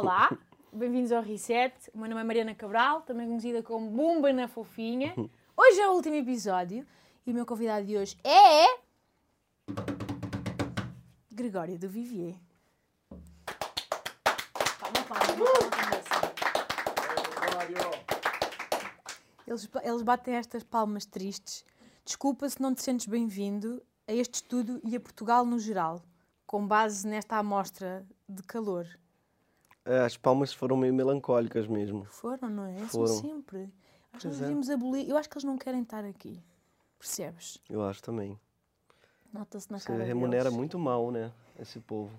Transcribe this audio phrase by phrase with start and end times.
[0.00, 0.30] Olá,
[0.72, 1.74] bem-vindos ao Reset.
[1.92, 5.12] O meu nome é Mariana Cabral, também conhecida como Bumba na Fofinha.
[5.56, 6.86] Hoje é o último episódio
[7.26, 8.78] e o meu convidado de hoje é.
[11.32, 12.36] Gregório do Vivier.
[14.78, 15.44] Palma, palma,
[19.48, 21.64] Eles, eles batem estas palmas tristes.
[22.04, 26.00] Desculpa se não te sentes bem-vindo a este estudo e a Portugal no geral,
[26.46, 28.86] com base nesta amostra de calor.
[29.88, 32.04] É, as palmas foram meio melancólicas mesmo.
[32.04, 32.76] Foram, não é?
[32.86, 33.06] Foram.
[33.06, 33.60] São sempre.
[33.62, 33.72] Acho que
[34.12, 34.40] nós Pois é.
[34.40, 35.08] devíamos abolir.
[35.08, 36.42] Eu acho que eles não querem estar aqui.
[36.98, 37.58] Percebes?
[37.70, 38.38] Eu acho também.
[39.32, 40.56] Nota-se na Você cara remunera deles.
[40.56, 41.32] muito mal, né?
[41.58, 42.10] Esse povo.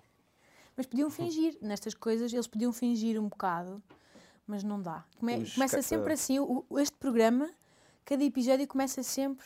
[0.76, 1.58] Mas podiam fingir.
[1.62, 3.82] Nestas coisas, eles podiam fingir um bocado,
[4.48, 5.04] mas não dá.
[5.20, 6.14] Come- Os começa ca- sempre ah.
[6.14, 6.40] assim.
[6.40, 7.50] o- este programa,
[8.06, 9.46] cada episódio começa sempre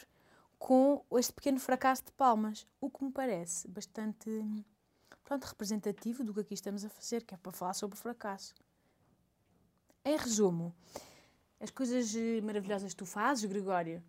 [0.60, 2.68] com este pequeno fracasso de palmas.
[2.80, 4.30] O que me parece bastante
[5.24, 8.54] pronto, representativo do que aqui estamos a fazer, que é para falar sobre fracasso.
[10.05, 10.76] Em resumo,
[11.60, 14.04] as coisas eh, maravilhosas que tu fazes, Gregório,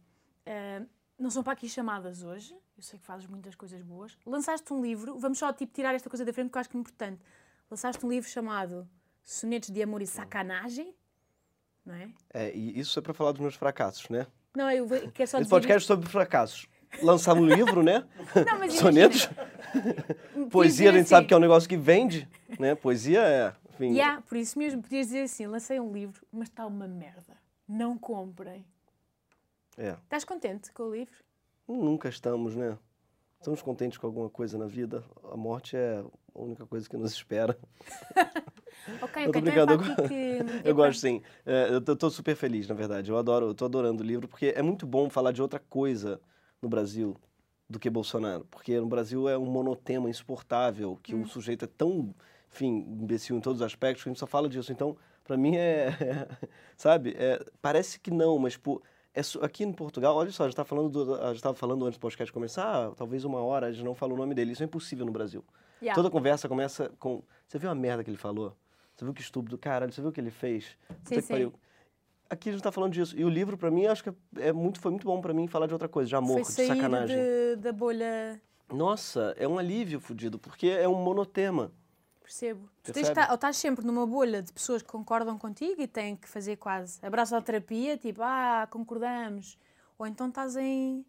[0.44, 0.82] eh,
[1.18, 2.54] não são para aqui chamadas hoje.
[2.76, 4.18] Eu sei que fazes muitas coisas boas.
[4.26, 6.76] Lançaste um livro, vamos só tipo, tirar esta coisa da frente porque eu acho que
[6.76, 7.20] é importante.
[7.70, 8.88] Lançaste um livro chamado
[9.22, 10.92] Sonetos de Amor e Sacanagem,
[11.86, 12.10] não é?
[12.32, 14.26] É, e isso é pra falar dos meus fracassos, né?
[14.54, 15.48] Não, eu quero só Esse dizer.
[15.48, 16.66] podcast sobre fracassos.
[17.02, 18.06] Lançar um livro, né?
[18.46, 19.28] Não, mas Sonetos.
[20.50, 22.74] Poesia, a gente sabe assim, que é um negócio que vende, né?
[22.74, 23.54] Poesia é.
[23.74, 23.92] Enfim.
[23.92, 27.36] Yeah, por isso mesmo, podias dizer assim: lancei um livro, mas está uma merda.
[27.68, 28.64] Não comprem.
[29.76, 29.96] é.
[30.04, 31.14] Estás contente com o livro?
[31.66, 32.76] Nunca estamos, né?
[33.38, 35.02] Estamos contentes com alguma coisa na vida.
[35.30, 36.02] A morte é
[36.34, 37.58] a única coisa que nos espera.
[39.00, 39.72] Ok, Eu tô então é brincando,
[40.12, 40.60] eu-.
[40.64, 41.22] Eu gosto sim.
[41.46, 43.10] É, eu tô, tô super feliz, na verdade.
[43.10, 46.20] Eu adoro, eu tô adorando o livro, porque é muito bom falar de outra coisa
[46.60, 47.16] no Brasil
[47.68, 48.44] do que Bolsonaro.
[48.50, 52.14] Porque no Brasil é um monotema insuportável, que o sujeito é tão,
[52.52, 54.72] enfim, imbecil em todos os aspectos, que a gente só fala disso.
[54.72, 55.88] Então, pra mim é.
[56.76, 57.14] sabe?
[57.18, 58.82] É, parece que não, mas, pô.
[59.16, 61.54] É, su- aqui em Portugal, olha só, a gente tá falando do, a gente estava
[61.54, 64.34] falando antes do podcast começar, ah, talvez uma hora, a gente não falou o nome
[64.34, 64.50] dele.
[64.52, 65.44] Isso é impossível no Brasil.
[65.80, 65.94] Yeah.
[65.94, 67.22] Toda conversa começa com.
[67.46, 68.56] Você viu a merda que ele falou?
[68.94, 69.56] Você viu que estúpido?
[69.56, 70.76] Caralho, você viu o que ele fez?
[71.04, 71.52] Sim, sim.
[72.34, 73.16] Aqui a gente tá falando disso.
[73.16, 75.66] E o livro, pra mim, acho que é muito, foi muito bom pra mim falar
[75.66, 77.16] de outra coisa, de amor, Foi de sacanagem.
[77.16, 78.40] de- da bolha.
[78.72, 81.70] Nossa, é um alívio fudido, porque é um monotema.
[82.20, 82.68] Percebo.
[82.82, 86.16] Tu tens estar- ou estás sempre numa bolha de pessoas que concordam contigo e têm
[86.16, 89.58] que fazer quase abraço à terapia, tipo, ah, concordamos.
[89.98, 91.04] Ou então estás em.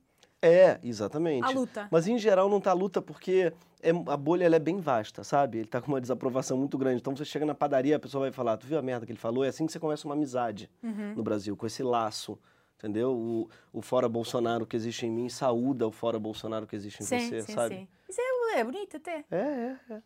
[0.48, 1.46] É, exatamente.
[1.46, 1.88] À luta.
[1.92, 3.52] Mas em geral não tá à luta porque
[3.82, 5.60] é- a bolha ela é bem vasta, sabe?
[5.60, 7.02] Ele tá com uma desaprovação muito grande.
[7.02, 9.20] Então você chega na padaria, a pessoa vai falar, tu viu a merda que ele
[9.20, 9.44] falou?
[9.44, 11.14] É assim que você começa uma amizade Uhum.
[11.16, 12.38] no Brasil, com esse laço.
[12.78, 13.14] Entendeu?
[13.16, 17.06] O, o fora Bolsonaro que existe em mim saúda o fora Bolsonaro que existe em
[17.06, 17.76] sim, você, sim, sabe?
[17.76, 17.88] sim.
[18.10, 18.20] Isso
[18.54, 19.24] é, é bonito até.
[19.32, 20.02] É, é, é.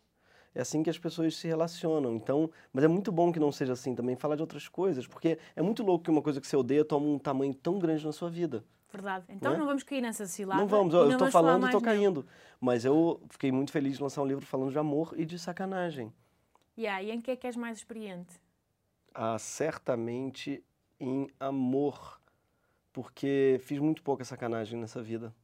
[0.52, 2.14] É assim que as pessoas se relacionam.
[2.16, 5.38] Então, mas é muito bom que não seja assim também, falar de outras coisas, porque
[5.54, 8.10] é muito louco que uma coisa que você odeia toma um tamanho tão grande na
[8.12, 8.64] sua vida.
[8.92, 9.24] Verdade.
[9.28, 9.58] Então Não é?
[9.60, 10.60] não vamos cair nessa cilada.
[10.60, 12.26] não vamos, eu estou falando e estou caindo.
[12.60, 16.12] Mas eu fiquei muito feliz de lançar um livro falando de amor e de sacanagem.
[16.76, 18.40] Yeah, e em que é que és mais experiente?
[19.14, 20.62] Ah, certamente
[20.98, 22.20] em amor,
[22.92, 25.34] porque fiz muito pouca sacanagem nessa vida.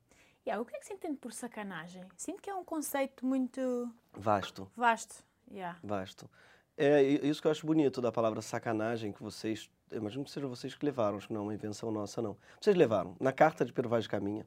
[0.46, 2.04] Yeah, o que é que se entende por sacanagem?
[2.16, 4.70] Sinto que é um conceito muito Vasto.
[4.76, 5.24] vasto.
[5.50, 5.78] Yeah.
[5.82, 6.28] Vasto.
[6.76, 9.70] É isso que eu acho bonito da palavra sacanagem que vocês.
[9.90, 12.36] Eu imagino que sejam vocês que levaram, acho que não é uma invenção nossa, não.
[12.60, 13.14] Vocês levaram.
[13.20, 14.46] Na carta de Pero Vaz de Caminha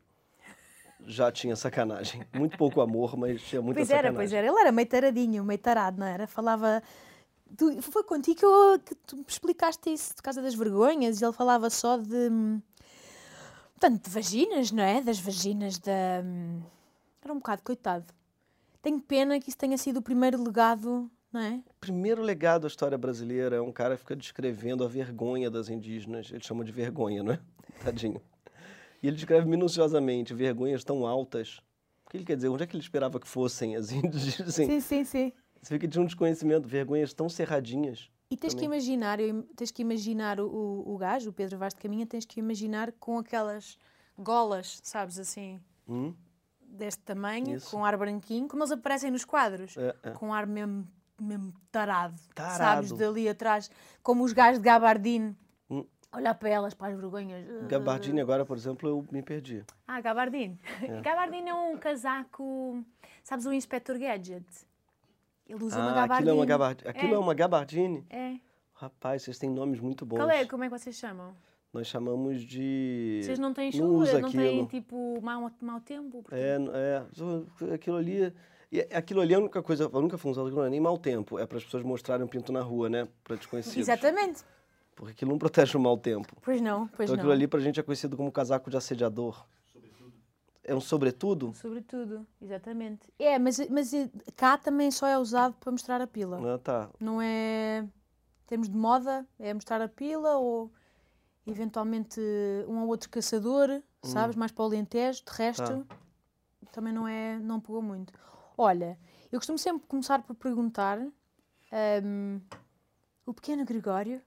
[1.05, 2.25] já tinha sacanagem.
[2.33, 4.15] Muito pouco amor, mas tinha muita Pois era, sacanagem.
[4.17, 4.47] pois era.
[4.47, 6.27] Ele era meio taradinho, meio tarado, não era?
[6.27, 6.83] Falava.
[7.57, 11.25] Tu- foi contigo que, eu, que tu me explicaste isso, por causa das vergonhas, e
[11.25, 12.29] ele falava só de.
[13.73, 15.01] Portanto, de vaginas, não é?
[15.01, 16.21] Das vaginas da.
[16.23, 16.61] hum,
[17.23, 18.05] Era um bocado coitado.
[18.81, 21.61] Tenho pena que isso tenha sido o primeiro legado, é?
[21.79, 26.31] Primeiro legado da história brasileira é um cara que fica descrevendo a vergonha das indígenas.
[26.31, 27.39] Ele chama de vergonha, não é?
[27.83, 28.21] Tadinho.
[29.03, 31.61] E ele descreve minuciosamente vergonhas tão altas.
[32.05, 32.49] O que ele quer dizer?
[32.49, 34.49] Onde é que ele esperava que fossem as indígenas?
[34.49, 35.33] Assim, Sim, sim, sim.
[35.61, 38.09] Você fica de um desconhecimento, vergonhas tão cerradinhas.
[38.31, 38.77] E tens que Também.
[38.77, 42.05] imaginar, eu im- tens que imaginar o, o, o gajo, o Pedro Vaz de Caminha,
[42.05, 43.77] tens que imaginar com aquelas
[44.17, 46.13] golas, sabes, assim, Hum?
[46.61, 47.71] deste tamanho, Isso.
[47.71, 49.75] com ar branquinho, como eles aparecem nos quadros.
[49.77, 50.11] É, é.
[50.11, 50.87] Com ar mesmo,
[51.23, 52.97] mesmo tarado, sabes, Tarado.
[52.97, 53.69] dali atrás,
[54.03, 55.35] como os gajos de Gabardine.
[55.69, 55.85] Hum.
[56.11, 57.45] Olhar para elas, para as vergonhas.
[57.67, 59.63] Gabardine agora, por exemplo, eu me perdi.
[59.87, 60.59] Ah, Gabardine.
[61.03, 62.83] Gabardine é um casaco,
[63.23, 64.45] sabes, o Inspector Gadget.
[65.47, 66.15] Ele usa uma Ah, Gabardine.
[66.15, 66.89] aquilo é uma gabardine.
[66.89, 67.15] Aquilo É.
[67.15, 68.05] é uma gabardine?
[68.09, 68.35] É.
[68.73, 70.17] Rapaz, vocês têm nomes muito bons.
[70.17, 70.45] Qual é?
[70.45, 71.35] Como é que vocês chamam?
[71.73, 73.19] Nós chamamos de...
[73.23, 74.43] Vocês não têm Não chuva, não aquilo.
[74.43, 76.23] têm tipo mau, mau tempo?
[76.23, 78.33] porque- É, é, aquilo ali
[78.71, 81.39] E aquilo ali, a única coisa, a única função daquilo não é nem mau tempo,
[81.39, 83.07] é para as pessoas mostrarem um pinto na rua, né?
[83.23, 83.77] Para desconhecidos.
[83.77, 84.43] Exatamente.
[84.95, 86.35] Porque aquilo não protege o mau tempo.
[86.41, 87.21] Pois não, pois então não.
[87.21, 89.43] aquilo ali pra gente é conhecido como casaco de assediador.
[90.63, 91.51] É um sobretudo?
[91.55, 93.07] Sobretudo, exatamente.
[93.17, 96.39] É, mas, mas eh, cá também só é usado para mostrar a pila.
[96.53, 96.89] Ah, tá.
[96.99, 97.79] Não é.
[97.79, 100.71] Em termos de moda, é mostrar a pila ou
[101.47, 102.19] eventualmente
[102.67, 104.35] um ou outro caçador, sabes?
[104.35, 105.87] Mais para o Alentejo, de resto,
[106.71, 107.39] também não é.
[107.39, 108.13] Não pegou muito.
[108.61, 108.99] Olha,
[109.31, 110.99] eu costumo sempre começar por perguntar
[112.03, 112.41] hum,
[113.25, 114.21] o pequeno Gregório,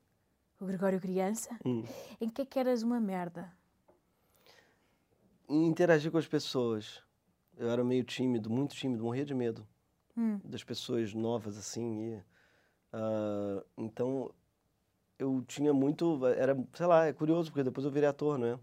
[0.58, 1.84] o Gregório criança, Hum.
[2.18, 3.52] em que é que eras uma merda?
[5.46, 7.02] Em interagir com as pessoas.
[7.58, 9.68] Eu era meio tímido, muito tímido, morria de medo
[10.16, 10.40] Hum.
[10.42, 12.14] das pessoas novas, assim.
[12.14, 12.22] E,
[12.90, 14.34] ah, então,
[15.18, 16.26] eu tinha muito.
[16.26, 18.58] Era, sei lá, é curioso, porque depois eu virei ator, né?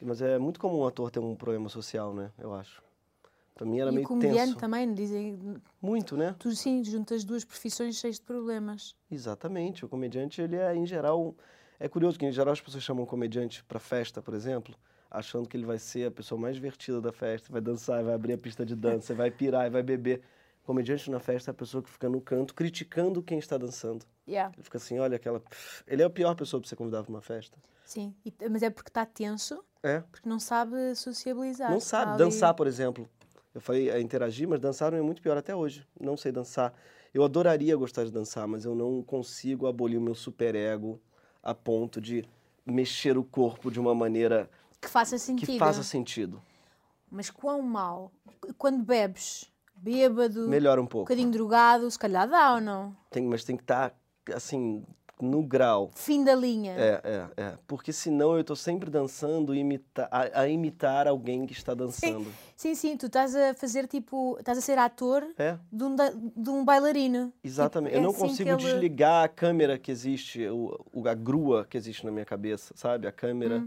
[0.00, 2.30] Mas é muito comum um ator ter um problema social, né?
[2.38, 2.80] Eu acho.
[3.54, 4.56] Pra mim era e meio comediante tenso.
[4.58, 5.38] também, dizem.
[5.80, 6.34] Muito, né?
[6.38, 8.94] Tu sim, juntas duas profissões cheias de problemas.
[9.10, 9.84] Exatamente.
[9.84, 11.34] O comediante, ele é, em geral.
[11.78, 14.74] É curioso que, em geral, as pessoas chamam comediante pra festa, por exemplo,
[15.10, 18.32] achando que ele vai ser a pessoa mais divertida da festa, vai dançar, vai abrir
[18.34, 20.22] a pista de dança, vai pirar, vai beber.
[20.62, 24.06] Comediante na festa é a pessoa que fica no canto criticando quem está dançando.
[24.28, 24.52] Yeah.
[24.54, 25.42] Ele fica assim, olha aquela.
[25.88, 27.58] Ele é a pior pessoa pra você convidar pra uma festa.
[27.84, 28.14] Sim,
[28.48, 30.00] mas é porque está tenso, É.
[30.10, 31.68] porque não sabe sociabilizar.
[31.68, 33.10] Não sabe ali- dançar, por exemplo.
[33.54, 35.86] Eu falei a interagir, mas dançar é muito pior até hoje.
[36.00, 36.72] Não sei dançar.
[37.12, 41.00] Eu adoraria gostar de dançar, mas eu não consigo abolir o meu superego
[41.42, 42.24] a ponto de
[42.64, 44.48] mexer o corpo de uma maneira
[44.80, 45.46] Que faça sentido.
[45.52, 46.40] que faça sentido.
[47.10, 48.10] Mas quão mal?
[48.56, 51.04] Quando bebes, bêbado, Melhora um um pouco.
[51.04, 52.96] bocadinho drogado, se calhar dá ou não?
[53.10, 53.94] Tem, mas tem que estar,
[54.34, 54.82] assim,
[55.20, 55.90] no grau.
[55.94, 56.72] Fim da linha.
[56.72, 57.00] É,
[57.36, 57.54] é, é.
[57.66, 62.26] Porque senão eu tô sempre dançando imita a, a imitar alguém que está dançando.
[62.56, 64.36] Sim, sim, tu estás a fazer tipo.
[64.38, 65.96] Estás a ser ator É, de um,
[66.36, 67.32] de um bailarino.
[67.44, 67.92] exatamente.
[67.92, 71.66] Tipo, é eu não assim consigo ele- desligar a câmera que existe, o, a grua
[71.68, 73.06] que existe na minha cabeça, sabe?
[73.06, 73.64] A câmera.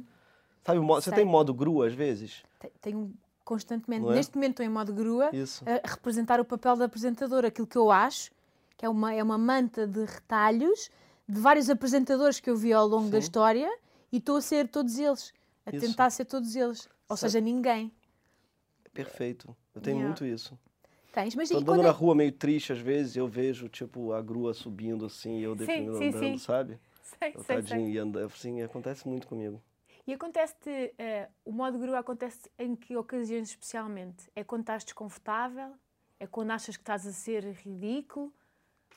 [0.65, 1.13] Sabe, o modo, você Hum.
[1.13, 2.44] Tem modo grua às vezes?
[2.59, 3.13] Te- Tenho
[3.44, 4.13] constantemente, é?
[4.13, 5.63] neste momento estou em modo grua, Isso.
[5.68, 8.31] a representar o papel da apresentadora, aquilo que eu acho,
[8.75, 10.89] que é uma, é uma manta de retalhos
[11.27, 13.24] de vários apresentadores que eu vi ao longo da Sim.
[13.25, 13.80] história
[14.12, 15.33] e estou a ser todos eles,
[15.66, 15.86] a Isso.
[15.88, 16.88] tentar ser todos eles.
[17.10, 17.92] Ou Sabe- seja, ninguém.
[18.94, 19.56] Perfeito.
[19.74, 20.07] Eu tenho Yeah.
[20.07, 20.57] muito isso.
[21.12, 21.92] Tens, mas Tô andando na é...
[21.92, 25.66] rua meio triste às vezes, eu vejo, tipo, a grua subindo assim, e eu Sim,
[25.66, 26.38] sim, andando, sim.
[26.38, 26.80] sabe?
[27.19, 27.94] Sei, Eu sei, tadinho sei.
[27.94, 29.62] e andando, assim, acontece muito comigo.
[30.06, 34.30] E acontece-te, eh, o modo grua acontece em que ocasiões especialmente?
[34.36, 35.72] É quando estás desconfortável?
[36.19, 38.33] É quando achas que estás a ser ridículo?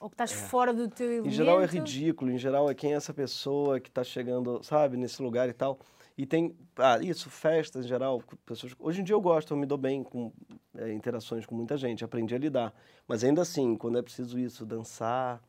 [0.01, 1.27] Ou que estás fora do teu elemento?
[1.27, 1.29] É.
[1.29, 4.97] Em geral é ridículo, em geral é quem é essa pessoa que tá chegando, sabe,
[4.97, 5.79] nesse lugar e tal.
[6.17, 8.75] E tem, ah, isso, festas em geral, pessoas.
[8.79, 10.33] Hoje em dia eu gosto, eu me dou bem com
[10.77, 12.75] é, interações com muita gente, aprendi a lidar.
[13.07, 15.43] Mas ainda assim, quando é preciso isso, dançar,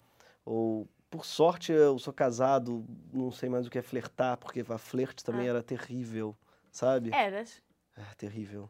[0.46, 0.88] ou.
[1.12, 5.24] Por sorte eu sou casado, não sei mais o que é flertar, porque a flerte
[5.24, 5.50] também Ah.
[5.50, 6.38] era terrível,
[6.72, 7.10] sabe?
[7.12, 7.64] Eras?
[7.98, 8.70] É, terrível.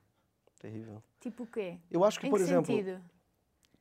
[0.57, 1.03] Terrível.
[1.19, 1.77] Tipo o quê?
[1.91, 3.01] Eu acho que, em por que exemplo, sentido?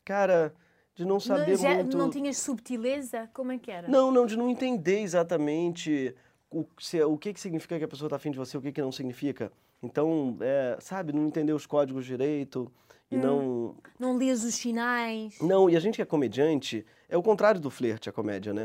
[0.04, 0.52] cara,
[0.98, 1.96] de não saber não, já- muito.
[1.96, 3.30] não tinhas subtileza?
[3.32, 3.86] Como é que era?
[3.86, 6.12] Não, não, de não entender exatamente
[6.50, 8.72] o, se- o que, que significa que a pessoa está afim de você, o que,
[8.72, 9.52] que não significa.
[9.80, 12.68] Então, é, sabe, não entender os códigos direito
[13.10, 13.20] e Hum.
[13.20, 13.74] não.
[13.96, 15.38] Não lias os sinais?
[15.40, 18.62] Não, e a gente que é comediante, é o contrário do flerte, a comédia, né?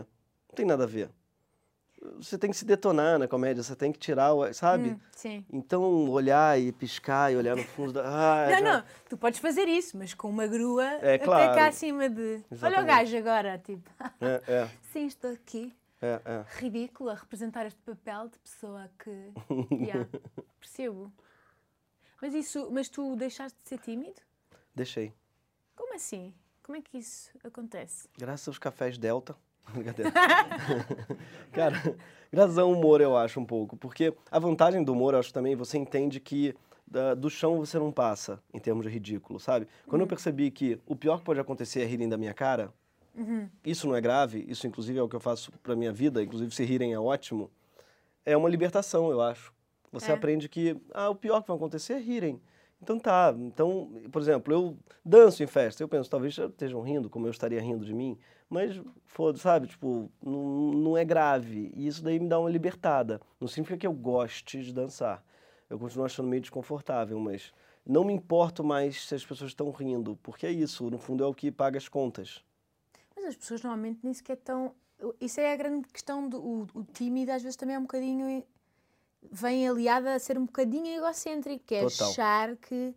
[0.49, 1.11] Não tem nada a ver.
[2.17, 4.89] Você tem que se detonar na comédia, você tem que tirar, o- sabe?
[4.89, 5.45] Hum, sim.
[5.51, 8.03] Então, olhar e piscar e olhar no fundo da.
[8.05, 11.55] Ah, Não, já- não, tu podes fazer isso, mas com uma grua É, até claro.
[11.55, 12.21] cá acima de.
[12.21, 12.87] Olha o Exatamente.
[12.87, 13.89] gajo agora, tipo,
[14.21, 16.45] É, é, sim, estou aqui, é, é.
[16.57, 19.31] ridículo, a representar este papel de pessoa que.
[19.71, 20.09] Yeah,
[20.59, 21.11] percebo.
[22.21, 24.21] Mas isso, mas tu deixaste de ser tímido?
[24.75, 25.13] Deixei.
[25.75, 26.33] Como assim?
[26.61, 28.07] Como é que isso acontece?
[28.17, 29.35] Graças aos cafés Delta.
[31.51, 31.95] Cara,
[32.31, 33.75] graças ao humor, eu acho, um pouco.
[33.77, 36.55] Porque a vantagem do humor, eu acho também, você entende que
[36.85, 39.67] da- do chão você não passa, em termos de ridículo, sabe?
[39.87, 42.71] Quando eu percebi que o pior que pode acontecer é rirem da minha cara,
[43.63, 46.53] isso não é grave, isso inclusive é o que eu faço pra minha vida, inclusive
[46.53, 47.49] se rirem é ótimo,
[48.25, 49.53] é uma libertação, eu acho.
[49.91, 50.13] Você É.
[50.13, 52.41] aprende que ah, o pior que vai acontecer é rirem.
[52.83, 57.25] Então tá, então, por exemplo, eu danço em festa, eu penso, talvez estejam rindo, como
[57.25, 58.17] eu estaria rindo de mim,
[58.49, 61.71] mas foda, sabe, tipo, não, não é grave.
[61.73, 63.21] E isso daí me dá uma libertada.
[63.39, 65.23] Não significa que eu goste de dançar.
[65.69, 67.53] Eu continuo achando meio desconfortável, mas
[67.85, 71.27] não me importo mais se as pessoas estão rindo, porque é isso, no fundo é
[71.27, 72.43] o que paga as contas.
[73.15, 74.75] Mas as pessoas normalmente nem sequer estão.
[75.21, 78.43] Isso é a grande questão do o, o tímido, às vezes também é um bocadinho.
[79.31, 82.09] Vem aliada a ser um bocadinho egocêntrico, que é Total.
[82.09, 82.93] achar que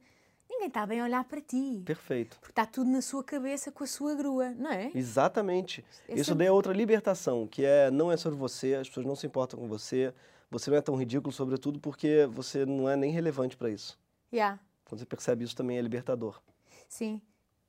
[0.48, 1.82] ninguém está bem a olhar para ti.
[1.84, 2.38] Perfeito.
[2.40, 4.90] Porque está tudo na sua cabeça com a sua grua, não é?
[4.94, 5.84] Exatamente.
[6.08, 9.06] É Isso sempre- daí é outra libertação, que é não é sobre você, as pessoas
[9.06, 10.12] não se importam com você,
[10.50, 13.98] você não é tão ridículo, sobretudo porque você não é nem relevante para isso.
[14.32, 14.58] Yeah.
[14.84, 16.40] Quando você percebe isso também é libertador.
[16.88, 17.20] Sim.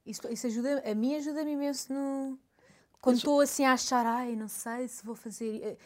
[0.05, 2.37] Isso, isso ajuda, a mim ajuda-me imenso no.
[3.01, 5.77] Quando estou assim a achar, ai, não sei se vou fazer.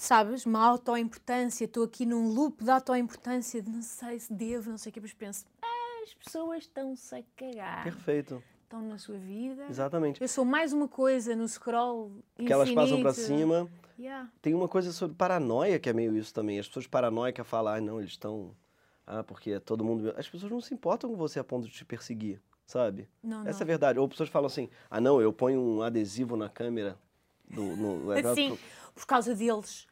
[0.00, 4.78] Sabes, uma auto-importância, estou aqui num loop de auto-importância, de não sei se devo, não
[4.78, 7.82] sei o que, mas penso, ah, as pessoas estão-se a cagar.
[7.82, 8.40] Perfeito.
[8.62, 9.66] Estão na sua vida.
[9.68, 10.20] Exatamente.
[10.22, 13.38] Eu sou mais uma coisa no scroll Que elas passam para infinito.
[13.38, 13.68] cima.
[13.98, 14.30] Yeah.
[14.40, 16.60] Tem uma coisa sobre paranoia que é meio isso também.
[16.60, 18.54] As pessoas paranoicas falam, ah, não, eles estão.
[19.04, 20.14] Ah, porque é todo mundo.
[20.16, 23.08] As pessoas não se importam com você a ponto de te perseguir, sabe?
[23.20, 23.62] Não, Essa é não.
[23.62, 23.98] a verdade.
[23.98, 26.96] Ou pessoas falam assim, ah, não, eu ponho um adesivo na câmera.
[27.50, 28.58] Do, no, é Assim,
[28.94, 29.86] por causa deles.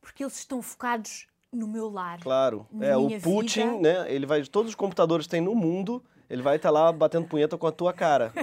[0.00, 2.20] Porque eles estão focados no meu lar.
[2.20, 2.66] Claro.
[2.80, 4.02] É, o Putin, vida.
[4.04, 4.12] né?
[4.12, 4.42] Ele vai.
[4.44, 7.72] Todos os computadores que tem no mundo, ele vai estar lá batendo punheta com a
[7.72, 8.32] tua cara.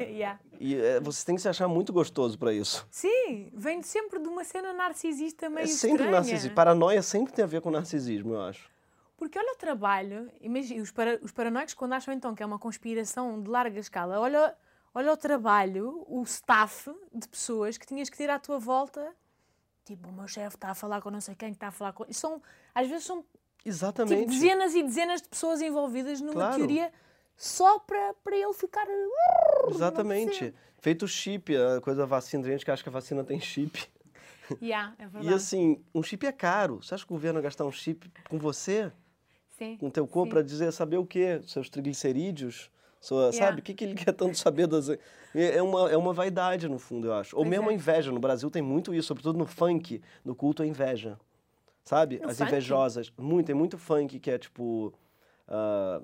[0.00, 0.38] Yeah.
[0.58, 2.86] E é, você tem que se achar muito gostoso para isso.
[2.90, 6.10] Sim, vem sempre de uma cena narcisista meio É sempre estranha.
[6.10, 6.54] narcisismo.
[6.54, 8.68] Paranoia sempre tem a ver com narcisismo, eu acho.
[9.16, 12.58] Porque olha o trabalho, imagina, os, para, os paranoicos quando acham então que é uma
[12.58, 14.54] conspiração de larga escala, olha,
[14.94, 19.14] olha o trabalho, o staff de pessoas que tinhas que ter à tua volta.
[19.84, 21.92] Tipo, o meu chefe está a falar com não sei quem que está a falar
[21.92, 22.04] com...
[22.08, 22.42] E são,
[22.74, 24.26] às vezes são tipo, Exatamente.
[24.30, 26.56] dezenas e dezenas de pessoas envolvidas numa Claro.
[26.56, 26.92] teoria
[27.36, 28.86] só para, ele ficar...
[28.86, 30.54] Não Exatamente.
[30.78, 33.86] Feito o chip, a coisa da vacina, gente que acha que a vacina tem chip.
[34.60, 35.28] Yeah, é verdade.
[35.28, 36.82] E assim, um chip é caro.
[36.82, 38.90] Você acha que o governo vai gastar um chip com você,
[39.56, 41.40] Sim, com o teu corpo, para dizer, saber o quê?
[41.46, 42.68] Seus triglicerídeos?
[43.02, 43.32] Yeah.
[43.32, 43.60] Sabe?
[43.60, 44.88] O que, que ele quer tanto saber das.
[45.34, 47.34] É uma, é uma vaidade, no fundo, eu acho.
[47.36, 47.72] Ou Pois mesmo é.
[47.72, 48.12] a inveja.
[48.12, 51.18] No Brasil tem muito isso, sobretudo no funk, no culto à inveja.
[51.84, 52.18] Sabe?
[52.18, 52.50] No As funk?
[52.50, 53.12] invejosas.
[53.16, 54.92] Muito, tem muito funk que é tipo.
[55.48, 56.00] ah,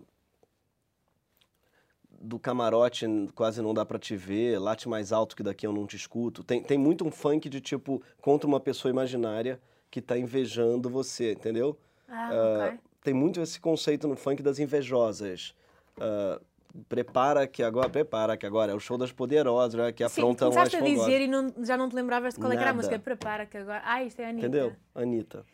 [2.19, 5.87] do camarote quase não dá pra te ver, late mais alto que daqui eu não
[5.87, 6.43] te escuto.
[6.43, 9.61] Tem, tem muito um funk de tipo contra uma pessoa imaginária
[9.91, 11.79] que tá invejando você, entendeu?
[12.09, 12.81] Ah, Ah, ok.
[13.05, 15.55] Tem muito esse conceito no funk das invejosas.
[16.01, 16.41] Ah,
[16.89, 20.49] prepara que agora, prepara que agora é o show das poderosas, né, que Sim, afrontam
[20.49, 21.05] as começaste a fogosas.
[21.07, 22.99] dizer e não, já não te lembravas de qual é era a música.
[22.99, 23.83] Prepara que agora...
[23.85, 24.47] Ah, isto é a Anitta.
[24.47, 24.77] Entendeu?
[24.95, 25.45] Anitta.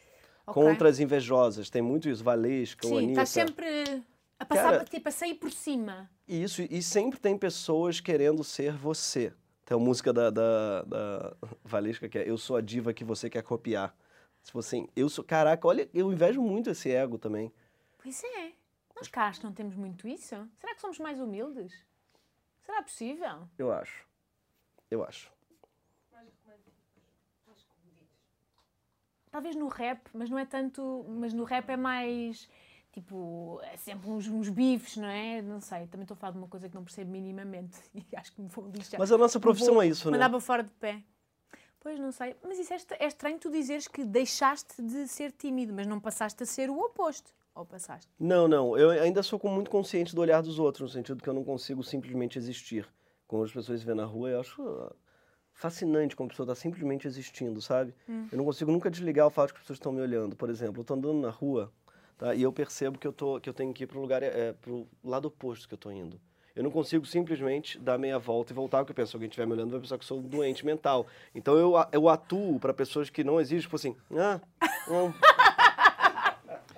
[0.47, 0.62] Ok.
[0.62, 3.11] Contra as invejosas, tem muito isso, Valesca, Sim, Anitta.
[3.23, 4.02] estás sempre
[4.38, 6.11] a passar, Cara- tipo, a sair por cima.
[6.26, 9.33] Isso, e sempre tem pessoas querendo ser você.
[9.64, 13.31] Tem a música da, da, da Valesca que é Eu sou a diva que você
[13.31, 13.95] quer copiar.
[14.43, 15.23] Tipo assim, eu sou.
[15.25, 17.52] Caraca, olha, eu invejo muito esse ego também.
[18.02, 18.50] Pois é.
[19.15, 20.49] Acho que não temos muito isso.
[20.57, 21.73] Será que somos mais humildes?
[22.65, 23.49] Será possível?
[23.59, 24.07] Eu acho.
[24.91, 25.31] Eu acho.
[29.31, 31.07] Talvez no rap, mas não é tanto...
[31.09, 32.49] Mas no rap é mais...
[32.93, 35.41] Tipo, é sempre uns, uns bifes, não é?
[35.41, 38.33] Não sei, também estou a falar de uma coisa que não percebo minimamente e acho
[38.35, 39.01] que me vou lixar.
[39.01, 40.19] Mas a nossa profissão Vou é isso, né?
[40.19, 41.03] Mandar para fora de pé.
[41.81, 42.37] Pois, não sei.
[42.45, 46.43] Mas isso é, é estranho tu dizeres que deixaste de ser tímido, mas não passaste
[46.43, 47.33] a ser o oposto.
[47.55, 48.11] Ou passaste?
[48.19, 48.79] Não, não.
[48.79, 51.83] Eu ainda sou muito consciente do olhar dos outros, no sentido que eu não consigo
[51.83, 52.87] simplesmente existir.
[53.27, 54.95] Quando as pessoas vêem na rua, eu acho ah,
[55.53, 57.95] fascinante como a pessoa está simplesmente existindo, sabe?
[58.33, 60.35] Eu não consigo nunca desligar o fato de que as pessoas estão me olhando.
[60.35, 61.71] Por exemplo, eu estou andando na rua
[62.17, 62.35] tá?
[62.35, 64.53] e eu percebo que eu, tô, que eu tenho que ir para o lugar, é,
[64.55, 66.19] pro lado oposto que eu estou indo.
[66.55, 69.47] Eu não consigo simplesmente dar meia volta e voltar, porque eu penso, se alguém estiver
[69.47, 71.07] me olhando, vai pensar que eu sou doente mental.
[71.35, 74.39] Então eu, eu atuo para pessoas que não existem, tipo assim, ah,
[74.87, 75.15] não.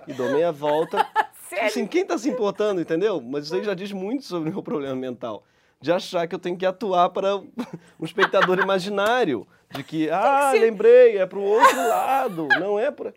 [0.07, 1.07] E dou meia volta.
[1.49, 1.67] Sério?
[1.67, 3.21] Assim, quem tá se importando, entendeu?
[3.21, 5.45] Mas isso aí já diz muito sobre o meu problema mental.
[5.81, 7.37] De achar que eu tenho que atuar para
[8.01, 9.47] um espectador imaginário.
[9.71, 13.13] De que, ah, ser- lembrei, é pro outro lado, não é pra...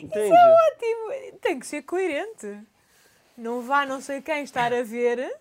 [0.00, 0.32] Entende?
[0.32, 1.38] Ótimo!
[1.40, 2.58] Tem que ser coerente.
[3.36, 5.32] Não vá não sei quem estar a ver.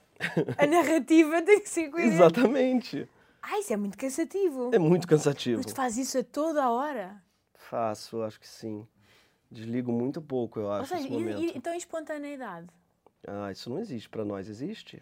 [0.58, 2.14] A narrativa tem que ser coerente.
[2.16, 3.10] Exatamente.
[3.42, 4.70] Ah, isso é muito cansativo.
[4.74, 5.58] É muito cansativo.
[5.58, 7.16] Mas tu fazes isso a toda a hora.
[7.56, 8.86] Faço, acho que sim.
[9.52, 12.68] Desligo muito pouco, eu Ou acho, seja, esse e- e- então espontaneidade?
[13.28, 15.02] Ah, isso não existe pra nós, existe?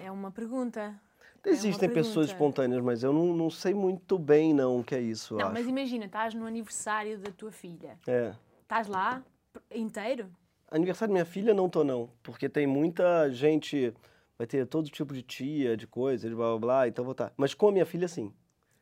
[0.00, 0.98] É uma pergunta.
[1.44, 2.32] É Existem pessoas pergunta.
[2.32, 5.54] espontâneas, mas eu não, não sei muito bem, não, o que é isso, Não, acho.
[5.54, 7.98] mas imagina, estás no aniversário da tua filha.
[8.06, 8.34] É.
[8.62, 9.22] Estás lá
[9.70, 10.30] inteiro?
[10.70, 13.92] Aniversário da minha filha não tô não, porque tem muita gente,
[14.38, 17.32] vai ter todo tipo de tia, de coisa, de blá blá blá, então vou estar.
[17.36, 18.32] Mas com a minha filha sim.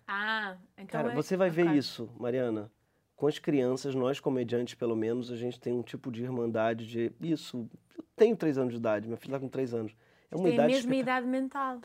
[0.06, 1.78] Ah, então Cara, é- você vai ver ok.
[1.78, 2.70] isso, Mariana.
[3.18, 7.12] Com as crianças, nós comediantes pelo menos, a gente tem um tipo de irmandade de
[7.20, 7.68] isso.
[7.96, 9.92] Eu tenho três anos de idade, minha filha tá com três anos.
[10.30, 11.18] É uma Tem a idade mesma espetacular.
[11.18, 11.80] idade mental.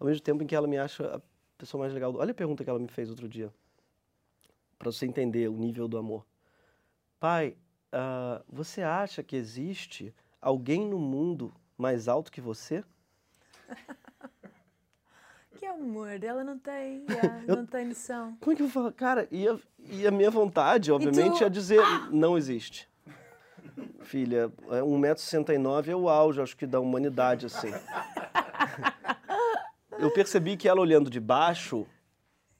[0.00, 1.20] Ao mesmo tempo em que ela me acha a
[1.56, 2.10] pessoa mais legal.
[2.12, 3.54] do- Olha a pergunta que ela me fez outro dia.
[4.76, 6.26] Pra você entender o nível do amor.
[7.20, 7.56] Pai,
[7.92, 10.12] ah, você acha que existe
[10.42, 12.82] alguém no mundo mais alto que você?
[15.74, 18.36] Amor, ela não tem, yeah, não tem noção.
[18.40, 18.92] Como é que eu falo?
[18.92, 19.56] Cara, e a,
[19.90, 22.88] e a minha vontade, obviamente, tu- é dizer não existe.
[24.02, 27.72] Filha, é 1,69m é o auge, acho que, da humanidade, assim.
[29.98, 31.86] Eu percebi que ela olhando de baixo,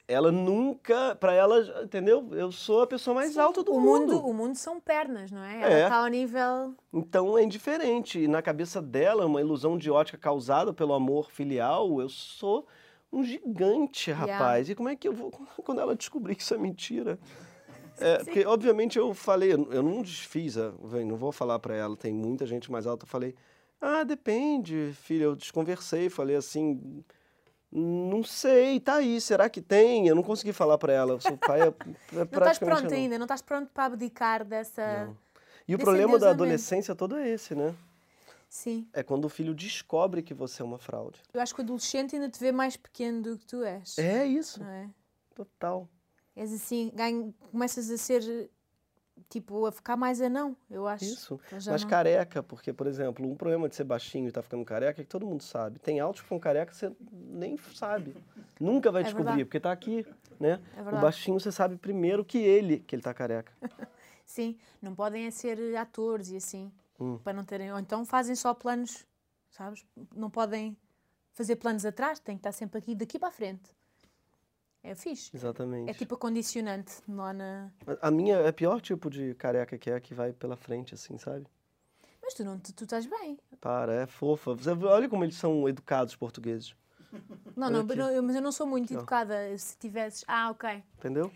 [0.07, 2.29] ela nunca, pra ela, entendeu?
[2.31, 4.13] Eu sou a pessoa mais alta do o mundo.
[4.13, 4.27] mundo.
[4.27, 5.61] O mundo são pernas, não é?
[5.61, 5.83] Ela É.
[5.83, 6.75] está ao nível.
[6.93, 8.19] Então é indiferente.
[8.19, 12.65] E na cabeça dela, é uma ilusão de ótica causada pelo amor filial, eu sou
[13.15, 14.33] um gigante, Yeah.
[14.33, 14.69] rapaz.
[14.69, 15.31] E como é que eu vou.
[15.63, 17.17] Quando ela descobrir que isso é mentira?
[17.97, 20.73] É, porque, obviamente, eu falei, eu não desfiz, a-
[21.05, 23.05] não vou falar pra ela, tem muita gente mais alta.
[23.05, 23.33] Eu falei,
[23.79, 25.23] ah, depende, filha.
[25.23, 27.01] Eu desconversei, falei assim.
[27.71, 30.09] Não sei, tá aí, será que tem?
[30.09, 31.19] Eu não consegui falar pra ela.
[31.21, 31.73] Seu pai é, é
[32.11, 32.91] Não estás pronto não.
[32.97, 35.05] ainda, não estás pronto para abdicar dessa.
[35.05, 35.17] Não.
[35.65, 37.73] E o problema da adolescência todo é esse, né?
[38.55, 38.87] Sim.
[38.93, 41.21] É quando o filho descobre que você é uma fraude.
[41.33, 43.97] Eu acho que o adolescente ainda te vê mais pequeno do que tu és.
[43.97, 44.89] É isso, Não é?
[45.35, 45.89] total.
[46.33, 48.49] És assim, ganho, começas a ser.
[49.29, 51.03] Tipo, a ficar mais anão, eu acho.
[51.03, 51.37] Isso.
[51.51, 55.01] Mas não- careca, porque, por exemplo, um problema de ser baixinho e tá ficando careca
[55.01, 55.77] é que todo mundo sabe.
[55.77, 58.15] Tem altos que ficam careca você nem sabe.
[58.57, 59.45] Nunca vai É descobrir, verdade.
[59.45, 60.05] porque tá aqui,
[60.39, 60.61] né?
[60.77, 63.51] É o baixinho você sabe primeiro que ele, que ele tá careca.
[64.25, 67.17] Sim, não podem ser atores e assim, Hum.
[67.19, 67.71] para não terem.
[67.73, 69.05] Ou então fazem só planos,
[69.49, 69.85] sabes?
[70.15, 70.77] Não podem
[71.33, 73.75] fazer planos atrás, tem que estar sempre aqui, daqui para a frente.
[74.81, 75.35] É fixe.
[75.35, 75.89] Exatamente.
[75.89, 77.71] É tipo a condicionante lá na.
[78.01, 81.17] A minha é pior tipo de careca que é a que vai pela frente, assim,
[81.17, 81.47] sabe?
[82.21, 83.37] Mas tu não tu, tu estás bem.
[83.59, 84.53] Para, é fofa.
[84.53, 86.75] Você olha como eles são educados, os portugueses.
[87.55, 89.57] Não, Olha não, não, eu- mas eu não sou muito Aqui, educada.
[89.57, 90.23] Se tivesses.
[90.27, 90.83] Ah, ok.
[90.97, 91.31] Entendeu?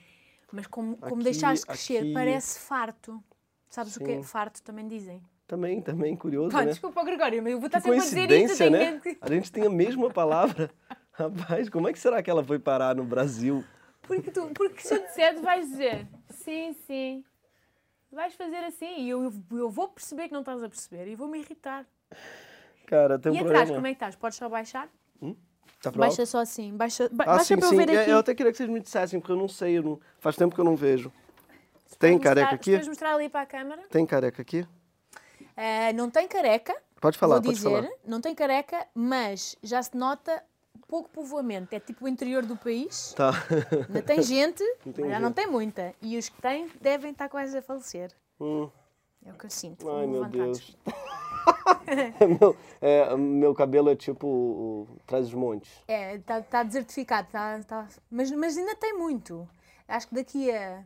[0.52, 2.14] Mas como, como Aqui, deixaste crescer, aqui.
[2.14, 3.24] parece farto.
[3.70, 4.24] Sabes o que é Sim.
[4.24, 4.62] farto?
[4.64, 5.24] Também dizem.
[5.50, 6.68] Também, também, curioso, Pá, né?
[6.68, 9.00] desculpa, Gregório, mas eu vou estar Que sempre a dizer eu né?
[9.02, 10.70] que- A gente tem a mesma palavra.
[11.12, 13.64] Rapaz, como é que será que ela foi parar no Brasil?
[14.04, 17.24] Porque, tu, porque se eu disser, tu vais dizer sim, sim.
[18.12, 21.28] Vais fazer assim e eu, eu, vou perceber que não estás a perceber e vou
[21.28, 21.84] me irritar.
[22.86, 23.62] Cara, tem um e problema.
[23.64, 24.16] atrás, como é que estás?
[24.16, 24.88] Podes só baixar?
[25.82, 26.30] Tá pro Baixa alto?
[26.30, 26.78] só assim.
[26.78, 27.78] Baixa, ba Ah, baixa sim, para eu sim.
[27.78, 28.12] ver É, aqui.
[28.12, 29.80] Eu até queria que vocês me dissessem, porque eu não sei.
[29.80, 31.12] eu não- Faz tempo que eu não vejo.
[31.98, 32.72] Tem careca mostrar- aqui?
[32.74, 33.82] Podes mostrar ali para a câmara?
[33.90, 34.68] Tem careca aqui?
[35.62, 37.70] Eh, não tem careca, Pode falar, vou pode dizer.
[37.70, 37.90] falar.
[38.06, 40.42] Não tem careca, mas já se nota
[40.88, 41.76] pouco povoamento.
[41.76, 43.14] É tipo o interior do país.
[43.14, 43.32] Tá.
[43.90, 45.94] Ainda tem gente, mas já não tem muita.
[46.02, 48.12] E os que têm devem estar quase a falecer.
[48.40, 48.70] Hum,
[49.26, 49.90] É o que eu sinto.
[49.90, 50.24] ai, meu.
[50.26, 50.78] Deus.
[52.40, 55.72] meu, é, meu cabelo é tipo Traz os Montes.
[55.88, 59.48] É, está tá desertificado, tá, tá- mas, mas ainda tem muito.
[59.88, 60.84] Acho que daqui a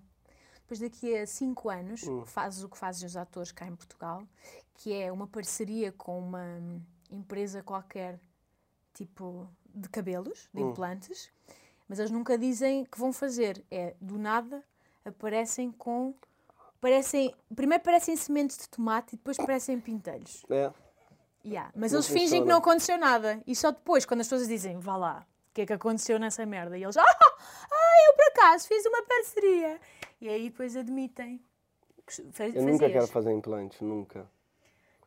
[0.62, 2.24] depois daqui a cinco anos Hum.
[2.26, 4.24] fazes o que fazem os atores cá em Portugal,
[4.76, 6.60] que é uma parceria com uma
[7.12, 8.20] empresa qualquer,
[8.94, 10.70] tipo de cabelos, de Hum.
[10.70, 11.32] implantes,
[11.88, 13.64] mas eles nunca dizem que vão fazer.
[13.72, 14.64] É do nada
[15.06, 16.14] aparecem com
[16.80, 20.44] parecem primeiro parecem sementes de tomate e depois parecem pintelhos.
[20.50, 20.72] É.
[21.46, 22.44] Yeah, Mas Não eles fingem funciona.
[22.46, 23.42] que não aconteceu nada.
[23.46, 26.46] E só depois, quando as pessoas dizem, vá lá, o que é que aconteceu nessa
[26.46, 26.78] merda?
[26.78, 29.80] E eles, ah, ah eu por acaso fiz uma parceria.
[30.22, 31.42] E aí depois admitem.
[32.08, 32.22] que
[32.56, 34.26] Eu nunca quero fazer implante, nunca.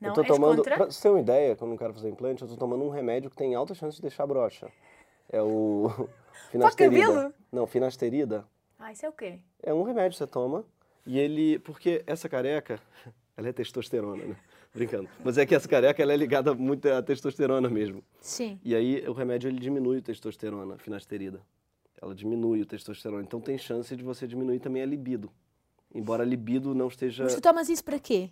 [0.01, 0.77] Não, eu tô tomando, contra?
[0.77, 2.91] pra você ter uma ideia, que eu não quero fazer implante, eu tô tomando um
[2.91, 4.69] remédio que tem alta chance de deixar broxa.
[5.31, 6.09] É o
[6.51, 7.35] finasterida.
[7.51, 8.47] Não, finasterida.
[8.79, 9.39] Ah, isso é o quê?
[9.63, 10.65] É um remédio que você toma
[11.07, 12.81] e ele, porque essa careca,
[13.37, 14.37] ela é testosterona, né?
[14.75, 15.09] Brincando.
[15.25, 18.05] Mas é que essa careca ela é ligada muito à testosterona mesmo.
[18.21, 18.61] Sim.
[18.63, 21.41] E aí o remédio ele diminui a testosterona, a finasterida.
[22.01, 23.23] Ela diminui o testosterona.
[23.23, 25.31] Então tem chance de você diminuir também a libido.
[25.95, 28.31] Embora a libido não esteja Mas tu tomas isso para quê?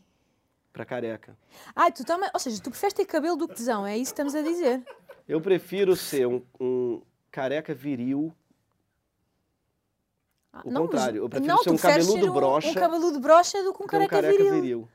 [0.75, 1.39] Pra careca.
[1.75, 2.31] Ah, tu tomas.
[2.35, 4.83] Ou seja, tu preferes ter cabelo do que tesão, é isso que estamos a dizer.
[5.27, 8.35] Eu prefiro ser um, um careca viril.
[10.53, 13.63] Ah, O contrário, eu prefiro não, ser um cabeludo ser um, broxa um cabeludo brocha
[13.63, 14.55] do que um é um careca, careca viril.
[14.61, 14.89] viril.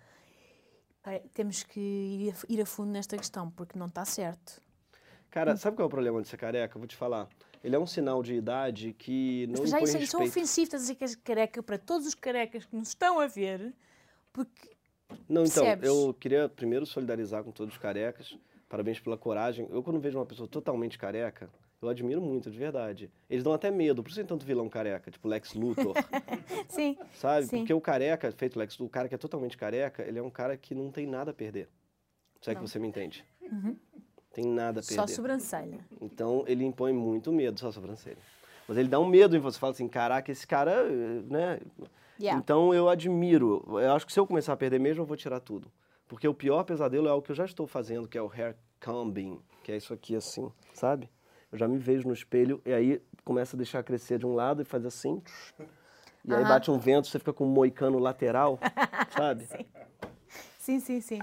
[1.33, 4.61] Temos que ir a, ir a fundo nesta questão, porque não está certo.
[5.31, 6.75] Cara, sabe qual é o problema de ser careca?
[6.75, 7.27] Eu vou te falar.
[7.63, 10.29] Ele é um sinal de idade que não Mas já isso, isso é respeito.
[10.29, 13.27] ofensivo, estás a dizer que és careca para todos os carecas que nos estão a
[13.27, 13.73] ver,
[14.31, 14.77] porque
[15.27, 15.87] Não, então, Percebes?
[15.89, 18.37] eu queria primeiro solidarizar com todos os carecas.
[18.67, 19.67] Parabéns pela coragem.
[19.71, 21.49] Eu, quando vejo uma pessoa totalmente careca,
[21.81, 23.11] eu admiro muito, de verdade.
[23.29, 25.93] Eles dão até medo, por isso tem tanto vilão careca, tipo Lex Luthor,
[26.67, 27.47] sim, sabe?
[27.47, 27.57] Sim.
[27.59, 30.29] Porque o careca, feito Lex Luthor, o cara que é totalmente careca, ele é um
[30.29, 31.69] cara que não tem nada a perder.
[32.41, 33.25] Se é que você me entende.
[34.33, 34.95] Tem nada a perder.
[34.95, 35.79] só sobrancelha.
[35.99, 38.17] Então ele impõe muito medo, só a sobrancelha.
[38.67, 41.59] Mas ele dá um medo em você, fala assim, caraca, esse cara, eh, né?
[42.19, 42.39] Yeah.
[42.39, 43.63] Então eu admiro.
[43.67, 45.71] Eu acho que se eu começar a perder mesmo, eu vou tirar tudo.
[46.07, 48.55] Porque o pior pesadelo é o que eu já estou fazendo, que é o hair
[48.83, 51.09] combing, que é isso aqui assim, sabe?
[51.51, 54.61] Eu já me vejo no espelho e aí começa a deixar crescer de um lado
[54.61, 55.21] e faz assim.
[56.25, 58.59] E aí bate um vento, você fica com um moicano lateral,
[59.15, 59.47] sabe?
[60.57, 61.19] Sim, sim, sim.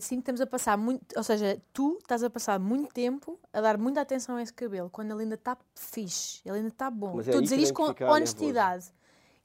[0.00, 3.60] Sim, que estamos a passar muito, ou seja, tu estás a passar muito tempo a
[3.60, 7.14] dar muita atenção a esse cabelo, quando ele ainda está fixe, ele ainda está bom.
[7.14, 8.92] Mas é Estou a dizer isto com honestidade.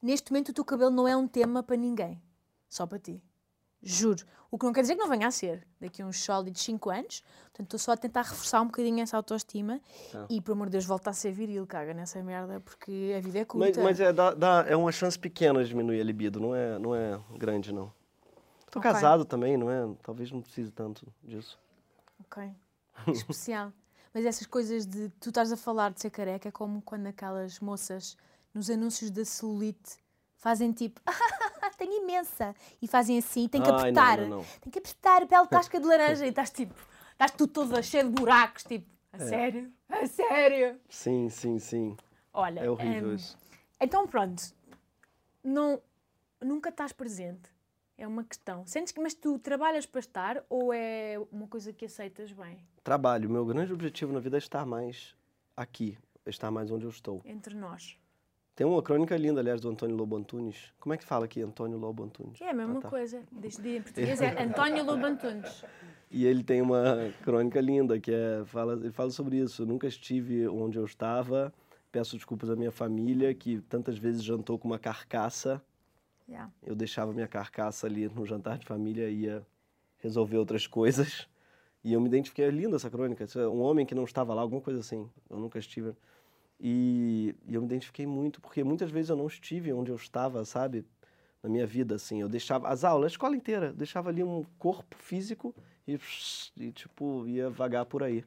[0.04, 2.20] Neste momento o teu cabelo não é um tema para ninguém,
[2.68, 3.22] só para ti.
[3.82, 4.22] Juro.
[4.50, 6.90] O que não quer dizer que não venha a ser daqui a uns sólidos 5
[6.90, 7.22] anos.
[7.44, 9.80] Portanto, estou só a tentar reforçar um bocadinho essa autoestima
[10.12, 10.26] Tá.
[10.28, 13.38] e, por amor de Deus, volta a ser viril, caga nessa merda, porque a vida
[13.38, 13.82] é Mas, curta.
[13.82, 16.94] mas é, dá, dá- é uma chance pequena de diminuir a libido, não é, não
[16.94, 17.90] é grande, não.
[18.70, 18.90] Tô Ok.
[18.92, 19.88] casado também, não é?
[20.02, 21.58] Talvez não precise tanto disso.
[22.20, 22.50] Ok.
[23.08, 23.72] Especial.
[24.12, 27.58] Mas essas coisas de tu estás a falar de ser careca é como quando aquelas
[27.58, 28.16] moças
[28.54, 29.96] nos anúncios da celulite
[30.36, 31.00] fazem tipo,
[31.76, 32.54] tenho imensa.
[32.80, 34.18] E fazem assim, tem que Ai, não, apertar.
[34.18, 34.44] não, não.
[34.60, 36.74] Tem que apertar pele casca de laranja e estás tipo,
[37.12, 39.20] estás tu toda cheia de buracos, tipo, a É.
[39.28, 39.72] sério?
[39.88, 40.80] A sério?
[40.88, 41.96] Sim, sim, sim.
[42.32, 43.38] Olha, É horrível hum, isso.
[43.80, 44.42] então pronto,
[45.42, 45.80] não,
[46.40, 47.52] nunca estás presente.
[47.96, 48.66] É uma questão.
[48.66, 53.30] Sentes que, mas tu trabalhas para estar ou é uma coisa que aceitas bem Trabalho.
[53.30, 55.14] Meu grande objetivo na vida é estar mais
[55.56, 57.22] aqui, estar mais onde eu estou.
[57.24, 57.96] entre nós?
[58.56, 60.72] Tem uma crônica linda, aliás, do Antônio Lobo Antunes.
[60.78, 62.40] Como é que fala aqui, Antônio Lobo Antunes?
[62.40, 62.88] É a mesma Ah, tá.
[62.88, 63.22] coisa.
[63.32, 65.64] Desde em português é António Lobo Antunes.
[66.08, 69.66] E ele tem uma crônica linda que é fala, ele fala sobre isso.
[69.66, 71.52] Nunca estive onde eu estava.
[71.90, 75.60] Peço desculpas à minha família que tantas vezes jantou com uma carcaça.
[76.28, 76.50] Yeah.
[76.62, 79.44] Eu deixava minha carcaça ali no jantar de família e ia
[79.98, 81.28] resolver outras coisas.
[81.82, 83.26] E eu me identifiquei, é linda essa crônica.
[83.36, 85.06] É Um homem que não estava lá, alguma coisa assim.
[85.28, 85.92] Eu nunca estive.
[86.60, 90.44] E, e eu me identifiquei muito, porque muitas vezes eu não estive onde eu estava,
[90.44, 90.84] sabe?
[91.42, 92.20] Na minha vida, assim.
[92.20, 95.54] Eu deixava as aulas, a escola inteira, deixava ali um corpo físico
[95.86, 95.98] e,
[96.56, 98.24] e tipo, ia vagar por aí.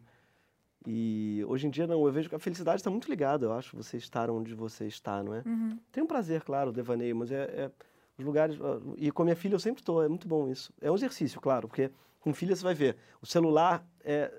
[0.85, 3.75] E hoje em dia não, eu vejo que a felicidade está muito ligada, eu acho,
[3.75, 5.43] você estar onde você está, não é?
[5.45, 5.77] Uhum.
[5.91, 7.71] Tem um prazer, claro, devaneio, mas é, é
[8.17, 8.59] os lugares.
[8.59, 10.71] ó, E com a minha filha eu sempre estou, é muito bom isso.
[10.79, 12.95] É um exercício, claro, porque com filha você vai ver.
[13.21, 14.31] O celular é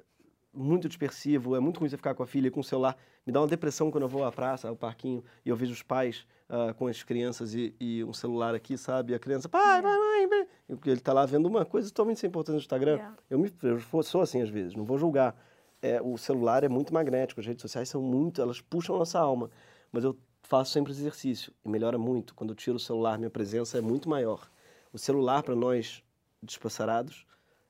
[0.53, 2.97] muito dispersivo, é muito ruim você ficar com a filha com o celular.
[3.27, 5.83] Me dá uma depressão quando eu vou à praça, ao parquinho, e eu vejo os
[5.83, 9.13] pais ah, com as crianças e, e um celular aqui, sabe?
[9.13, 10.49] E a criança, pai, pai, mãe, pai.
[10.69, 12.95] E porque ele está lá vendo uma coisa totalmente sem importância no Instagram.
[12.95, 13.17] Yeah.
[13.29, 15.37] Eu, me, eu sou assim às vezes, não vou julgar.
[15.81, 19.19] É, o celular é muito magnético, as redes sociais são muito, elas puxam a nossa
[19.19, 19.51] alma.
[19.93, 22.35] Mas eu faço sempre esse exercício e melhora muito.
[22.35, 24.51] Quando eu tiro o celular, minha presença é muito maior.
[24.91, 26.03] O celular, para nós
[26.43, 27.27] despassarados,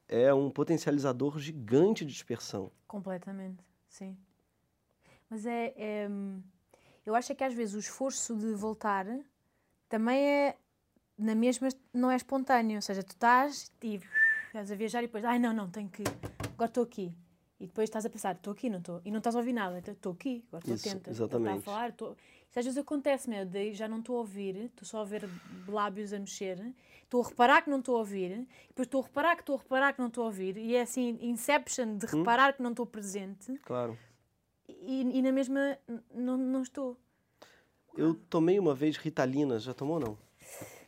[0.09, 2.73] é um potencializador gigante de dispersão.
[2.87, 4.17] Completamente, sim.
[5.29, 6.09] Mas é, é,
[7.05, 9.07] Eu acho é que às vezes o esforço de voltar
[9.89, 10.57] também é.
[11.17, 11.69] Na mesma.
[11.93, 12.77] Não é espontâneo.
[12.77, 14.01] Ou seja, tu estás e.
[14.47, 15.25] Estás a viajar e depois.
[15.25, 16.05] Ai, não, não, tenho que.
[16.55, 17.13] Agora estou aqui.
[17.61, 19.01] E depois estás a pensar, estou aqui, não estou.
[19.05, 19.79] E não estás a ouvir nada.
[19.79, 21.11] Estou aqui, agora estou Isso, atenta.
[21.11, 21.59] exatamente.
[21.59, 22.17] Está a falar, estou.
[22.49, 25.29] Isso às vezes acontece, meu, daí já não estou a ouvir, estou só a ver
[25.67, 29.35] lábios a mexer, estou a reparar que não estou a ouvir, depois estou a reparar
[29.37, 32.19] que estou a reparar que não estou a ouvir, e é assim, inception de Hum.
[32.21, 33.99] reparar que não estou presente, Claro.
[34.67, 35.79] e, e na mesma
[36.15, 36.97] não, não estou.
[37.97, 40.17] Eu tomei uma vez Ritalina, já tomou não?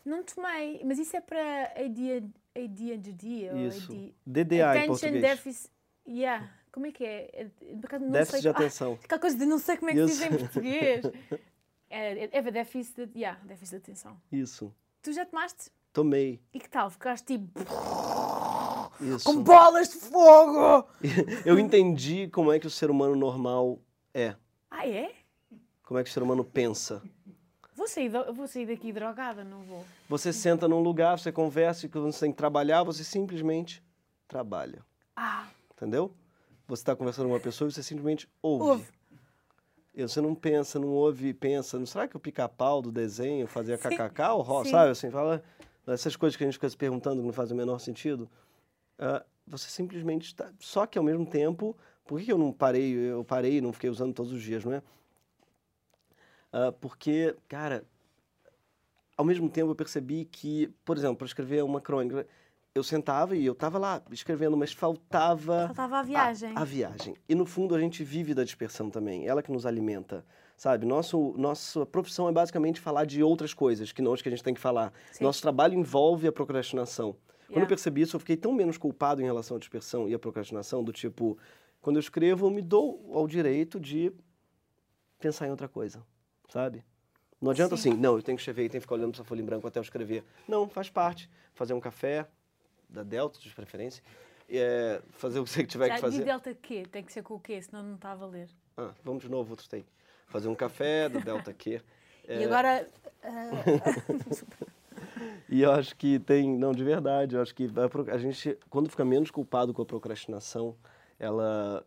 [0.02, 3.92] Não tomei, mas isso é para ADHD, ADHD ou Isso.
[3.92, 4.14] AD...
[4.44, 5.22] DDA em Attention português.
[5.22, 5.70] Deficit...
[6.08, 6.50] Yeah.
[6.72, 7.30] Como é que é?
[7.32, 8.50] É- Por acaso não Déficit de sei...
[8.50, 8.98] Ah, atenção.
[9.04, 11.04] aquela coisa de não sei como é que se diz em português.
[11.92, 13.18] É, é, é déficit de...
[13.18, 14.16] Yeah, déficit de atenção.
[14.30, 14.72] Isso.
[15.02, 15.72] Tu já tomaste?
[15.92, 16.40] Tomei.
[16.54, 16.88] E que tal?
[16.88, 17.58] Ficaste tipo
[19.00, 19.24] Isso.
[19.24, 20.88] com bolas de fogo!
[21.44, 23.80] Eu entendi como é que o ser humano normal
[24.14, 24.36] é.
[24.70, 25.12] Ah, é?
[25.82, 27.02] Como é que o ser humano pensa.
[27.74, 29.84] Vou sair, da- vou sair daqui drogada, não vou.
[30.08, 33.82] Você senta num lugar, você conversa, e quando você tem que trabalhar, você simplesmente
[34.28, 34.84] trabalha.
[35.16, 36.14] Ah, Entendeu?
[36.70, 38.64] Você está conversando com uma pessoa e você simplesmente ouve.
[38.64, 38.88] ouve.
[39.92, 41.76] E você não pensa, não ouve, pensa.
[41.76, 44.90] Não será que o pica-pau do desenho fazia Sim, kkk ou ro, sabe?
[44.92, 45.42] Assim, fala
[45.84, 48.30] essas coisas que a gente fica se perguntando que não fazem o menor sentido.
[48.96, 50.52] Ah, você simplesmente está.
[50.60, 52.92] Só que ao mesmo tempo, por que eu não parei?
[52.92, 54.82] Eu parei e não fiquei usando todos os dias, não é?
[56.52, 57.84] Ah, porque, cara,
[59.16, 62.24] ao mesmo tempo eu percebi que, por exemplo, para escrever uma crônica,
[62.74, 66.52] eu sentava e eu estava lá escrevendo, mas faltava Faltava a viagem.
[66.56, 67.16] a, a viagem.
[67.28, 70.24] E no fundo a gente vive da dispersão também, ela que nos alimenta.
[70.56, 74.30] Sabe, Nosso, nossa profissão é basicamente falar de outras coisas que não as que a
[74.30, 74.92] gente tem que falar.
[75.10, 75.24] Sim.
[75.24, 77.12] Nosso trabalho envolve a procrastinação.
[77.12, 77.64] Quando Yeah.
[77.64, 80.84] eu percebi isso, eu fiquei tão menos culpado em relação à dispersão e à procrastinação,
[80.84, 81.36] do tipo,
[81.80, 84.12] quando eu escrevo, eu me dou ao direito de
[85.18, 86.04] pensar em outra coisa,
[86.48, 86.84] sabe?
[87.40, 87.90] Não adianta Sim.
[87.92, 89.44] assim, não, eu tenho que escrever e tenho que ficar olhando para essa folha em
[89.44, 90.22] branco até eu escrever.
[90.46, 91.28] Não, faz parte.
[91.54, 92.28] Fazer um café,
[92.90, 94.02] da Delta, de preferência.
[94.48, 96.18] É, fazer o que você tiver Já que fazer.
[96.18, 97.62] de delta Q, tem que ser com o quê?
[97.62, 98.48] Senão não está a valer.
[98.76, 99.86] Ah, vamos de novo, outro take.
[100.26, 101.80] Fazer um café da Delta Q.
[102.28, 102.88] E É, agora.
[103.22, 103.30] ah,
[105.48, 108.88] E eu acho que tem, não, de verdade, eu acho que a a gente, quando
[108.90, 110.76] fica menos culpado com a procrastinação,
[111.18, 111.84] ela,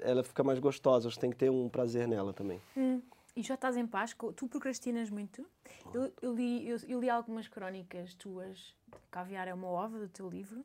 [0.00, 2.60] ela fica mais gostosa, você tem que ter um prazer nela também.
[2.76, 3.02] hum,
[3.36, 4.14] e já estás em paz?
[4.36, 5.44] Tu procrastinas muito?
[5.92, 8.74] Eu, eu li, eu, eu li algumas crónicas tuas,
[9.10, 10.64] Caviar é uma ova, do teu livro,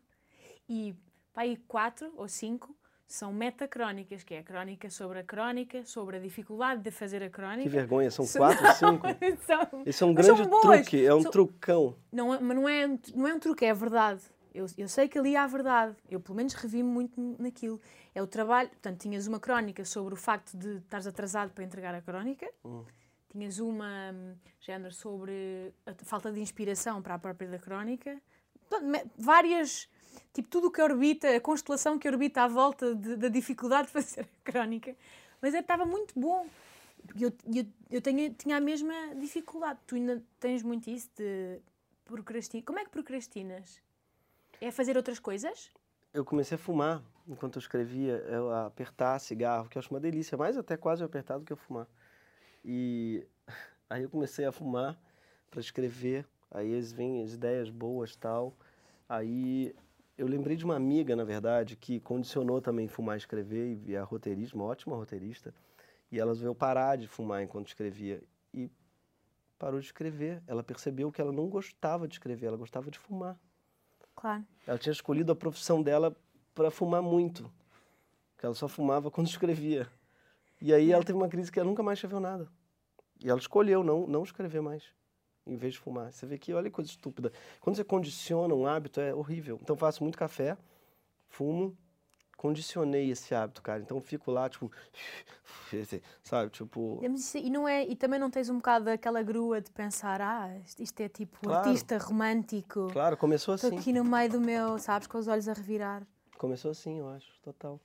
[0.67, 0.95] e
[1.33, 2.75] pá, aí quatro ou cinco
[3.07, 7.25] são metacrónicas, que é a crónica sobre a crónica, sobre a dificuldade de fazer a
[7.25, 7.69] Que crónica.
[7.69, 9.07] vergonha, são quatro, cinco?
[9.45, 11.95] São- Esse é um grande truque, é um São- trucão.
[12.11, 14.21] Não, é- mas não é, não é um truque, é a verdade.
[14.53, 15.95] Eu, eu sei que ali há a verdade.
[16.09, 17.79] Eu, pelo menos, revi-me muito naquilo.
[18.15, 18.67] É o trabalho.
[18.69, 22.47] Portanto, tinhas uma crónica sobre o facto de estares atrasado para entregar a crónica.
[22.65, 22.83] Hum.
[23.31, 28.19] Tinhas uma, hum, género, sobre a falta de inspiração para a própria da crónica.
[29.17, 29.87] Várias.
[30.33, 33.93] Tipo, tudo o que orbita, a constelação que orbita à volta de- da dificuldade de
[33.93, 34.95] fazer a crónica.
[35.41, 36.47] Mas é, estava muito bom.
[37.19, 39.79] Eu, eu, eu tenho, tinha a mesma dificuldade.
[39.87, 41.59] Tu ainda tens muito isso de
[42.05, 42.65] procrastinar.
[42.65, 43.81] Como é que procrastinas?
[44.59, 45.71] É fazer outras coisas?
[46.13, 50.35] Eu comecei a fumar enquanto eu escrevia, a apertar cigarro, que eu acho uma delícia,
[50.37, 51.87] mais até quase apertar do que eu fumar.
[52.63, 53.25] E
[53.89, 54.99] aí eu comecei a fumar
[55.49, 58.55] para escrever, aí eles vêm as ideias boas tal.
[59.07, 59.75] Aí
[60.17, 64.01] eu lembrei de uma amiga, na verdade, que condicionou também fumar e escrever, e é
[64.01, 65.53] roteirista, uma ótima roteirista.
[66.11, 68.21] E ela veio parar de fumar enquanto escrevia.
[68.53, 68.69] E
[69.57, 70.41] parou de escrever.
[70.47, 73.39] Ela percebeu que ela não gostava de escrever, ela gostava de fumar.
[74.15, 74.43] Claro.
[74.67, 76.15] Ela tinha escolhido a profissão dela
[76.53, 77.51] para fumar muito.
[78.33, 79.87] Porque ela só fumava quando escrevia.
[80.61, 82.47] E aí ela teve uma crise que ela nunca mais escreveu nada.
[83.23, 84.83] E ela escolheu não, não escrever mais,
[85.45, 86.11] em vez de fumar.
[86.11, 87.31] Você vê que, olha que coisa estúpida.
[87.59, 89.59] Quando você condiciona um hábito, é horrível.
[89.61, 90.57] Então faço muito café,
[91.27, 91.77] fumo,
[92.37, 93.81] condicionei esse hábito, cara.
[93.81, 94.71] Então fico lá, tipo,
[96.23, 97.01] sabe, tipo...
[97.35, 101.01] E, não é, e também não tens um bocado aquela grua de pensar, ah, isto-
[101.01, 101.67] é tipo Claro.
[101.69, 102.87] artista romântico.
[102.91, 103.77] Claro, começou Estou assim.
[103.79, 106.05] aqui no meio do meu, sabes, com os olhos a revirar.
[106.37, 107.79] Começou assim, eu acho, total.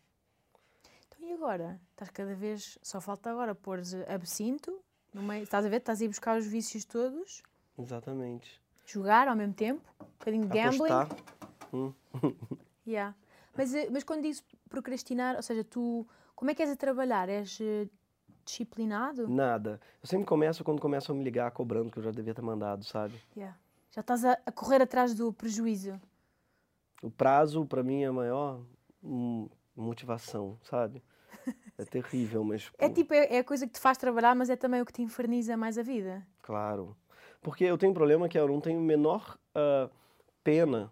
[1.27, 1.81] E agora?
[1.93, 4.79] Estás cada vez, só falta agora pôr absinto,
[5.13, 5.79] no meio, estás a ver?
[5.79, 7.43] Estás a ir buscar os vícios todos,
[7.79, 8.61] Exatamente.
[8.85, 10.93] jogar ao mesmo tempo, um bocadinho de gambling.
[11.73, 11.93] Hum.
[12.87, 13.17] Yeah.
[13.57, 16.07] Mas, eh, mas quando dizes procrastinar, ou seja, tu
[16.37, 17.31] como é que és a trabalhar?
[17.31, 17.89] És eh,
[18.45, 19.27] disciplinado?
[19.27, 19.81] Nada.
[20.03, 22.85] Eu sempre começo quando começam a me ligar cobrando que eu já devia ter mandado,
[22.85, 23.15] sabe?
[23.35, 23.57] Yeah.
[23.91, 25.99] Já estás a, a correr atrás do prejuízo.
[27.03, 28.61] O prazo, pra mim, é a maior
[29.03, 31.03] hum, motivação, sabe?
[31.77, 32.71] É terrível, mas.
[32.79, 34.93] É tipo, é, é a coisa que te faz trabalhar, mas é também o que
[34.93, 36.25] te inferniza mais a vida.
[36.43, 36.97] Claro.
[37.43, 39.91] Porque eu tenho um problema que eu não tenho menor ah,
[40.43, 40.91] pena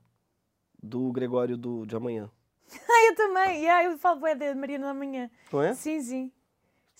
[0.82, 2.30] do Gregório do, de amanhã.
[2.88, 3.62] Ah, eu também.
[3.62, 5.30] Yeah, eu falo bué da Mariana da Manhã.
[5.52, 5.72] Não é?
[5.74, 6.32] Sim, sim.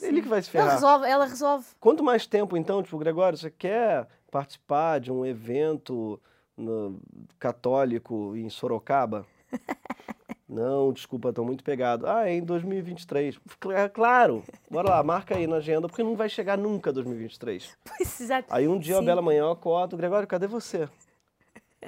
[0.01, 0.23] Ele sim.
[0.23, 0.75] que vai se Ela ferrar.
[0.75, 1.67] resolve, ela resolve.
[1.79, 6.21] Quanto mais tempo, então, tipo, Gregório, você quer participar de um evento
[6.57, 7.01] no-
[7.39, 9.27] católico em Sorocaba?
[10.53, 12.07] Não, desculpa, estou muito pegado.
[12.07, 13.39] Ah, é em 2023.
[13.59, 17.77] Cla- Claro, bora lá, marca aí na agenda, porque não vai chegar nunca 2023.
[17.85, 18.49] Pois, exato.
[18.53, 20.89] Aí um dia, uma bela manhã, eu acordo, Gregório, cadê você?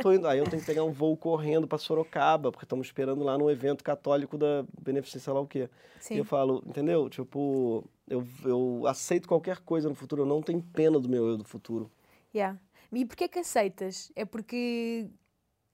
[0.07, 0.27] Indo.
[0.27, 3.48] Aí eu tenho que pegar um voo correndo para Sorocaba, porque estamos esperando lá no
[3.50, 5.68] evento católico da Beneficência, lá o quê.
[5.98, 6.16] E Sim.
[6.16, 7.09] eu falo, entendeu?
[7.09, 11.37] Tipo, eu, eu aceito qualquer coisa no futuro, eu não tenho pena do meu eu
[11.37, 11.88] do futuro.
[12.35, 12.59] Yeah.
[12.92, 14.11] E porquê que aceitas?
[14.16, 15.07] É porque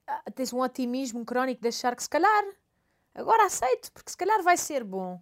[0.05, 2.43] ah, tens um otimismo crónico de achar que se calhar
[3.13, 5.19] agora aceito, porque se calhar vai ser bom.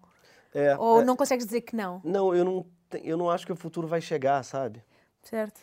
[0.54, 2.66] É, Ou é, não consegues dizer que não, não, eu não,
[3.04, 4.84] eu não acho que o futuro vai chegar, sabe?
[5.22, 5.62] certo?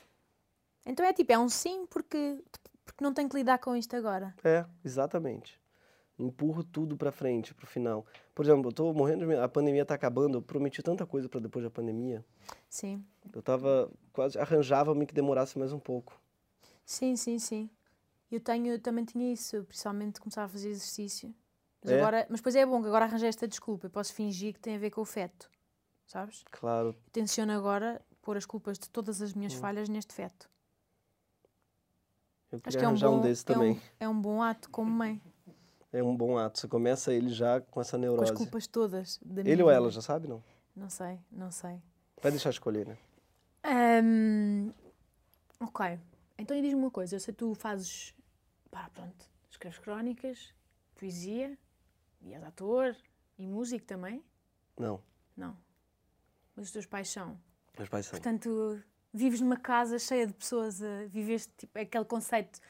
[0.85, 2.41] Então é tipo, é um sim porque,
[2.85, 4.35] porque não tenho que lidar com isto agora.
[4.45, 5.61] É, exatamente.
[6.19, 8.07] Empurro tudo pra frente, pro final.
[8.35, 11.65] Por exemplo, eu tô morrendo a pandemia tá acabando, eu prometi tanta coisa pra depois
[11.65, 12.25] da pandemia.
[12.69, 16.19] Sim, Eu tava quase, arranjava-me que demorasse mais um pouco.
[16.85, 17.71] sim, sim, sim.
[18.31, 21.35] Eu tenho, também tinha isso, principalmente começar a fazer exercício.
[21.83, 21.97] Mas, É?
[21.99, 23.87] agora, mas depois é bom que agora arranjei esta desculpa.
[23.87, 25.51] Eu posso fingir que tem a ver com o feto,
[26.07, 26.45] sabes?
[26.51, 29.59] Claro, Eu tenciono agora pôr as culpas de todas as minhas Hum.
[29.61, 30.49] falhas neste feto.
[32.51, 33.73] eu Acho que é um, bom, um desse é, também.
[33.73, 35.21] um, é um bom ato como mãe,
[35.93, 36.59] É um bom ato.
[36.59, 38.35] Você começa ele já com essa com as neurose.
[38.35, 40.43] culpas todas Ele ou ela, já sabe, não?
[40.75, 41.81] Não sei, não sei.
[42.21, 42.99] Vai deixar escolher, né?
[43.63, 44.73] Ahm,
[45.61, 45.99] ok,
[46.39, 48.15] então diz-me uma coisa, eu sei que tu fazes,
[48.71, 50.53] pá, pronto, escreves crónicas,
[50.95, 51.57] poesia,
[52.27, 52.95] e és ator,
[53.39, 54.23] e músico também?
[54.79, 55.01] Não,
[55.37, 55.57] Não.
[56.55, 57.39] Mas os teus pais são.
[57.77, 58.13] meus pais são.
[58.19, 62.61] Portanto, vives numa casa cheia de pessoas, a viveste tipo, aquele conceito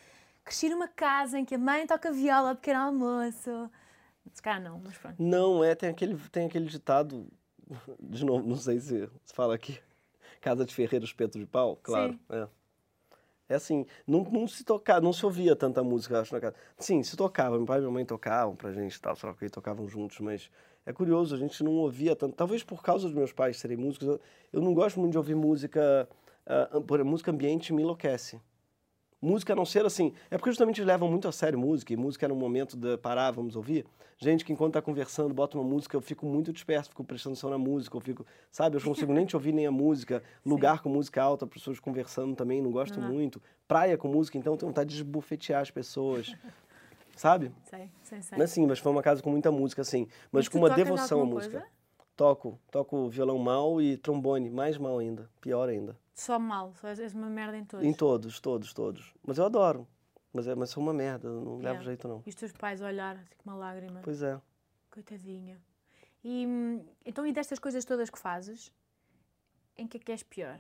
[0.44, 3.70] cresci numa casa em que a mãe toca viola ao pequeno almoço.
[4.32, 5.22] Se calhar não, mas pronto.
[5.22, 7.26] Não, é, tem aquele, tem aquele ditado,
[8.00, 9.80] de novo, não sei se se fala aqui,
[10.40, 12.12] casa de ferreiro, espeto de pau, claro.
[12.12, 12.20] Sim.
[12.30, 12.48] É.
[13.48, 16.54] É assim, não, não se tocava, não se ouvia tanta música, acho, na casa.
[16.78, 19.48] Sim, se tocava, meu pai e minha mãe tocavam pra gente e tal, só que
[19.48, 20.50] tocavam juntos, mas
[20.84, 24.18] é curioso, a gente não ouvia tanto, talvez por causa dos meus pais serem músicos,
[24.52, 26.08] eu, não gosto muito de ouvir música,
[26.46, 28.40] exemplo, música ambiente me enlouquece.
[29.20, 31.96] Música a não ser assim, é porque justamente eles levam muito a sério música, e
[31.96, 33.86] música era um momento de parar, vamos ouvir.
[34.18, 37.50] Gente que enquanto tá conversando, bota uma música, eu fico muito disperso, fico prestando atenção
[37.50, 40.22] na música, eu fico, sabe, eu não consigo nem te ouvir nem a música.
[40.44, 43.10] Lugar com música alta, pessoas conversando também, não gosto Aham.
[43.10, 43.42] muito.
[43.66, 46.36] Praia com música, então eu tenho vontade de esbufetear as pessoas.
[47.16, 47.50] sabe?
[47.64, 48.38] Sei, sei, sei.
[48.38, 50.06] Mas sim, mas foi uma casa com muita música, assim.
[50.30, 51.58] Mas, com uma devoção à música.
[51.58, 51.72] coisa?
[52.14, 55.98] Toco, toco violão mal e trombone, mais mal ainda, pior ainda.
[56.16, 57.86] Só mal, só és uma merda em todos.
[57.86, 59.14] Em todos, todos, todos.
[59.22, 59.86] Mas eu adoro.
[60.32, 61.82] Mas, é, mas sou uma merda, não levo Yeah.
[61.82, 62.22] jeito não.
[62.24, 64.00] E os teus pais olhar assim com uma lágrima.
[64.02, 64.40] Pois é.
[64.90, 65.60] Coitadinha.
[66.24, 66.46] E
[67.04, 68.72] então, e destas coisas todas que fazes,
[69.76, 70.58] em que é que és pior?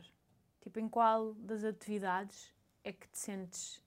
[0.60, 3.82] Tipo, em qual das atividades é que te sentes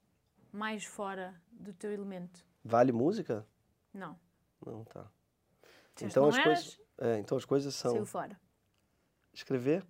[0.52, 2.44] mais fora do teu elemento?
[2.64, 3.46] Vale música?
[3.94, 4.18] Não.
[4.66, 5.08] Não, tá.
[6.02, 8.40] Então as coisas, é, então as coisas são saiu fora.
[9.32, 9.86] escrever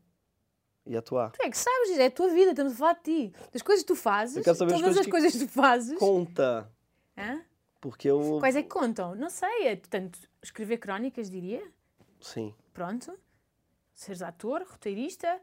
[0.91, 1.31] e atuar.
[1.31, 3.33] Tu é que sabes, é a tua vida, estamos a falar de ti.
[3.53, 5.99] Das coisas que tu fazes, saber as todas coisas as coisas que tu fazes.
[5.99, 6.69] Conta,
[7.17, 7.41] Hã?
[7.81, 9.15] porque eu Quais é que contam?
[9.15, 11.63] Não sei, é portanto, escrever crónicas, diria.
[12.21, 12.53] sim.
[12.75, 13.17] Pronto.
[13.95, 15.41] Seres ator, roteirista.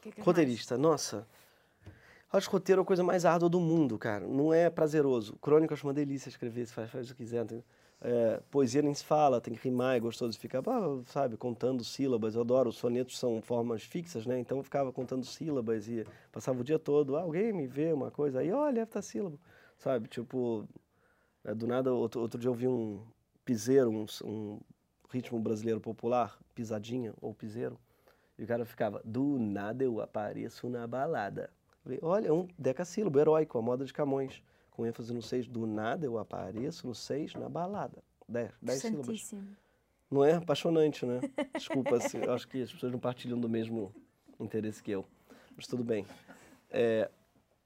[0.00, 0.26] Que é que mais?
[0.26, 1.26] Roteirista, nossa.
[2.32, 4.26] Acho que roteiro é a coisa mais árdua do mundo, cara.
[4.26, 5.36] Não é prazeroso.
[5.36, 7.44] Crônica acho uma delícia escrever, você faz, faz o que quiser.
[7.44, 7.64] entendeu?
[8.00, 11.82] É, poesia nem se fala, tem que rimar, é gostoso de ficar, ah, sabe, contando
[11.82, 12.34] sílabas.
[12.34, 14.38] Eu adoro, os sonetos são formas fixas, né?
[14.38, 18.10] Então eu ficava contando sílabas e passava o dia todo, ah, alguém me vê uma
[18.10, 19.38] coisa, aí olha, esta sílaba,
[19.78, 20.08] sabe?
[20.08, 20.68] Tipo,
[21.44, 23.02] é, do nada, outro, outro dia eu vi um
[23.44, 24.60] piseiro, um, um
[25.10, 27.78] ritmo brasileiro popular, pisadinha ou piseiro,
[28.38, 31.50] e o cara ficava, do nada eu apareço na balada.
[31.82, 34.42] Falei, olha, é um decassílabo heróico, a moda de Camões,
[34.76, 35.48] com ênfase no seis.
[35.48, 38.04] Do nada eu apareço no seis na balada.
[38.28, 39.06] Dez, dez sílabas.
[39.06, 39.56] Santíssimo.
[40.10, 41.20] Não é apaixonante, né?
[41.54, 43.92] Desculpa, se, eu acho que as pessoas não partilham do mesmo
[44.38, 45.04] interesse que eu.
[45.56, 46.06] Mas tudo bem.
[46.70, 47.10] É,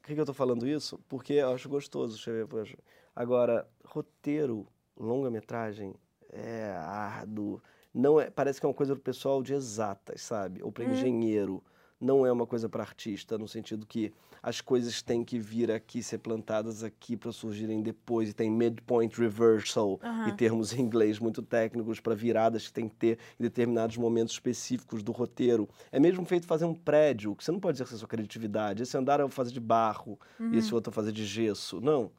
[0.01, 0.99] por que, que eu tô falando isso?
[1.09, 2.79] Porque eu acho gostoso escrever.
[3.15, 5.95] Agora, roteiro, longa-metragem,
[6.31, 7.61] é árduo.
[7.93, 10.63] Não é, parece que é uma coisa pro pessoal de exatas, sabe?
[10.63, 11.63] Ou para engenheiro.
[12.01, 14.11] Não é uma coisa para artista, no sentido que
[14.43, 18.31] as coisas têm que vir aqui, ser plantadas aqui para surgirem depois.
[18.31, 20.33] E tem midpoint reversal e Aham.
[20.33, 25.03] termos em inglês muito técnicos para viradas que tem que ter em determinados momentos específicos
[25.03, 25.69] do roteiro.
[25.93, 28.83] É mesmo feito fazer um prédio, que você não pode exercer sua criatividade.
[28.83, 30.59] Esse andar eu vou fazer de barro e Uhum.
[30.59, 31.83] esse outro eu vou fazer de gesso.
[31.83, 32.11] Não,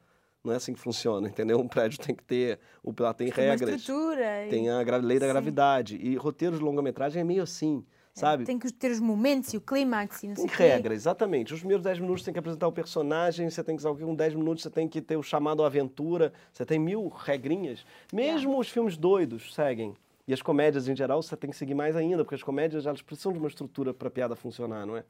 [0.44, 1.58] não é assim que funciona, entendeu?
[1.58, 4.46] Um prédio tem que ter, o lá tem Tem uma regras, estrutura.
[4.46, 5.32] e- tem a lei da Sim.
[5.32, 5.96] gravidade.
[5.96, 8.44] E roteiros de longa-metragem é meio assim, sabe?
[8.44, 10.62] Tem que ter os momentos e o clímax e não sei Tem quê.
[10.64, 11.54] regra, exatamente.
[11.54, 14.34] Os primeiros 10 minutos tem que apresentar o personagem, você tem que saber com 10
[14.34, 17.84] minutos você tem que ter o chamado à aventura, você tem mil regrinhas.
[18.12, 19.94] Mesmo os filmes doidos seguem.
[20.26, 23.02] E as comédias em geral você tem que seguir mais ainda, porque as comédias elas
[23.02, 25.04] precisam de uma estrutura para a piada funcionar, não é?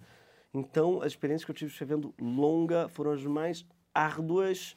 [0.55, 4.77] Então, as experiências que eu tive escrevendo longa foram as mais árduas,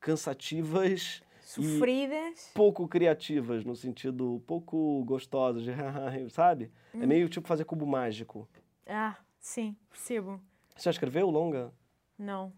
[0.00, 2.50] cansativas Sofridas.
[2.52, 5.62] pouco criativas, no sentido pouco gostosas,
[6.34, 6.72] sabe?
[6.92, 7.04] Hum.
[7.04, 8.48] É meio tipo fazer cubo mágico.
[8.84, 10.40] Ah, sim, percebo.
[10.76, 11.72] Você já escreveu longa?
[12.18, 12.52] Não.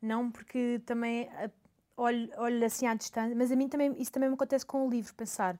[0.00, 1.50] Não, porque também ah,
[1.96, 4.90] olho, olho assim à distância, mas a mim também, isso também me acontece com o
[4.90, 5.58] livro, pensar.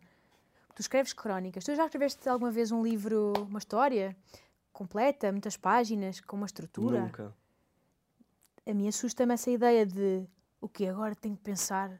[0.76, 1.64] Tu escreves crónicas.
[1.64, 4.16] Tu já escreveste alguma vez um livro, uma história
[4.72, 7.00] completa, muitas páginas, com uma estrutura?
[7.00, 7.34] Nunca.
[8.64, 10.24] A mim assusta-me essa ideia de
[10.60, 11.98] o que agora tenho que pensar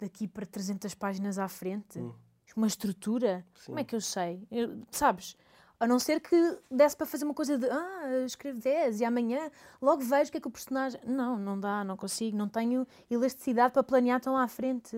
[0.00, 1.98] daqui para 300 páginas à frente?
[1.98, 2.12] Hum.
[2.56, 3.44] Uma estrutura?
[3.54, 3.66] Sim.
[3.66, 4.46] Como é que eu sei?
[4.50, 5.36] Eu- sabes?
[5.80, 6.36] A não ser que
[6.68, 9.48] desse para fazer uma coisa de ah, escrevo 10 e amanhã
[9.80, 11.00] logo vejo o que é que o personagem.
[11.04, 14.96] Não, não dá, não consigo, não tenho elasticidade para planear tão à frente.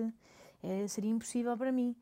[0.63, 1.95] É, seria impossível para mim.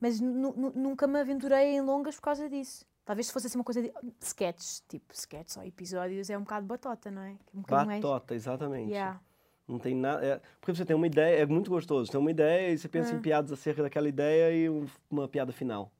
[0.00, 2.86] Mas nu- nu- nunca me aventurei em longas por causa disso.
[3.04, 6.66] Talvez se fosse assim uma coisa de sketches, tipo sketches ou episódios, é um bocado
[6.66, 7.36] batota, não é?
[7.52, 8.90] Um bocadinho mais- Batota, exatamente.
[8.92, 9.20] Yeah.
[9.66, 10.24] Não tem nada.
[10.24, 12.10] é- porque você tem uma ideia, é muito gostoso.
[12.10, 13.16] Tem uma ideia e você pensa É.
[13.16, 15.90] em piadas acerca daquela ideia e um- uma piada final.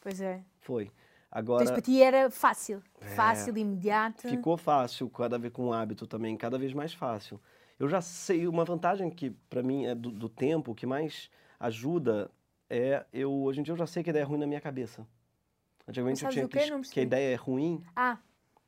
[0.00, 0.42] Pois é.
[0.60, 0.84] Foi.
[0.84, 0.94] Então
[1.30, 2.82] Agora, para ti era fácil.
[3.00, 3.06] É.
[3.08, 4.28] Fácil, imediato.
[4.28, 7.38] ficou fácil, cada vez com o hábito também, cada vez mais fácil.
[7.78, 11.28] Eu já sei, uma vantagem que para mim é do, do tempo, que mais
[11.60, 12.30] ajuda
[12.70, 14.60] é eu hoje em dia eu já sei que a ideia é ruim na minha
[14.60, 15.06] cabeça.
[15.86, 18.18] Antigamente eu tinha que, que a ideia é ruim Ah,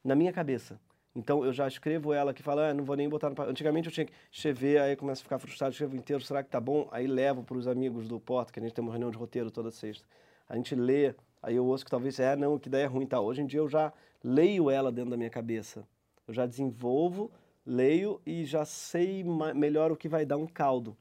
[0.05, 0.79] na minha cabeça.
[1.15, 3.51] Então eu já escrevo ela que fala, ah, não vou nem botar no papel.
[3.51, 6.61] Antigamente eu tinha que escrever, aí começo a ficar frustrado, escrevo inteiro, será que tá
[6.61, 6.89] bom?
[6.93, 9.51] Aí levo para os amigos do Porta, que a gente tem uma reunião de roteiro
[9.51, 10.07] toda sexta.
[10.49, 13.21] A gente lê, aí eu ouço que talvez, é, não, que daí é ruim, tá.
[13.21, 13.93] Hoje em dia eu já
[14.23, 15.87] leio ela dentro da minha cabeça.
[16.29, 17.31] Eu já desenvolvo,
[17.67, 20.97] leio e já sei melhor o que vai dar um caldo.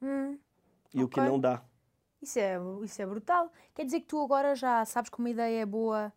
[0.00, 0.38] Hum,
[0.94, 1.04] e okay.
[1.04, 1.62] o que não dá.
[2.22, 3.52] Isso é, isso é brutal.
[3.74, 6.12] Quer dizer que tu agora já sabes que uma ideia é boa,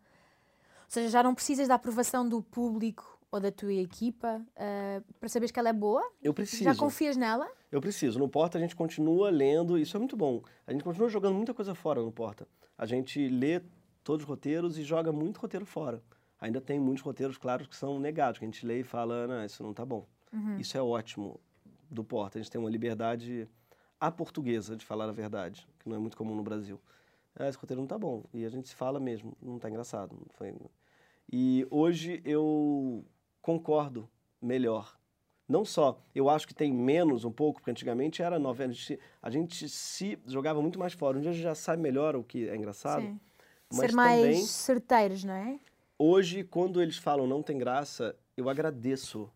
[0.84, 5.30] ou seja, já não precisas da aprovação do público ou da tua equipa uh, para
[5.30, 6.04] saberes que ela é boa?
[6.22, 6.64] Eu preciso.
[6.64, 7.48] Já confias nela?
[7.72, 8.18] Eu preciso.
[8.20, 10.42] No Porta a gente continua lendo, isso é muito bom.
[10.66, 12.48] A gente continua jogando muita coisa fora no Porta.
[12.78, 13.62] A gente lê
[14.04, 16.02] todos os roteiros e joga muito roteiro fora.
[16.40, 19.44] Ainda tem muitos roteiros, claro, que são negados, que a gente lê e fala, não,
[19.46, 20.06] isso não tá bom.
[20.32, 20.58] Uhum.
[20.60, 21.40] Isso é ótimo
[21.90, 22.38] do Porta.
[22.38, 23.50] A gente tem uma liberdade
[24.00, 26.80] a portuguesa, de falar a verdade, que não é muito comum no Brasil.
[27.36, 28.24] Ah, esse roteiro não tá bom.
[28.34, 30.16] E a gente se fala mesmo, não tá engraçado.
[30.16, 30.54] Não foi...
[31.32, 33.04] E hoje eu
[33.46, 34.10] concordo
[34.42, 34.98] melhor.
[35.48, 39.00] Não só, eu acho que tem menos um pouco, porque antigamente era novela, a gente,
[39.22, 41.20] a gente se jogava muito mais fora.
[41.20, 43.04] Um dia a gente já sabe melhor o que é engraçado.
[43.04, 43.20] Sim.
[43.70, 45.60] Ser mais também, certeiros, não é?
[46.00, 49.30] Hoje, quando eles falam não tem graça, eu agradeço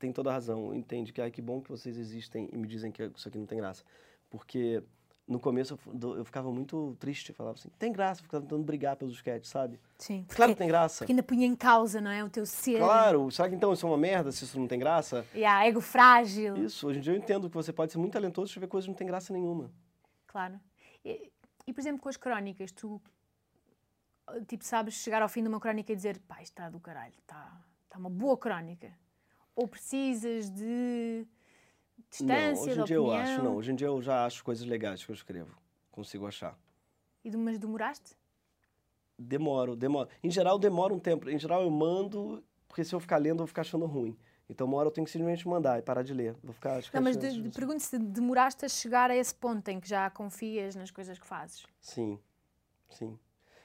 [0.00, 2.90] tem toda a razão, entende que ah, que bom que vocês existem e me dizem
[2.90, 3.84] que isso aqui não tem graça.
[4.30, 4.82] Porque
[5.28, 9.14] no começo eu, eu ficava muito triste, falava assim, tem graça, ficava tentando brigar pelos
[9.14, 9.78] sketches, sabe?
[9.98, 10.22] Sim.
[10.22, 10.98] Porque, claro que tem graça.
[11.04, 12.24] Porque ainda punha em causa, não é?
[12.24, 12.78] O teu ser.
[12.78, 15.26] Claro, será que então isso é uma merda se isso não tem graça?
[15.34, 16.56] E a ego frágil.
[16.56, 18.86] Isso, hoje em dia eu entendo que você pode ser muito talentoso e ver coisas
[18.86, 19.70] que não tem graça nenhuma.
[20.26, 20.58] Claro.
[21.04, 21.30] E,
[21.66, 23.00] e, por exemplo, com as crónicas, tu,
[24.46, 27.14] tipo, sabes chegar ao fim de uma crónica e dizer, pá, isto está do caralho,
[27.20, 28.92] está, está uma boa crónica
[29.54, 31.26] ou precisas de
[32.10, 33.56] distância, não, hoje em dia eu acho, não.
[33.56, 35.56] Hoje em dia eu já acho coisas legais que eu escrevo.
[35.90, 36.58] Consigo achar.
[37.24, 38.16] E mas demoraste?
[39.18, 40.08] Demoro, demoro.
[40.22, 41.28] Em geral demora um tempo.
[41.28, 44.16] Em geral eu mando, porque se eu ficar lendo eu vou ficar achando ruim.
[44.48, 46.36] Então uma hora eu tenho que simplesmente mandar e parar de ler.
[46.42, 49.78] Vou ficar, não, mas de, de, pergunto se demoraste a chegar a esse ponto em
[49.78, 51.66] que já confias nas coisas que fazes.
[51.80, 52.18] Sim,
[52.88, 53.18] sim.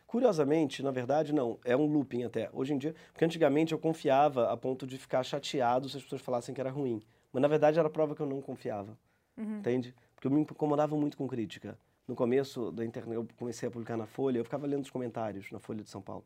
[0.08, 1.58] Curiosamente, na verdade, não.
[1.64, 2.50] É um looping até.
[2.54, 6.22] Hoje em dia, porque antigamente eu confiava a ponto de ficar chateado se as pessoas
[6.22, 7.02] falassem que era ruim.
[7.34, 8.98] Mas na verdade era prova que eu não confiava.
[9.36, 9.58] Uhum.
[9.58, 9.94] Entende?
[10.16, 11.78] Porque eu me incomodava muito com crítica.
[12.08, 15.52] No começo da internet, eu comecei a publicar na Folha, eu ficava lendo os comentários
[15.52, 16.24] na Folha de São Paulo.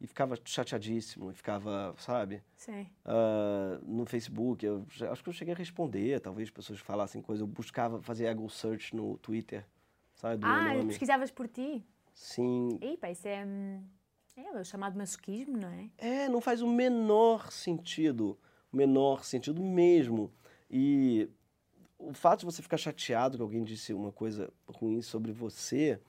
[0.00, 2.42] E ficava chateadíssimo, e ficava, sabe?
[2.56, 2.86] Sim.
[3.04, 7.42] Uh, no Facebook, eu acho que eu cheguei a responder, talvez pessoas falassem coisas.
[7.42, 9.64] Eu buscava fazer Google Search no Twitter,
[10.14, 10.38] sabe?
[10.38, 11.84] Do ah, pesquisavas por ti?
[12.14, 12.78] Sim.
[12.80, 13.84] Epa, isso é, hum,
[14.36, 15.90] é o chamado masoquismo, não é?
[15.98, 18.38] É, não faz o menor sentido.
[18.72, 20.32] O menor sentido mesmo.
[20.70, 21.28] E
[21.98, 26.00] o fato de você ficar chateado que alguém disse uma coisa ruim sobre você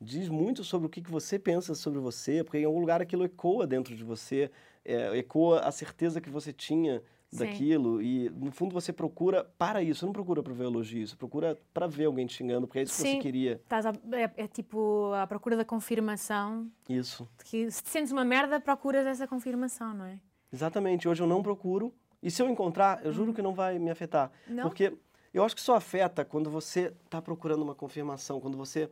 [0.00, 3.66] diz muito sobre o que você pensa sobre você, porque em algum lugar aquilo ecoa
[3.66, 4.50] dentro de você,
[4.84, 7.02] é, ecoa a certeza que você tinha
[7.32, 8.00] daquilo.
[8.00, 10.06] E, no fundo, você procura para isso.
[10.06, 12.94] Não procura para ver elogio, você procura para ver alguém te xingando, porque é isso
[12.94, 13.52] Sim, que você queria.
[13.54, 16.70] Estás a, é, é, tipo a procura da confirmação.
[16.88, 17.28] Isso.
[17.44, 20.18] que se te sentes uma merda, procuras essa confirmação, não é?
[20.52, 21.08] Exatamente.
[21.08, 21.92] Hoje eu não procuro.
[22.26, 23.34] E se eu encontrar, eu juro hum.
[23.34, 24.32] que não vai me afetar.
[24.48, 24.64] Não?
[24.64, 24.92] Porque
[25.32, 28.90] eu acho que só afeta quando você está procurando uma confirmação, quando você.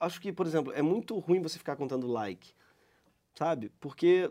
[0.00, 2.54] Acho que, por exemplo, é muito ruim você ficar contando like,
[3.34, 3.70] sabe?
[3.78, 4.30] Porque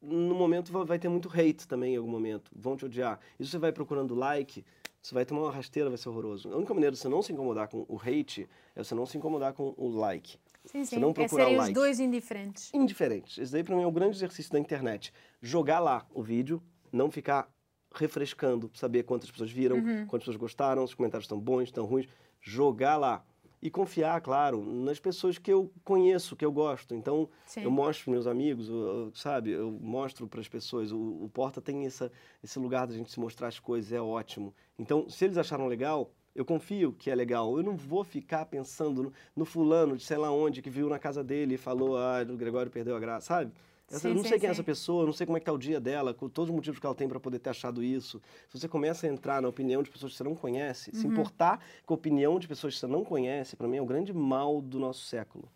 [0.00, 2.50] no momento vai ter muito hate também em algum momento.
[2.56, 3.20] Vão te odiar.
[3.38, 4.64] E você vai procurando like,
[5.02, 6.50] você vai tomar uma rasteira, vai ser horroroso.
[6.50, 9.18] A única maneira de você não se incomodar com o hate é você não se
[9.18, 10.38] incomodar com o like.
[10.64, 10.84] Sim, sim.
[10.84, 11.72] Você não procurar é, like.
[11.72, 12.72] os dois indiferentes.
[12.72, 13.36] Indiferentes.
[13.36, 15.12] Esse daí, para mim, é o grande exercício da internet.
[15.42, 16.62] Jogar lá o vídeo,
[16.92, 17.48] não ficar
[17.94, 20.06] refrescando, saber quantas pessoas viram, uhum.
[20.06, 22.08] quantas pessoas gostaram, se os comentários estão bons, estão ruins.
[22.40, 23.24] Jogar lá
[23.62, 26.96] e confiar, claro, nas pessoas que eu conheço, que eu gosto.
[26.96, 27.62] Então, Sim.
[27.62, 29.50] eu mostro para meus amigos, eu, sabe?
[29.52, 30.90] Eu mostro para as pessoas.
[30.90, 32.10] O, o, Porta tem essa,
[32.42, 34.52] esse lugar da gente se mostrar as coisas, é ótimo.
[34.76, 37.56] Então, se eles acharam legal, eu confio que é legal.
[37.56, 40.98] Eu não vou ficar pensando no, no fulano de sei lá onde que viu na
[40.98, 43.52] casa dele e falou, ah, o Gregório perdeu a graça, sabe?
[43.92, 45.44] Essa, sim, eu não sei sim, quem é essa pessoa, não sei como é que
[45.44, 47.82] tá o dia dela, com todos os motivos que ela tem para poder ter achado
[47.82, 48.22] isso.
[48.48, 51.00] Se você começa a entrar na opinião de pessoas que você não conhece, uhum.
[51.00, 53.86] se importar com a opinião de pessoas que você não conhece, para mim é o
[53.86, 55.46] grande mal do nosso século.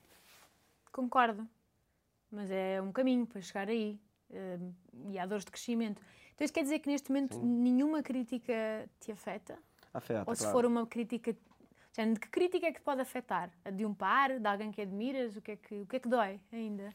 [0.93, 1.49] Concordo.
[2.31, 3.99] Mas é um caminho para chegar aí.
[4.29, 4.75] Uh,
[5.09, 6.03] e há dores de crescimento.
[6.35, 7.43] Então isso quer dizer que neste momento sim.
[7.43, 8.53] nenhuma crítica
[9.01, 9.57] te afeta?
[9.95, 10.59] Afeta, Ou se claro.
[10.59, 11.35] for uma crítica...
[11.97, 13.51] De que crítica é que pode afetar?
[13.65, 14.39] A de um par?
[14.39, 15.35] De alguém que admiras?
[15.37, 16.95] O que é que, o que, é que dói ainda?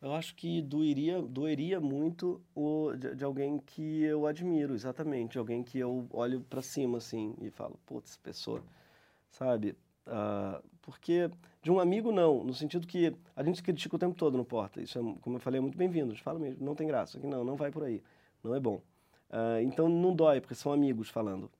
[0.00, 5.38] Eu acho que doeria, doeria muito o, de, de, alguém que eu admiro, exatamente.
[5.38, 8.62] Alguém que eu olho para cima, assim, e falo, putz, pessoa,
[9.30, 9.76] sabe?
[10.06, 11.30] Uh, porque
[11.62, 12.44] de um amigo, não.
[12.44, 14.80] No sentido que a gente se critica o tempo todo no Porta.
[14.80, 16.12] Isso, é, como eu falei, é muito bem-vindo.
[16.12, 17.18] A gente fala mesmo, não tem graça.
[17.18, 18.00] Não, não vai por aí.
[18.44, 18.76] Não é bom.
[19.28, 21.50] Uh, então não dói, porque são amigos falando.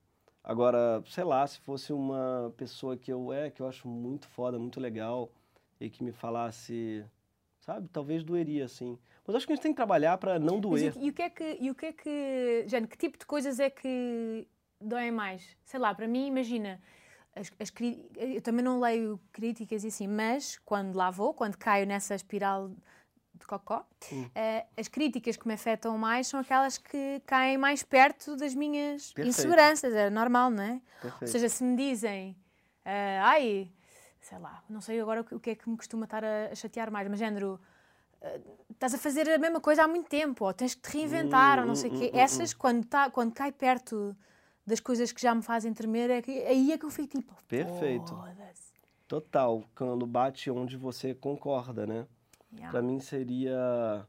[0.45, 4.57] Agora, sei lá, se fosse uma pessoa que eu é, que eu acho muito foda,
[4.61, 5.29] muito legal,
[5.81, 7.05] e que me falasse,
[7.67, 8.97] sabe, talvez doeria, assim.
[9.27, 10.95] Mas acho que a gente tem que trabalhar para não doer.
[10.95, 13.19] Mas e, e, o que é que, e o que é que, Jane, que tipo
[13.19, 14.47] de coisas é que
[14.81, 15.57] doem mais?
[15.65, 16.81] Sei lá, para mim, imagina,
[17.35, 17.73] as, as,
[18.17, 22.71] eu também não leio críticas e assim, mas quando lá vou, quando caio nessa espiral
[23.35, 24.23] de cocó, hum.
[24.25, 29.13] uh, as críticas que me afetam mais são aquelas que caem mais perto das minhas
[29.13, 29.29] Perfeito.
[29.29, 30.81] inseguranças, é normal, não é?
[31.03, 31.23] Perfeito.
[31.23, 32.31] Ou seja, se me dizem,
[32.87, 33.73] uh, ai,
[34.27, 37.09] sei lá, não sei agora o que é que me costuma estar a, chatear mais,
[37.09, 37.61] mas género,
[38.21, 41.59] uh, estás a fazer a mesma coisa há muito tempo, ou tens que te reinventar,
[41.59, 42.11] hum, ou não sei o quê.
[42.13, 44.17] Hum, hum, Essas, quando, tá, quando cai perto
[44.67, 47.37] das coisas que já me fazem tremer, é que, aí é que eu fico tipo.
[47.47, 48.19] Perfeito.
[49.07, 49.63] Total.
[49.77, 52.05] Quando bate onde você concorda, né?
[52.53, 52.73] Yeah.
[52.73, 54.05] Para mim seria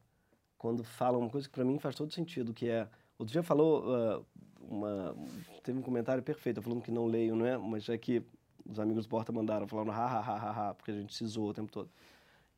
[0.57, 2.88] quando fala uma coisa que para mim faz todo sentido, que é.
[3.20, 4.26] Outro dia falou uh,
[4.59, 5.15] uma.
[5.61, 7.55] Teve um comentário perfeito, falando que não leio, não é?
[7.55, 8.26] Mas é que
[8.70, 11.26] os amigos do Porta mandaram, falando ha, ha, ha, ha, ha, porque a gente se
[11.26, 11.89] zoou o tempo todo.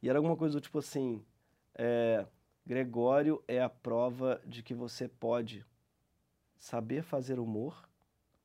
[0.02, 1.24] E era alguma coisa do tipo assim:
[1.76, 2.26] é,
[2.66, 5.66] Gregório é a prova de que você pode
[6.58, 7.90] saber fazer humor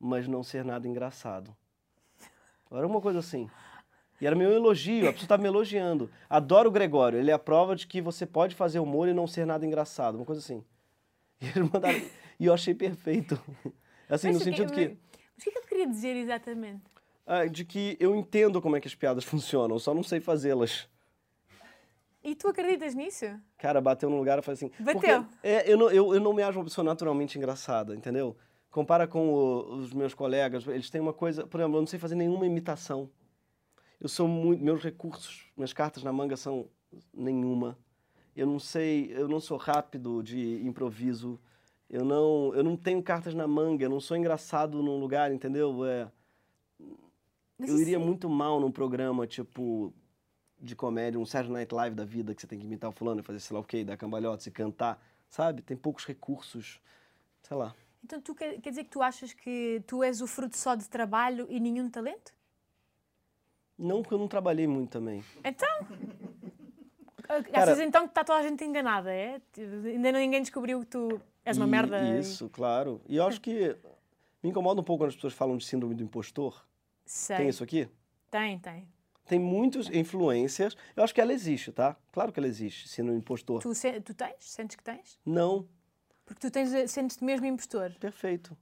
[0.05, 1.57] mas não ser nada engraçado.
[2.71, 3.49] Era uma coisa assim.
[4.21, 6.11] E era meu elogio, a pessoa estava me elogiando.
[6.29, 9.27] Adoro o Gregório, ele é a prova de que você pode fazer humor e não
[9.27, 10.63] ser nada engraçado, uma coisa assim.
[11.41, 12.01] E eles mandaram,
[12.39, 13.39] e eu achei perfeito.
[14.09, 14.89] Assim, mas no sentido que...
[14.89, 14.97] que...
[15.35, 16.83] Mas o que, é que eu queria dizer exatamente?
[17.27, 20.89] Ah, de que eu entendo como é que as piadas funcionam, só não sei fazê-las.
[22.23, 23.27] E tu acreditas nisso?
[23.59, 24.71] Cara, bateu no lugar e falei assim...
[24.83, 25.27] Bateu?
[25.43, 28.35] É, eu, não, eu, eu não me acho uma pessoa naturalmente engraçada, entendeu?
[28.75, 31.97] compara com o, os meus colegas, eles têm uma coisa, por exemplo, eu não sei
[31.97, 33.09] fazer nenhuma imitação.
[34.01, 36.69] Eu sou muito, meus recursos, minhas cartas na manga são
[37.17, 37.79] nenhuma.
[38.35, 41.41] Eu não sei, eu não sou rápido de improviso.
[41.89, 45.85] Eu não, eu não tenho cartas na manga, eu não sou engraçado num lugar, entendeu?
[45.87, 46.11] É,
[47.59, 49.93] eu iria muito mal num programa tipo
[50.61, 53.21] de comédia, um Saturday Night Live da vida, que você tem que imitar o fulano
[53.21, 55.63] e fazer sei lá o quê, dar cambalhotas e cantar, sabe?
[55.63, 56.81] Tem poucos recursos,
[57.43, 57.75] sei lá.
[58.03, 60.89] Então tu quer, quer dizer que tu achas que tu és o fruto só de
[60.89, 62.33] trabalho e nenhum talento?
[63.79, 65.25] Não, porque eu não trabalhei muito também.
[65.45, 65.69] Então?
[67.27, 69.41] Cara, Achas então que está toda a gente enganada, é?
[69.57, 72.19] Ainda ninguém descobriu que tu és uma e, merda.
[72.19, 72.49] Isso, e...
[72.51, 73.01] claro.
[73.09, 73.75] E eu acho que
[74.43, 76.63] me incomoda um pouco quando as pessoas falam de síndrome do impostor.
[77.05, 77.37] Sei.
[77.37, 77.89] Tem isso aqui?
[78.31, 78.89] Tem, tem.
[79.27, 80.77] Tem muitos influencers.
[80.95, 81.97] Eu acho que ela existe, tá?
[82.13, 83.63] Claro que ela existe, síndrome do impostor.
[83.63, 83.73] Tu,
[84.05, 84.35] tu tens?
[84.41, 85.19] Sentes que tens?
[85.25, 85.67] Não.
[86.25, 87.93] Porque tu tens, sentes-te mesmo impostor.
[87.99, 88.57] Perfeito.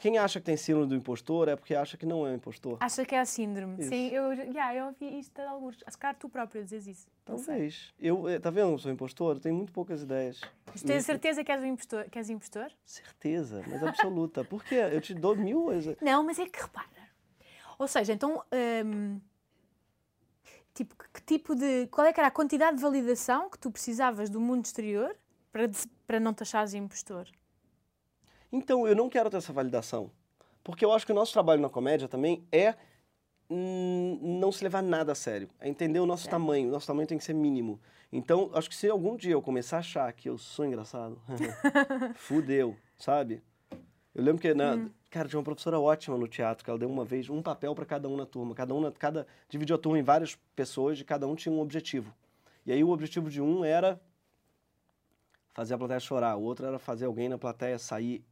[0.00, 2.78] Quem acha que tem síndrome do impostor é porque acha que não é um impostor.
[2.80, 3.80] Acha que é a síndrome.
[3.80, 3.90] Isso.
[3.90, 5.76] Sim, eu, yeah, eu ouvi isto de alguns.
[5.86, 7.06] Se calhar tu próprio dizes isso.
[7.22, 7.92] Talvez.
[8.00, 9.36] Eu, eh, tá vendo, eu sou impostor?
[9.36, 10.40] Eu tenho muito poucas ideias.
[10.64, 12.72] Mas tens certeza que és, um impostor, que és impostor?
[12.82, 14.42] Certeza, mas absoluta.
[14.42, 14.76] Por quê?
[14.76, 15.94] Eu te dou mil coisas.
[16.00, 16.99] Não, mas é que repara.
[17.80, 18.44] Ou seja, então.
[18.84, 19.18] Hum,
[20.74, 21.86] tipo, que tipo de.
[21.86, 25.16] Qual é que era a quantidade de validação que tu precisavas do mundo exterior
[25.50, 25.62] para,
[26.06, 27.26] para não te achares impostor?
[28.52, 30.10] Então, eu não quero ter essa validação.
[30.62, 32.74] Porque eu acho que o nosso trabalho na comédia também é
[33.48, 35.48] não se levar nada a sério.
[35.58, 36.30] É entender o nosso é.
[36.30, 36.68] tamanho.
[36.68, 37.80] O nosso tamanho tem que ser mínimo.
[38.12, 41.18] Então, acho que se algum dia eu começar a achar que eu sou engraçado,
[42.14, 43.42] fudeu, sabe?
[44.14, 44.90] Eu lembro que, na, hum.
[45.10, 47.84] Cara, tinha uma professora ótima no teatro, que ela deu uma vez um papel para
[47.84, 48.54] cada um na turma.
[48.54, 52.14] Cada um, cada, dividiu a turma em várias pessoas e cada um tinha um objetivo.
[52.64, 54.00] E aí o objetivo de um era
[55.52, 58.24] fazer a plateia chorar, o outro era fazer alguém na plateia sair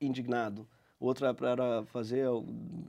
[0.00, 0.66] indignado,
[0.98, 2.26] o outro era fazer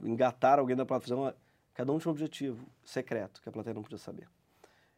[0.02, 1.36] engatar alguém na plateia, uma...
[1.72, 4.28] cada um tinha um objetivo secreto que a plateia não podia saber.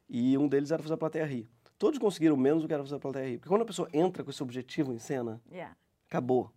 [0.08, 1.48] E um deles era fazer a plateia rir.
[1.78, 3.38] Todos conseguiram menos do que era fazer a plateia rir.
[3.38, 5.76] Porque quando a pessoa entra com esse objetivo em cena, yeah.
[6.08, 6.50] acabou.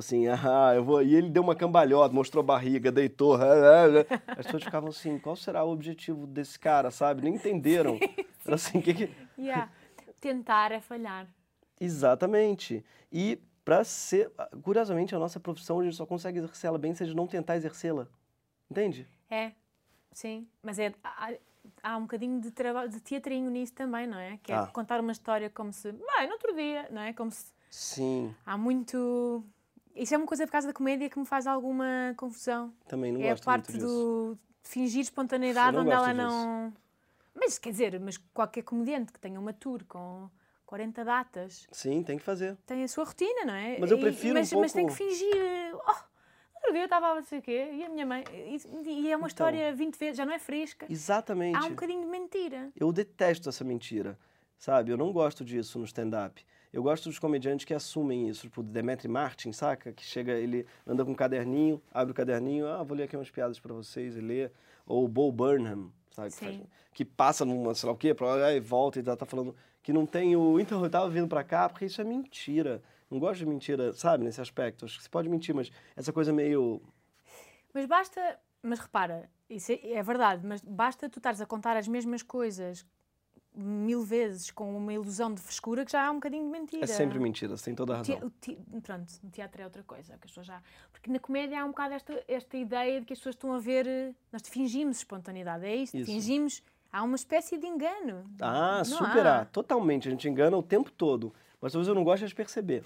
[0.00, 1.02] Assim, ah, eu vou.
[1.02, 3.36] E ele deu uma cambalhota, mostrou a barriga, deitou.
[3.36, 4.32] Ah, ah, ah.
[4.38, 7.22] As pessoas ficavam assim, qual será o objetivo desse cara, sabe?
[7.22, 7.98] Nem entenderam.
[8.44, 9.10] Era assim, que que.
[9.38, 9.70] Yeah.
[10.20, 11.26] Tentar é falhar.
[11.80, 12.84] Exatamente.
[13.10, 14.30] E para ser,
[14.62, 17.56] curiosamente, a nossa profissão a gente só consegue exercê-la bem se a gente não tentar
[17.56, 18.06] exercê-la.
[18.70, 19.06] Entende?
[19.30, 19.52] É,
[20.12, 20.46] sim.
[20.62, 21.32] Mas é, há,
[21.82, 24.38] há um bocadinho de, trabalho, de teatrinho nisso também, não é?
[24.42, 24.66] Que é ah.
[24.66, 27.12] contar uma história como se, vai, no outro dia, não é?
[27.12, 27.46] Como se...
[27.70, 28.34] Sim.
[28.44, 29.44] Há muito...
[29.94, 32.72] Isso é uma coisa por causa da comédia que me faz alguma confusão.
[32.86, 36.72] Também não é gosto É a parte do fingir espontaneidade onde ela não...
[37.34, 40.28] Mas, quer dizer, mas qualquer comediante que tenha uma tour com
[40.66, 41.66] 40 datas.
[41.72, 42.56] Sim, tem que fazer.
[42.66, 43.78] Tem a sua rotina, não é?
[43.78, 44.62] Mas eu prefiro e, mas, um pouco...
[44.62, 45.74] Mas tem que fingir...
[45.74, 46.10] Oh,
[46.68, 48.24] eu estava a não sei o quê, e a minha mãe.
[48.32, 50.86] E, e é uma história 20 vezes, já não é fresca.
[50.88, 51.56] Exatamente.
[51.56, 52.70] Há um bocadinho de mentira.
[52.76, 54.18] Eu detesto essa mentira,
[54.58, 54.92] sabe?
[54.92, 56.44] Eu não gosto disso no stand-up.
[56.72, 59.92] Eu gosto dos comediantes que assumem isso, tipo Demetri Martin, saca?
[59.92, 63.30] Que chega, ele anda com um caderninho, abre o caderninho, ah, vou ler aqui umas
[63.30, 64.50] piadas para vocês e lê.
[64.86, 66.30] Ou Bo Burnham, sabe?
[66.30, 66.60] Que, faz-
[66.94, 69.92] que passa numa, sei lá o quê, pra, aí volta e tá, tá falando que
[69.92, 70.60] não tem o.
[70.60, 72.80] Então, eu tava vindo pra cá, porque isso é mentira.
[73.10, 74.84] Não gosto de mentira, sabe, nesse aspecto.
[74.84, 76.80] Acho que você pode mentir, mas essa coisa meio.
[77.74, 78.38] Mas basta.
[78.62, 82.84] Mas repara, isso é, é verdade, mas basta tu estares a contar as mesmas coisas
[83.54, 86.84] mil vezes com uma ilusão de frescura que já há um bocadinho de mentira.
[86.84, 88.28] É sempre mentira, tem toda a te- razão.
[88.28, 90.62] o te- pronto, no teatro é outra coisa, que as pessoas já...
[90.92, 93.58] Porque na comédia há um bocado esta, esta ideia de que as pessoas estão a
[93.58, 93.86] ver...
[93.86, 95.96] eh, Nós fingimos espontaneidade, é isso?
[95.96, 96.06] Isso.
[96.10, 96.62] Fingimos...
[96.92, 98.24] Há uma espécie de engano.
[98.40, 99.40] Ah, Não super há.
[99.42, 99.44] há.
[99.44, 100.08] Totalmente.
[100.08, 101.32] A gente engana o tempo todo.
[101.60, 102.82] Mas talvez eu não gosto de perceber.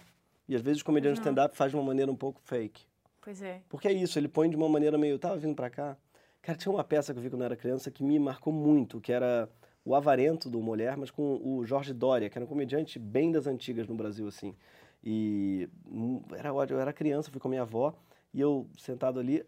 [0.46, 2.82] E às vezes o comediante stand-up faz de uma maneira um pouco fake.
[3.22, 3.62] Pois é.
[3.66, 5.18] Porque é isso, ele põe de uma maneira meio.
[5.18, 5.96] Tava vindo pra cá.
[6.42, 9.00] Cara, tinha uma peça que eu vi quando eu era criança que me marcou muito,
[9.00, 9.48] que era
[9.85, 13.47] O Avarento do Mulher, mas com o Jorge Dória, que era um comediante bem das
[13.47, 14.55] antigas no Brasil, assim.
[15.03, 17.95] E hum, era, ótimo, eu era criança, fui com a minha avó,
[18.32, 19.45] e eu sentado ali.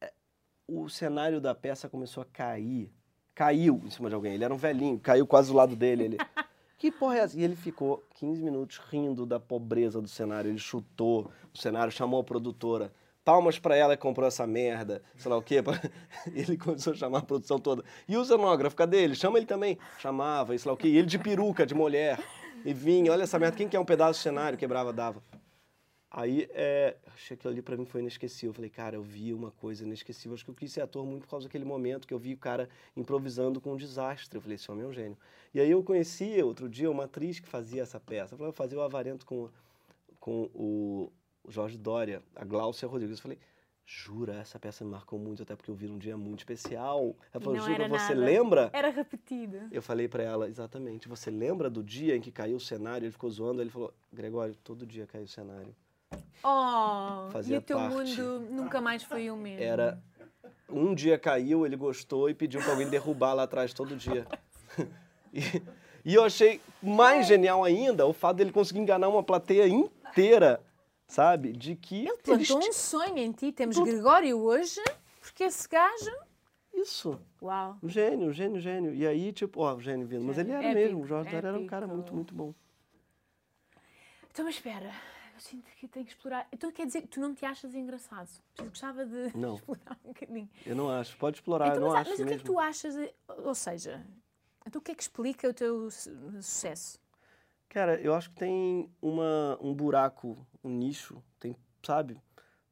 [0.00, 0.12] é,
[0.66, 2.90] O cenário da peça começou a cair.
[3.34, 4.34] Caiu em cima de alguém.
[4.34, 6.04] Ele era um velhinho, caiu quase do lado dele.
[6.04, 6.16] Ele,
[6.78, 7.38] que porra é essa?
[7.38, 10.50] E ele ficou 15 minutos rindo da pobreza do cenário.
[10.50, 12.90] Ele chutou o cenário, chamou a produtora.
[13.24, 15.56] Palmas pra ela que comprou essa merda, sei lá o quê.
[16.34, 17.82] Ele começou a chamar a produção toda.
[18.06, 19.14] E o cenógrafo, cadê ele?
[19.14, 19.78] Chama ele também.
[19.98, 20.88] Chamava, e sei lá o quê.
[20.88, 22.22] E ele de peruca, de mulher.
[22.64, 24.58] E vinha, olha essa merda, quem quer um pedaço do cenário?
[24.58, 25.22] Quebrava, dava.
[26.10, 28.50] Aí, é, achei aquilo ali pra mim foi inesquecível.
[28.50, 30.34] Eu falei, cara, eu vi uma coisa inesquecível.
[30.34, 32.38] Acho que eu quis ser ator muito por causa daquele momento que eu vi o
[32.38, 34.36] cara improvisando com um desastre.
[34.36, 35.18] Eu falei, esse homem é um gênio.
[35.52, 38.34] E aí eu conheci outro dia uma atriz que fazia essa peça.
[38.34, 39.48] Eu falei, eu fazia o Avarento com,
[40.20, 41.10] com o
[41.48, 43.18] Jorge Dória, a Gláucia Rodrigues.
[43.18, 43.38] Eu falei,
[43.84, 47.14] jura, essa peça me marcou muito, até porque eu vi num dia muito especial.
[47.32, 48.26] Ela falou, jura, você nada.
[48.26, 48.70] lembra?
[48.72, 49.68] Era repetida.
[49.70, 53.04] Eu falei pra ela, exatamente, você lembra do dia em que caiu o cenário?
[53.04, 55.74] Ele ficou zoando, ele falou, Gregório, todo dia caiu o cenário.
[56.42, 58.20] Oh, Fazia e o teu parte.
[58.20, 59.62] mundo nunca mais foi o mesmo.
[59.62, 60.00] Era.
[60.68, 64.26] Um dia caiu, ele gostou e pediu pra alguém derrubar lá atrás todo dia.
[65.32, 65.62] e,
[66.04, 70.60] e eu achei mais genial ainda o fato dele conseguir enganar uma plateia inteira,
[71.06, 71.52] sabe?
[71.52, 72.00] De que.
[72.06, 73.52] Ele plantou eles um sonho em ti.
[73.52, 74.82] Temos Gregório hoje,
[75.20, 76.10] porque esse gajo...
[76.72, 77.20] Isso.
[77.40, 77.78] Uau.
[77.82, 78.94] Um gênio, um gênio, um gênio.
[78.94, 80.24] E aí, tipo, ó, o gênio vindo.
[80.24, 81.02] Mas ele era Épico, mesmo.
[81.02, 82.52] O Jorge era um cara muito, muito bom.
[84.30, 84.90] Então, mas espera.
[85.34, 86.46] Eu sinto que tenho que explorar.
[86.52, 88.28] Então quer dizer que tu não te achas engraçado?
[88.58, 89.54] Eu gostava de Não.
[89.54, 90.50] explorar um bocadinho.
[90.66, 91.16] Eu não acho.
[91.16, 92.94] Pode explorar, então, eu não mas, acho mas o que é que tu achas?
[93.28, 94.04] Ou seja,
[94.66, 96.10] então o que é que explica o teu su-
[96.42, 96.98] sucesso?
[97.74, 102.16] Cara, eu acho que tem uma, um buraco, um nicho, tem, sabe,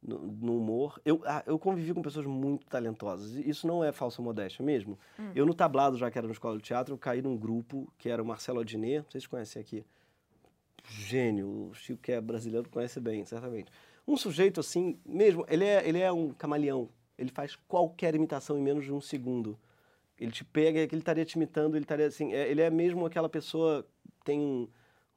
[0.01, 1.01] no, no humor.
[1.05, 4.97] Eu, ah, eu convivi com pessoas muito talentosas, e isso não é falsa modéstia mesmo.
[5.19, 5.33] Hum.
[5.35, 8.09] Eu no tablado, já que era na escola de teatro, eu caí num grupo que
[8.09, 9.85] era o Marcelo Adnet, vocês conhecem aqui.
[10.89, 13.73] Gênio, o Chico que é brasileiro conhece bem, certamente.
[14.07, 16.89] Um sujeito assim, mesmo, ele é, ele é um camaleão,
[17.19, 19.59] ele faz qualquer imitação em menos de um segundo.
[20.17, 23.05] Ele te pega, que ele estaria te imitando, ele estaria assim, é- ele é mesmo
[23.05, 23.85] aquela pessoa
[24.25, 24.69] tem um,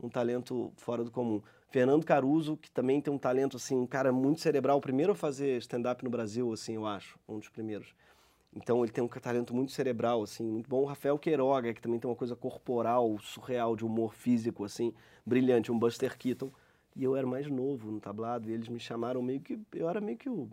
[0.02, 1.42] um talento fora do comum.
[1.70, 5.16] Fernando Caruso, que também tem um talento assim, um cara muito cerebral, o primeiro a
[5.16, 7.94] fazer stand-up no Brasil, assim, eu acho, um dos primeiros.
[8.56, 10.84] Então ele tem um talento muito cerebral, assim, muito bom.
[10.84, 14.94] O Rafael Queiroga, que também tem uma coisa corporal, surreal, de humor físico, assim,
[15.26, 16.50] brilhante, um Buster Keaton.
[16.96, 19.60] E eu era mais novo no tablado, e eles me chamaram meio que.
[19.74, 20.50] Eu era meio que o.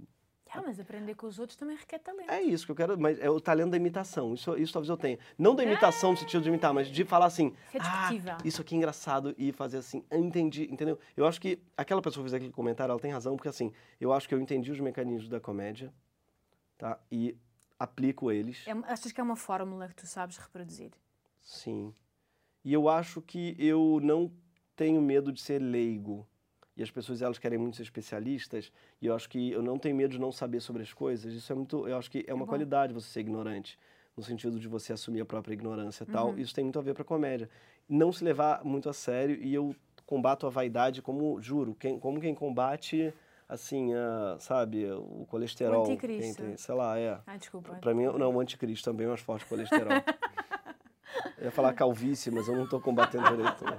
[0.54, 2.30] Ah, mas aprender com os outros também requer talento.
[2.30, 4.34] É isso que eu quero, mas é o talento da imitação.
[4.34, 5.18] Isso, isso talvez eu tenha.
[5.38, 7.54] Não da imitação no sentido de imitar, mas de falar assim.
[7.68, 10.98] Isso é ah, discutível." isso aqui é engraçado e fazer assim, "Ah, entendi, entendeu?
[11.16, 14.12] Eu acho que aquela pessoa que fez aquele comentário, ela tem razão, porque assim, eu
[14.12, 15.92] acho que eu entendi os mecanismos da comédia,
[16.76, 16.98] tá?
[17.10, 17.36] E
[17.78, 18.66] aplico eles.
[18.66, 20.92] É achas que é uma fórmula que tu sabes reproduzir?
[21.40, 21.94] Sim.
[22.64, 24.30] E eu acho que eu não
[24.76, 26.26] tenho medo de ser leigo.
[26.76, 29.94] E as pessoas elas querem muito ser especialistas, e eu acho que eu não tenho
[29.94, 31.32] medo de não saber sobre as coisas.
[31.34, 33.78] Isso é muito, eu acho que é uma qualidade você ser ignorante,
[34.16, 36.12] no sentido de você assumir a própria ignorância e Uhum.
[36.12, 36.38] tal.
[36.38, 37.48] Isso tem muito a ver para comédia.
[37.88, 39.74] Não se levar muito a sério e eu
[40.06, 43.12] combato a vaidade como, juro, quem, como quem combate
[43.48, 46.42] assim, a, sabe, o colesterol, quem anticristo.
[46.42, 47.20] tem, sei lá, é.
[47.26, 47.74] Ah, desculpa.
[47.82, 49.92] Pra mim, não, o anticristo também é mais forte o colesterol.
[51.36, 53.66] Eu ia falar calvície, mas eu não tô combatendo direito.
[53.66, 53.78] Né?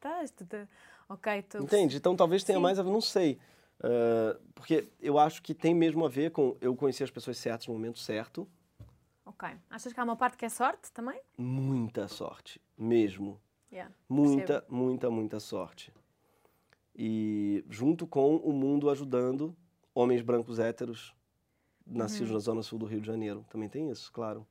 [0.00, 0.68] Tá, tá-
[1.08, 1.58] Ok, tu...
[1.62, 1.96] Entende?
[1.96, 2.62] Então talvez tenha Sim.
[2.62, 3.38] mais a ver, não sei.
[3.82, 7.66] Ah, porque eu acho que tem mesmo a ver com eu conhecer as pessoas certas
[7.66, 8.48] no momento certo.
[9.26, 9.48] Ok.
[9.70, 11.20] Achas que há uma parte que é sorte também?
[11.36, 13.40] Muita sorte, mesmo.
[13.72, 13.92] Yeah.
[14.08, 15.92] Muita, muita, muita sorte.
[16.96, 19.54] E junto com o mundo ajudando
[19.94, 21.14] homens brancos héteros
[21.86, 22.34] nascidos Uhum.
[22.34, 23.44] na zona sul do Rio de Janeiro.
[23.50, 24.46] Também tem isso, claro.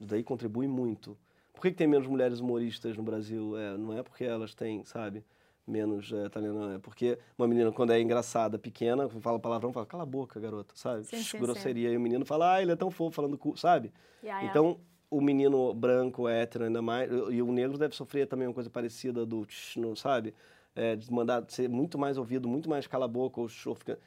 [0.00, 1.16] Isso daí contribui muito.
[1.52, 3.56] Por que, que tem menos mulheres humoristas no Brasil?
[3.56, 5.24] É, não é porque elas têm, sabe,
[5.66, 6.72] menos é, talento, não.
[6.72, 10.74] É porque uma menina, quando é engraçada, pequena, fala palavrão, fala, cala a boca, garota,
[10.76, 11.04] sabe?
[11.04, 11.90] Sim, sim, Grosseria.
[11.90, 13.92] E o menino fala, ah, ele é tão fofo falando cu, sabe?
[14.22, 14.46] Yeah, yeah.
[14.48, 18.68] Então, o menino branco, hétero, ainda mais, e o negro deve sofrer também uma coisa
[18.68, 20.34] parecida do, tch, não sabe?
[20.74, 23.98] É, de mandar ser muito mais ouvido, muito mais cala a boca, ou show, fica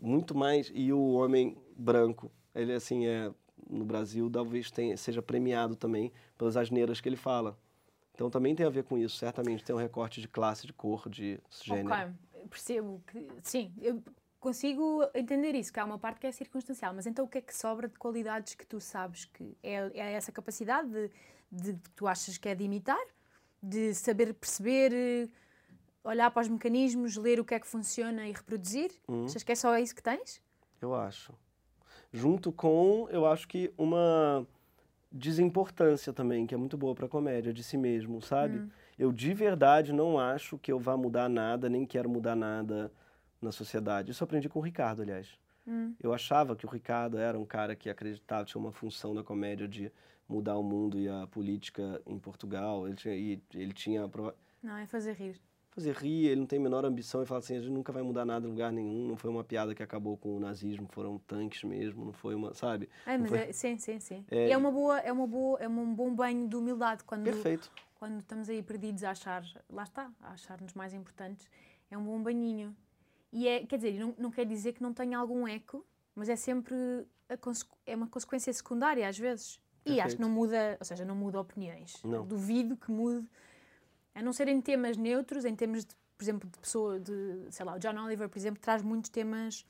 [0.00, 0.70] muito mais.
[0.74, 3.30] E o homem branco, ele assim é
[3.68, 7.56] no Brasil talvez tenha, seja premiado também pelas asneiras que ele fala.
[8.16, 11.06] Então também tem a ver com isso, certamente tem um recorte de classe, de cor,
[11.06, 11.94] de gênero.
[11.94, 13.28] Ok, percebo que.
[13.42, 14.02] Sim, eu
[14.40, 17.40] consigo entender isso, que há uma parte que é circunstancial, mas então o que é
[17.42, 21.10] que sobra de qualidades que tu sabes que é, é essa capacidade de,
[21.52, 23.04] de que tu achas que é de imitar,
[23.62, 25.28] de saber perceber, eh,
[26.02, 28.92] olhar para os mecanismos, ler o que é que funciona e reproduzir?
[29.06, 29.26] Uhum.
[29.26, 30.40] Achas que é só isso que tens?
[30.80, 31.34] Eu acho.
[32.10, 34.46] Junto com, eu acho que uma
[35.10, 38.58] desimportância também, que é muito boa para comédia, de si mesmo, sabe?
[38.98, 42.90] Eu de verdade não acho que eu vá mudar nada, nem quero mudar nada
[43.40, 44.10] na sociedade.
[44.10, 45.38] Isso eu aprendi com o Ricardo, aliás.
[46.00, 49.66] Eu achava que o Ricardo era um cara que acreditava, tinha uma função na comédia
[49.66, 49.90] de
[50.28, 52.86] mudar o mundo e a política em Portugal.
[52.86, 54.10] Ele tinha, ele tinha
[54.62, 55.40] Não, é fazer rir.
[55.76, 58.02] Fazer rir, ele não tem a menor ambição e fala assim, a gente nunca vai
[58.02, 61.18] mudar nada em lugar nenhum, não foi uma piada que acabou com o nazismo, foram
[61.18, 62.88] tanques mesmo, não foi uma, sabe?
[63.04, 64.24] É, mas foi- é, sim, sim, sim.
[64.30, 67.24] É- E é uma boa, é uma boa, é um bom banho de humildade quando
[67.24, 67.70] Perfeito.
[67.96, 71.46] quando estamos aí perdidos a achar, lá está, a achar-nos mais importantes,
[71.90, 72.74] é um bom banhinho.
[73.30, 76.36] E é, quer dizer, não, não quer dizer que não tenha algum eco, mas é
[76.36, 76.74] sempre
[77.84, 79.60] é uma consequência secundária às vezes.
[79.84, 82.02] E acho que não muda, ou seja, não muda opiniões.
[82.02, 82.26] Não.
[82.26, 83.28] Duvido que mude,
[84.16, 87.66] a não ser em temas neutros, em termos de, por exemplo, de pessoa, de, sei
[87.66, 89.66] lá, o John Oliver, por exemplo, traz muitos temas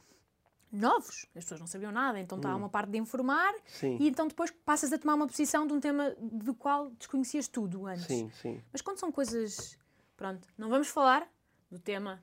[0.70, 4.28] novos, as pessoas não sabiam nada, então está uma parte de informar Sim, e então
[4.28, 8.04] depois passas a tomar uma posição de um tema do qual desconhecias tudo antes.
[8.06, 8.62] sim, sim.
[8.72, 9.76] Mas quando são coisas.
[10.16, 11.28] Pronto, não vamos falar
[11.70, 12.22] do tema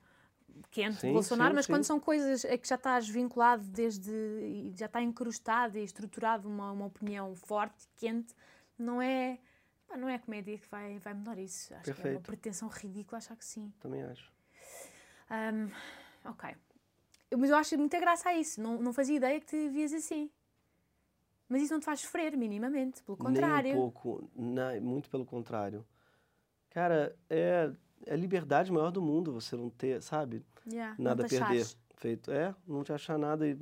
[0.72, 4.72] quente Sim, de Bolsonaro, sim, mas quando são coisas a que já estás vinculado desde.
[4.76, 8.34] já está incrustado e estruturado uma, uma opinião forte, quente,
[8.78, 9.40] não é.
[9.94, 11.74] Pá, não é a comédia que vai, vai mudar isso.
[11.76, 12.22] Acho que é uma Perfeito.
[12.24, 13.72] pretensão ridícula achar que sim.
[13.80, 14.32] Também acho.
[15.30, 15.70] Ahm,
[16.26, 16.56] ok.
[17.38, 18.62] Mas eu acho muita graça a isso.
[18.62, 20.30] Não, não fazia ideia que te vias assim.
[21.50, 23.04] Mas isso não te faz sofrer, minimamente.
[23.04, 23.72] Pelo contrário.
[23.72, 25.86] Nem um pouco, na- muito pelo contrário.
[26.70, 27.72] Cara, é,
[28.06, 30.44] é a liberdade maior do mundo você não ter, sabe?
[30.66, 31.44] Yeah, não Nada a perder.
[31.44, 31.78] achares.
[31.96, 32.32] Feito.
[32.32, 33.58] É, não te achar nada e.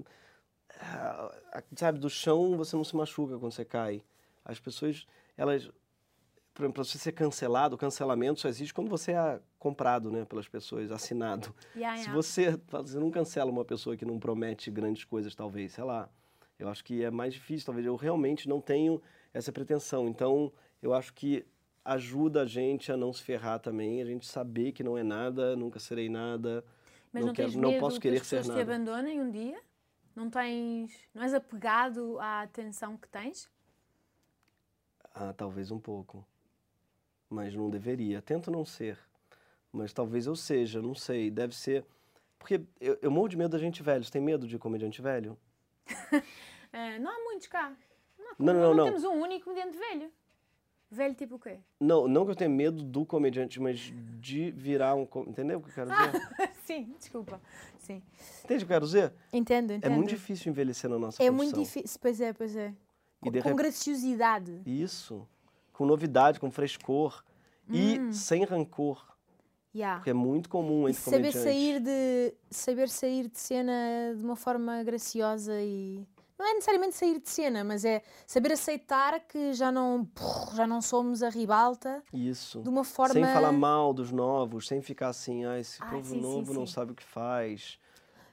[0.79, 4.03] ah, Sabe, do chão você não se machuca quando você cai.
[4.43, 5.05] As pessoas,
[5.37, 5.69] elas.
[6.61, 10.25] Por exemplo, pra você ser cancelado, o cancelamento só existe quando você é comprado, né,
[10.25, 11.55] pelas pessoas, assinado.
[11.75, 12.13] Yeah, Se yeah.
[12.13, 16.07] você, você não cancela uma pessoa que não promete grandes coisas, talvez, sei lá.
[16.59, 17.87] Eu acho que é mais difícil, talvez.
[17.87, 19.01] Eu realmente não tenho
[19.33, 20.07] essa pretensão.
[20.07, 20.53] Então,
[20.83, 21.43] eu acho que
[21.83, 25.55] ajuda a gente a não se ferrar também, a gente saber que não é nada,
[25.55, 26.63] nunca serei nada.
[27.11, 28.61] Mas não não, quero- não posso que querer ser pessoas te nada.
[28.61, 29.59] abandonem um dia?
[30.15, 33.49] Não tens, não és apegado à atenção que tens?
[35.15, 36.23] Ah, talvez um pouco.
[37.31, 38.21] Mas não deveria.
[38.21, 38.97] Tento não ser.
[39.71, 41.31] Mas talvez eu seja, não sei.
[41.31, 41.85] Deve ser.
[42.37, 44.03] Porque eu, eu morro de medo da gente velho.
[44.03, 45.37] Você tem medo de comediante velho?
[46.73, 47.71] Ah, não há muitos cá.
[48.19, 48.85] Não, há- Não, não, não.
[48.85, 50.11] temos um único comediante velho.
[50.93, 51.57] Velho tipo o quê?
[51.79, 53.79] Não, não que eu tenha medo do comediante, mas
[54.19, 55.05] de virar um.
[55.05, 56.51] com- Entendeu o que eu quero dizer?
[56.65, 57.39] Sim, desculpa.
[57.79, 58.03] Sim.
[58.43, 59.13] Entende o que eu quero dizer?
[59.31, 59.93] Entendo, É entendo.
[59.93, 61.35] muito difícil envelhecer na nossa É profissão.
[61.57, 61.97] muito difícil.
[62.01, 62.73] Pois é, pois é.
[63.23, 64.61] E Com, com rep- graciosidade.
[64.65, 65.25] Isso.
[65.81, 67.23] Com novidade, com frescor.
[67.67, 69.03] E sem rancor.
[69.73, 69.95] Yeah.
[69.97, 70.87] Porque é muito comum Hum.
[70.87, 76.05] E entre saber sair de saber sair de cena de uma forma graciosa e
[76.37, 80.07] não é necessariamente sair de cena, mas é saber aceitar que já não
[80.53, 82.61] já não somos a ribalta Isso.
[82.61, 86.09] de uma forma Sem falar mal dos novos, sem ficar assim, ah, esse Ah, povo
[86.09, 86.73] sim, sim, novo não sim.
[86.73, 87.79] sabe o que faz.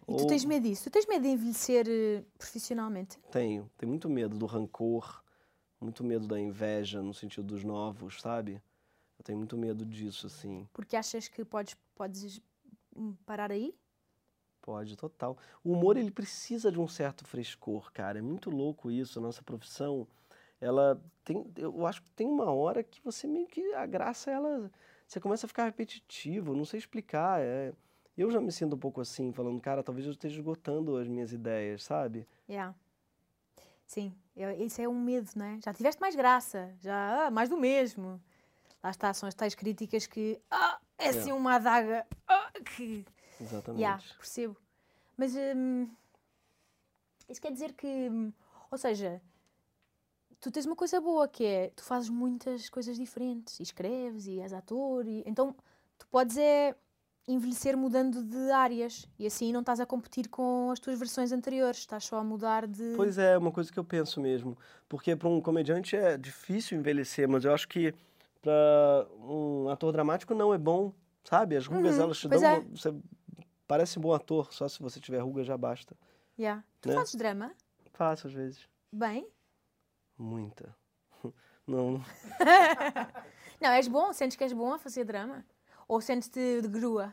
[0.06, 0.84] E tu Ou- tens medo disso?
[0.84, 3.18] Tu tens medo de envelhecer eh, profissionalmente?
[3.30, 3.70] Tenho.
[3.78, 5.22] Tenho muito medo do rancor,
[5.80, 8.62] muito medo da inveja no sentido dos novos, sabe?
[9.18, 10.68] Eu tenho muito medo disso, assim.
[10.72, 12.40] Porque achas que podes podes
[12.96, 13.74] hum, parar aí?
[14.62, 15.36] Pode, total.
[15.64, 18.18] O humor, ele precisa de um certo frescor, cara.
[18.18, 19.18] É muito louco isso.
[19.18, 20.06] A nossa profissão,
[20.60, 21.50] ela tem...
[21.56, 23.72] Eu acho que tem uma hora que você meio que...
[23.74, 24.70] A graça, ela...
[25.06, 27.40] Você começa a ficar repetitivo, não sei explicar.
[27.40, 27.72] É...
[28.16, 31.32] Eu já me sinto um pouco assim, falando, cara, talvez eu esteja esgotando as minhas
[31.32, 32.26] ideias, sabe?
[32.48, 32.74] Yeah.
[33.88, 35.58] Sim, eu- isso é um medo, não é?
[35.64, 38.22] Já tiveste mais graça, já ah, mais do mesmo.
[38.84, 43.04] Lá está, são as tais críticas que ah, é assim uma adaga ah, que
[43.40, 43.80] Exatamente.
[43.80, 44.56] Yeah, percebo.
[45.16, 45.88] Mas hum,
[47.28, 48.30] Isso quer dizer que, hum,
[48.70, 49.22] ou seja,
[50.38, 54.38] tu tens uma coisa boa que é tu fazes muitas coisas diferentes, e escreves e
[54.38, 55.56] és ator, e então
[55.96, 56.76] tu podes é
[57.28, 61.78] envelhecer mudando de áreas e assim não estás a competir com as tuas versões anteriores,
[61.80, 62.94] estás só a mudar de.
[62.96, 64.56] Pois é, uma coisa que eu penso mesmo.
[64.88, 67.94] Porque para um comediante é difícil envelhecer, mas eu acho que
[68.40, 71.56] para um ator dramático não é bom, sabe?
[71.56, 72.42] As rugas Uhum, elas te dão.
[72.42, 72.58] é.
[72.60, 72.94] uma- Você
[73.66, 75.94] parece um bom ator, só se você tiver ruga já basta.
[76.38, 76.64] Yeah.
[76.80, 76.94] Tu Né?
[76.94, 77.52] fazes drama?
[77.92, 78.60] Faço às vezes.
[78.92, 79.28] Bem?
[80.16, 80.74] Muita.
[81.66, 82.00] Não,
[83.60, 84.12] Não, és bom?
[84.12, 85.44] Sentes que és bom a fazer drama?
[85.86, 87.12] Ou sentes-te de grua?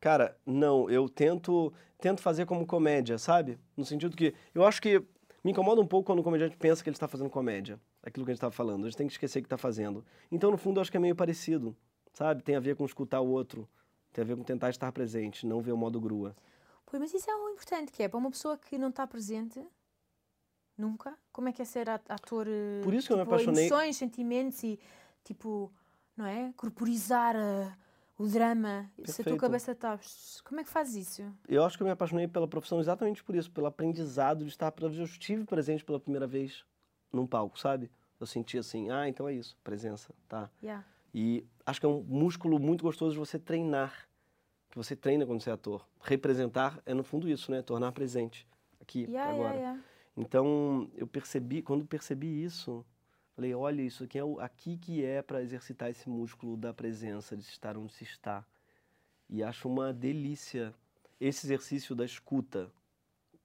[0.00, 3.58] Cara, não, eu tento, tento fazer como comédia, sabe?
[3.76, 5.00] No sentido que eu acho que
[5.42, 7.80] me incomoda um pouco quando o comediante pensa que ele está fazendo comédia.
[8.02, 10.04] Aquilo que a gente estava falando, a gente tem que esquecer que está fazendo.
[10.30, 11.76] Então, no fundo, eu acho que é meio parecido,
[12.12, 12.42] sabe?
[12.42, 13.68] Tem a ver com escutar o outro,
[14.12, 16.34] tem a ver com tentar estar presente, não ver o modo grua.
[16.86, 19.60] Pois, mas isso é o importante, que é para uma pessoa que não está presente,
[20.76, 22.46] nunca, como é que é ser at- ator?
[22.48, 24.78] eh, Por isso que eu me tipo, apaixonei- emoções, sentimentos e,
[25.24, 25.72] tipo,
[26.16, 26.52] não é?
[26.56, 27.72] Corporizar eh,
[28.18, 28.90] o drama.
[28.96, 29.36] Se a tua Perfeito.
[29.38, 29.98] cabeça está...
[30.44, 31.32] Como é que fazes isso?
[31.48, 34.74] Eu acho que eu me apaixonei pela profissão exatamente por isso, pelo aprendizado de estar.
[34.80, 36.64] Eu estive presente pela primeira vez
[37.12, 37.90] num palco, sabe?
[38.18, 40.50] Eu senti assim, ah, então é isso, presença, tá?
[40.60, 40.84] Yeah.
[41.14, 44.08] E acho que é um músculo muito gostoso de você treinar.
[44.70, 45.86] Que você treina quando você é ator.
[46.00, 47.62] Representar é, no fundo, isso, né?
[47.62, 48.46] Tornar presente.
[48.80, 49.54] Aqui, Yeah, agora.
[49.54, 49.84] yeah, yeah.
[50.16, 52.84] Então, eu percebi, quando percebi isso,
[53.38, 57.36] falei, olha, isso aqui é o, aqui que é para exercitar esse músculo da presença,
[57.36, 58.44] de estar onde se está.
[59.30, 60.74] E acho uma delícia.
[61.20, 62.68] Esse exercício da escuta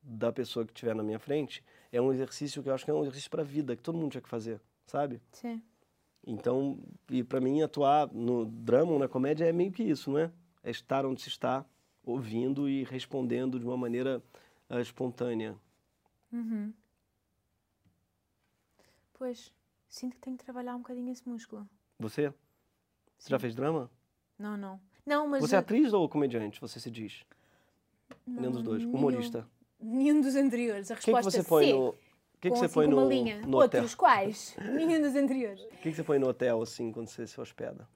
[0.02, 2.94] da pessoa que estiver na minha frente é um exercício que eu acho que é
[2.94, 5.22] um exercício para a vida, que todo mundo tinha que fazer, sabe?
[5.32, 5.62] Sim.
[6.26, 10.18] Então, e para mim atuar no drama ou na comédia é meio que isso, não
[10.18, 10.32] é?
[10.64, 11.64] É estar onde se está,
[12.04, 14.24] ouvindo e respondendo de uma maneira
[14.68, 15.56] ah, espontânea.
[16.32, 16.74] Uhum.
[19.14, 19.54] Pois,
[19.94, 21.70] sinto que tenho que trabalhar um bocadinho esse músculo.
[22.00, 22.34] Você?
[23.18, 23.42] Você já Sim.
[23.42, 23.92] fez drama?
[24.40, 24.82] Não, não.
[25.06, 25.42] Não, mas...
[25.42, 27.24] Você é atriz ou comediante, você se diz?
[28.26, 28.84] Nenhum dos não, dois.
[28.84, 29.48] Humorista.
[29.80, 30.90] Nenhum dos anteriores.
[30.90, 31.74] A O que, que resposta você põe C.
[31.74, 31.90] no.
[31.90, 31.94] O
[32.44, 33.82] que, que com, você assim, põe no, no hotel?
[33.82, 34.56] Outros, quais?
[34.74, 35.64] Nenhum dos anteriores.
[35.64, 37.88] O que, que você põe no hotel, assim, quando você se hospeda?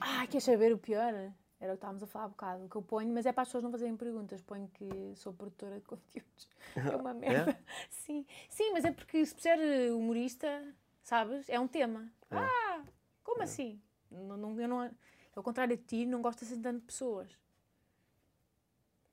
[0.00, 1.14] Ah, quer saber o pior?
[1.60, 2.64] Era o que estávamos a falar há bocado.
[2.64, 4.42] O que eu ponho, mas é para as pessoas não fazerem perguntas.
[4.42, 6.48] Ponho que sou produtora de conteúdos.
[6.74, 7.58] É uma merda.
[7.90, 8.26] Sim.
[8.50, 9.58] Sim, mas é porque se puser
[9.94, 10.62] humorista,
[11.04, 11.48] sabes?
[11.48, 12.10] É um tema.
[12.30, 12.36] É.
[12.36, 12.82] Ah,
[13.22, 13.80] como assim?
[14.10, 14.90] Não, não, eu não,
[15.36, 17.30] ao contrário de ti, não gosto assim tanto de pessoas.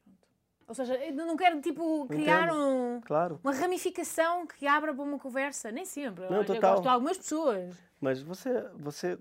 [0.03, 0.27] Pronto.
[0.67, 2.57] Ou seja, eu não quero, tipo, criar Entendo.
[2.57, 3.39] um, Claro.
[3.43, 5.71] uma ramificação que abra para uma conversa.
[5.71, 6.27] Nem sempre.
[6.29, 6.71] Não, eu total.
[6.71, 7.75] gosto de algumas pessoas.
[7.99, 9.19] Mas você, você.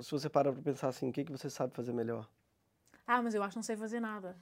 [0.00, 2.28] Se você para pra pensar assim, o que, que você sabe fazer melhor?
[3.06, 4.36] Ah, mas eu acho que não sei fazer nada.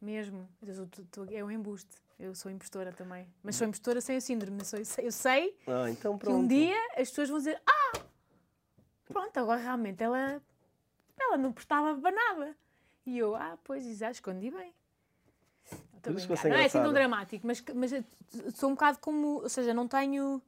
[0.00, 0.48] Mesmo.
[0.62, 0.88] Eu
[1.30, 1.96] é um embuste.
[2.20, 3.26] Eu sou impostora também.
[3.42, 4.58] Mas sou impostora sem o síndrome.
[4.60, 7.98] Eu, sou- eu sei, Ah, então que um dia as pessoas vão dizer: Ah,
[9.08, 10.40] pronto, agora realmente ela,
[11.18, 12.56] ela não prestava para nada.
[13.06, 14.72] E eu, ah, pois, exato, escondi bem.
[16.02, 16.10] É
[16.48, 18.04] não é assim tão dramático, mas, mas eu
[18.54, 19.40] sou um bocado como.
[19.42, 20.42] Ou seja, não tenho.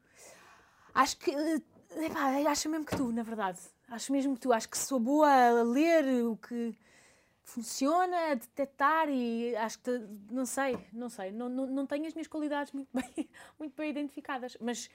[0.95, 1.31] Acho que.
[1.31, 1.61] eh,
[2.07, 3.59] Epá, acho mesmo que tu, na verdade.
[3.89, 4.53] Acho mesmo que tu.
[4.53, 6.75] Acho que sou boa a ler o que
[7.43, 9.91] funciona, a detectar e acho que.
[10.31, 11.33] Não sei, não sei.
[11.33, 13.29] Não, não, não tenho as minhas qualidades muito bem,
[13.59, 14.57] muito bem identificadas.
[14.61, 14.89] Mas.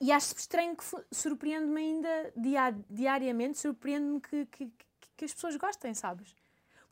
[0.00, 4.72] E acho estranho que surpreende-me ainda dia, diariamente, surpreende-me que, que,
[5.16, 6.36] que, as pessoas gostem, sabes?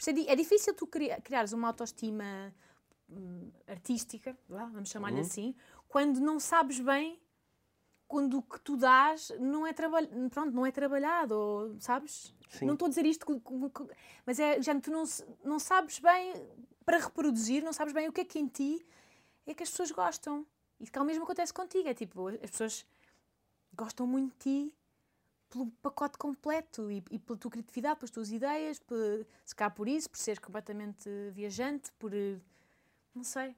[0.05, 2.53] É, é difícil tu cria- criares uma autoestima
[3.09, 5.22] hum, artística, vamos chamar-lhe Uhum.
[5.22, 5.55] assim,
[5.89, 7.20] quando não sabes bem
[8.09, 12.35] quando o que tu dás não é, traba- pronto, não é trabalhado, ou, sabes?
[12.49, 12.66] Sim.
[12.66, 13.26] Não estou a dizer isto,
[14.24, 15.05] mas é, já tu não,
[15.44, 16.32] não sabes bem
[16.84, 18.86] para reproduzir, não sabes bem o que é que em ti
[19.47, 20.47] é que as pessoas gostam.
[20.78, 22.86] E que o mesmo acontece contigo, é tipo, as pessoas
[23.74, 24.74] gostam muito de ti
[25.49, 28.97] pelo pacote completo e, e pela tua criatividade, pelas tuas ideias, por,
[29.44, 32.11] se cá por isso, por seres completamente viajante, por.
[33.14, 33.55] não sei.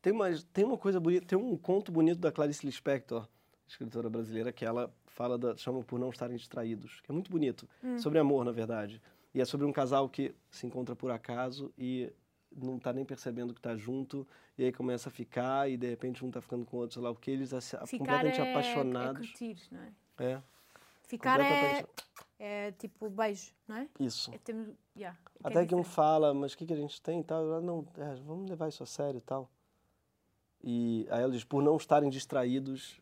[0.00, 3.26] Tem uma, tem uma coisa bonita, tem um conto bonito da Clarice Lispector,
[3.66, 7.68] escritora brasileira, que ela fala da, chama por não estarem distraídos, que é muito bonito,
[7.98, 9.00] sobre amor, na verdade.
[9.32, 12.12] E é sobre um casal que se encontra por acaso e
[12.54, 16.24] não está nem percebendo que está junto, e aí começa a ficar, e de repente
[16.24, 18.50] um está ficando com o outro, sei lá o que, eles Ficar completamente é, é
[18.50, 19.28] apaixonados.
[19.28, 19.92] curtir, não é?
[20.18, 20.42] É,
[21.06, 21.84] Ficar é,
[22.38, 23.88] é tipo beijo, não é?
[24.00, 24.32] Isso.
[24.32, 27.20] É temos, yeah, é Até que um fala, mas o que, que a gente tem
[27.20, 27.60] e tal?
[27.60, 29.50] Não, é, vamos levar isso a sério e tal.
[30.62, 33.00] E aí ela diz, por não estarem distraídos,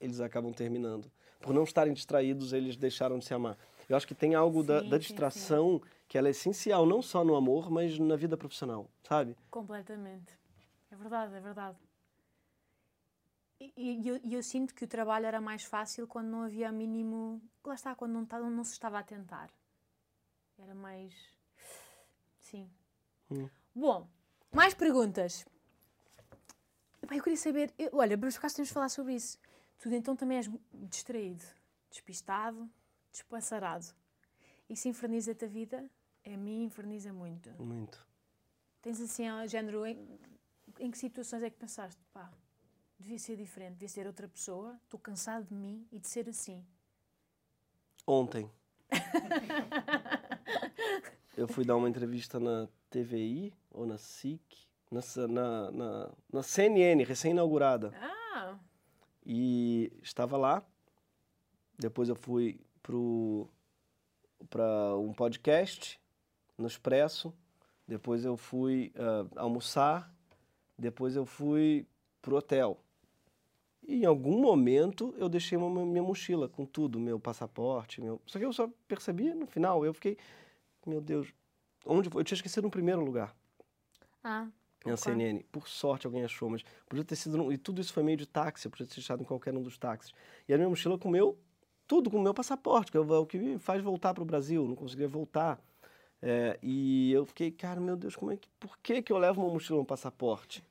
[0.00, 1.10] eles acabam terminando.
[1.40, 3.56] Por não estarem distraídos, eles deixaram de se amar.
[3.88, 7.00] Eu acho que tem algo da, Sim, da sim, distração que ela é essencial, não
[7.00, 9.36] só no amor, mas na vida profissional, sabe?
[9.50, 10.38] Completamente.
[10.90, 11.78] É verdade, é verdade.
[13.60, 17.42] E, eu, eu sinto que o trabalho era mais fácil quando não havia mínimo.
[17.64, 19.50] Lá está, quando não, tá- não se estava a tentar.
[20.58, 21.12] Era mais.
[22.40, 22.70] Sim.
[23.30, 23.48] Hum.
[23.74, 24.06] Bom,
[24.52, 25.44] mais perguntas.
[27.10, 27.72] Eu queria saber.
[27.78, 29.38] eu- olha, por acaso temos de falar sobre isso.
[29.78, 31.44] Tu então também és distraído,
[31.90, 32.68] despistado,
[33.12, 33.86] despassarado.
[34.68, 35.88] Isso inferniza-te a vida?
[36.26, 37.50] A mim inferniza muito.
[37.62, 38.06] Muito.
[38.82, 40.18] Tens assim, género, em,
[40.78, 42.30] em que situações é que pensaste, pá,
[42.98, 46.64] devia ser diferente, devia ser outra pessoa, estou cansado de mim e de ser assim.
[48.06, 48.50] Ontem.
[51.36, 54.42] eu fui dar uma entrevista na TVI ou na SIC,
[54.90, 57.92] na, na, na, na CNN, recém-inaugurada.
[57.94, 58.17] Ah,
[59.28, 60.62] E estava lá.
[61.78, 62.58] Depois eu fui
[64.48, 66.00] para um podcast
[66.56, 67.34] no Expresso.
[67.86, 70.10] Depois eu fui ah, almoçar.
[70.78, 71.86] Depois eu fui
[72.22, 72.80] pro hotel.
[73.86, 78.22] E em algum momento eu deixei uma, minha mochila com tudo, meu passaporte, meu.
[78.24, 79.84] Só que eu só percebi no final.
[79.84, 80.16] Eu fiquei,
[80.86, 81.28] meu Deus,
[81.84, 82.22] onde foi?
[82.22, 83.36] Eu tinha esquecido no primeiro lugar
[84.28, 84.46] ah,
[84.88, 85.04] na Ok.
[85.12, 85.44] CNN.
[85.52, 87.36] Por sorte alguém achou, mas podia ter sido.
[87.36, 89.76] num- E tudo isso foi meio de táxi, podia ter deixado em qualquer um dos
[89.78, 90.12] táxis.
[90.48, 91.38] E a minha mochila comeu
[91.86, 94.26] tudo com o meu passaporte, que é o é que me faz voltar para o
[94.26, 95.58] Brasil, não conseguia voltar.
[96.20, 99.40] É, e eu fiquei, cara, meu Deus, como é que, por que, que eu levo
[99.42, 100.64] uma mochila no passaporte?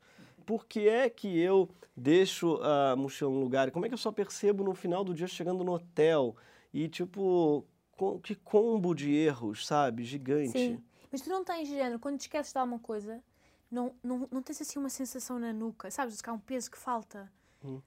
[0.45, 3.71] Por que é que eu deixo a mochila no lugar?
[3.71, 6.35] Como é que eu só percebo no final do dia chegando no hotel?
[6.73, 10.03] E, tipo, com- que combo de erros, sabe?
[10.03, 10.51] Gigante.
[10.51, 10.83] sim.
[11.11, 13.23] Mas tu não tens género, quando te esqueces de alguma coisa,
[13.69, 16.21] não, não, não tens assim uma sensação na nuca, sabes?
[16.21, 17.31] Que há um peso que falta.
[17.63, 17.81] Hum.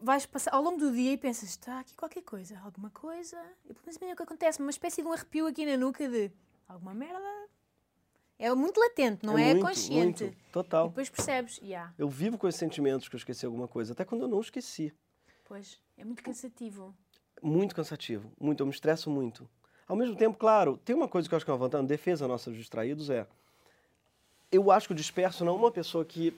[0.00, 3.36] Vais passar ao longo do dia e pensas, está aqui qualquer coisa, alguma coisa.
[3.66, 6.32] E depois o que acontece, uma espécie de um arrepio aqui na nuca de
[6.66, 7.48] alguma merda.
[8.38, 10.24] É muito latente, não é, muito, consciente.
[10.24, 10.88] Muito, E total.
[10.88, 14.22] depois percebes, yeah, Eu vivo com esses sentimentos que eu esqueci alguma coisa, até quando
[14.22, 14.94] eu não esqueci.
[15.44, 16.94] pois, é muito cansativo.
[17.42, 19.48] Muito cansativo, muito, eu me estresso muito.
[19.88, 22.28] Ao mesmo tempo, claro, tem uma coisa que eu acho que é uma vantagem, defesa
[22.28, 23.26] nossa dos distraídos é.
[24.50, 26.34] Eu acho que o disperso não é uma pessoa que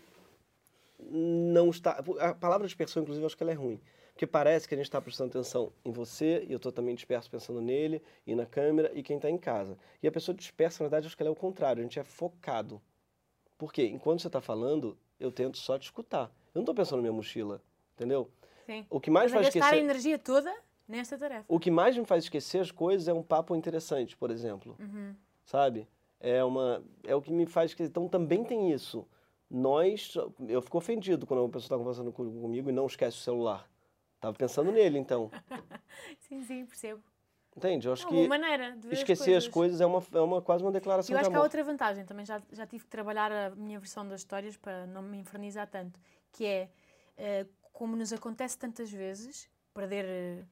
[1.11, 2.02] não está.
[2.18, 3.80] A palavra dispersão, inclusive, eu acho que ela é ruim.
[4.12, 7.30] Porque parece que a gente está prestando atenção em você, e eu estou também disperso
[7.30, 9.78] pensando nele, e na câmera, e quem está em casa.
[10.02, 11.98] E a pessoa dispersa, na verdade, eu acho que ela é o contrário, a gente
[11.98, 12.82] é focado.
[13.56, 13.86] Por quê?
[13.86, 16.24] Enquanto você está falando, eu tento só te escutar.
[16.54, 17.62] Eu não estou pensando na minha mochila,
[17.94, 18.30] entendeu?
[18.66, 18.84] Sim.
[18.90, 19.84] O que mais Mas faz gastar a esquecer.
[19.84, 20.54] energia toda
[20.86, 21.44] nesta tarefa.
[21.48, 24.76] O que mais me faz esquecer as coisas é um papo interessante, por exemplo.
[24.78, 25.14] Uhum.
[25.46, 25.88] Sabe?
[26.21, 27.89] É, uma, é o que me faz esquecer.
[27.89, 29.07] Então também tem isso.
[29.51, 30.14] Nós.
[30.47, 33.68] Eu fico ofendido quando uma pessoa está conversando com- comigo e não esquece o celular.
[34.21, 35.31] Tava pensando nele, então.
[36.21, 37.03] Sim, sim, percebo.
[37.57, 37.87] Entende?
[37.89, 40.41] Eu É acho uma que maneira de esquecer as as coisas é, uma, é uma,
[40.41, 41.47] quase uma declaração Eu acho de que há amor.
[41.47, 45.03] outra vantagem, também já, já tive que trabalhar a minha versão das histórias para não
[45.03, 45.99] me infernizar tanto,
[46.31, 46.71] que é,
[47.16, 50.45] eh, como nos acontece tantas vezes, perder eh,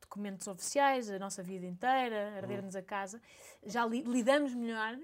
[0.00, 3.20] documentos oficiais, a nossa vida inteira, arder-nos a casa,
[3.64, 4.96] já li- lidamos melhor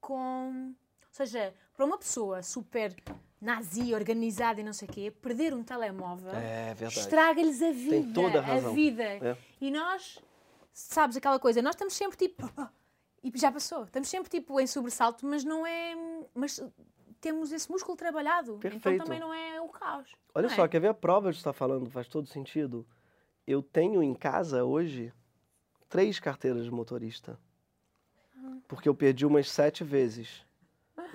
[0.00, 0.74] com...
[0.74, 2.94] Ou seja, para uma pessoa super
[3.40, 8.12] nazi, organizada e não sei o quê, perder um telemóvel É estraga-lhes a vida.
[8.12, 8.74] toda a razão.
[8.74, 9.02] vida.
[9.02, 9.36] É.
[9.60, 10.18] E nós,
[10.72, 12.48] sabes aquela coisa, nós estamos sempre tipo.
[13.20, 13.82] E já passou.
[13.82, 15.92] Estamos sempre tipo em sobressalto, mas não é.
[16.32, 16.62] Mas
[17.20, 18.56] temos esse músculo trabalhado.
[18.58, 19.02] Então Perfeito.
[19.04, 20.08] também não é o caos.
[20.32, 20.68] Olha não só, é?
[20.68, 21.90] quer ver a prova de estar falando?
[21.90, 22.86] Faz todo sentido.
[23.44, 25.12] Eu tenho em casa hoje
[25.88, 27.36] três carteiras de motorista.
[28.68, 30.46] Porque eu perdi umas sete vezes.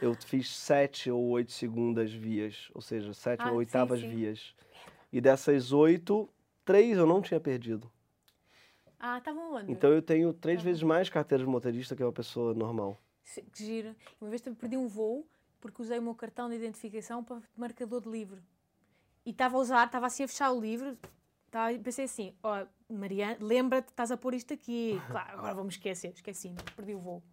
[0.01, 4.09] Eu fiz sete ou oito segundas vias, ou seja, sete Ah, ou sim, oitavas sim.
[4.09, 4.55] vias.
[5.11, 6.27] E dessas oito,
[6.65, 7.89] três eu não tinha perdido.
[8.99, 9.71] Ah, estavam onde?
[9.71, 12.99] Então eu tenho três Tá vezes mais carteiras de motorista que uma pessoa normal.
[13.53, 13.95] Que giro.
[14.19, 15.25] Uma vez também perdi um voo
[15.61, 18.41] porque usei o meu cartão de identificação para marcador de livro.
[19.25, 20.97] E estava a usar, estava assim a fechar o livro.
[21.71, 24.99] E pensei assim: ó, Mariana, lembra-te, estás a pôr isto aqui.
[25.09, 26.11] Claro, agora vou-me esquecer.
[26.13, 27.23] Esqueci-me, perdi o voo.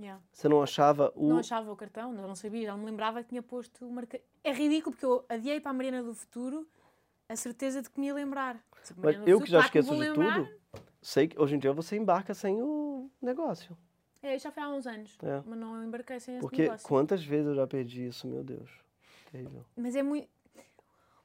[0.00, 0.22] Yeah.
[0.32, 1.28] Você não achava o.
[1.28, 4.20] Não achava o cartão, não, sabia, já não me lembrava que tinha posto o marca...
[4.44, 6.68] É ridículo porque eu adiei para a Mariana do Futuro
[7.28, 8.62] a certeza de que me ia lembrar.
[8.82, 10.44] Se Mas eu que já Futuro, claro me esqueço de lembrar.
[10.44, 13.76] tudo, sei que hoje em dia você embarca sem o negócio.
[14.22, 15.42] É, já foi há uns anos, É.
[15.44, 16.86] mas não embarquei sem esse Porque negócio.
[16.86, 18.70] quantas vezes eu já perdi isso, meu Deus.
[19.32, 19.64] Terrível.
[19.76, 20.28] Mas é muito.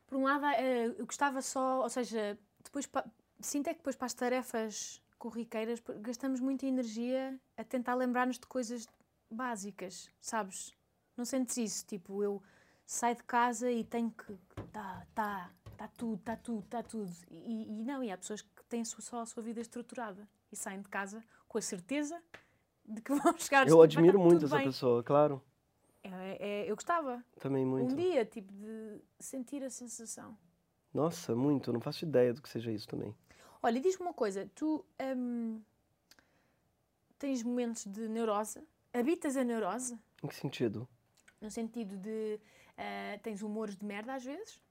[0.07, 3.05] Por um lado, eh, eu gostava só, ou seja, depois pa-
[3.39, 8.45] sinto é que depois para as tarefas corriqueiras gastamos muita energia a tentar lembrar-nos de
[8.45, 8.85] coisas
[9.31, 10.73] básicas, sabes?
[11.15, 11.85] Não sentes isso?
[11.85, 12.43] Tipo, eu
[12.85, 14.37] saio de casa e tenho que.
[14.73, 17.09] Tá, tá, tá tudo, tá tudo, tá tudo.
[17.31, 20.81] E, e não, e há pessoas que têm só- a sua vida estruturada e saem
[20.81, 22.21] de casa com a certeza
[22.83, 24.65] de que vão chegar Eu admiro muito essa bem.
[24.65, 25.41] pessoa, claro.
[26.03, 27.23] É, é- eu gostava.
[27.39, 27.93] Também muito.
[27.93, 30.37] Um dia, tipo, de sentir a sensação.
[30.93, 31.69] Nossa, muito.
[31.69, 33.15] Eu não faço ideia do que seja isso também.
[33.65, 35.61] Olha, e diz-me uma coisa, tu hum,
[37.17, 38.61] tens momentos de neurose?
[38.93, 39.97] Habitas a neurose?
[40.21, 40.85] Em que sentido?
[41.39, 42.41] No sentido de
[42.77, 44.61] ah, tens humores de merda às vezes?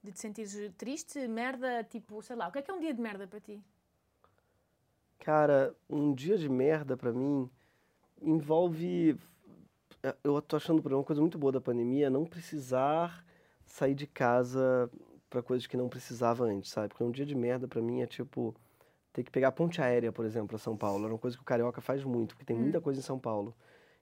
[0.00, 2.94] De te sentires triste, merda, tipo, sei lá, o que é que é um dia
[2.94, 3.60] de merda para ti?
[5.18, 7.50] Cara, um dia de merda pra mim
[8.22, 9.18] envolve.
[10.22, 13.24] Eu tô achando por uma coisa muito boa da pandemia não precisar
[13.66, 14.88] sair de casa
[15.30, 16.88] pra coisas que não precisava antes, sabe?
[16.88, 18.54] Porque um dia de merda pra mim é tipo
[19.12, 21.04] ter que pegar a ponte aérea, por exemplo, pra São Paulo.
[21.04, 23.54] Era uma coisa que o carioca faz muito, porque tem muita coisa em São Paulo.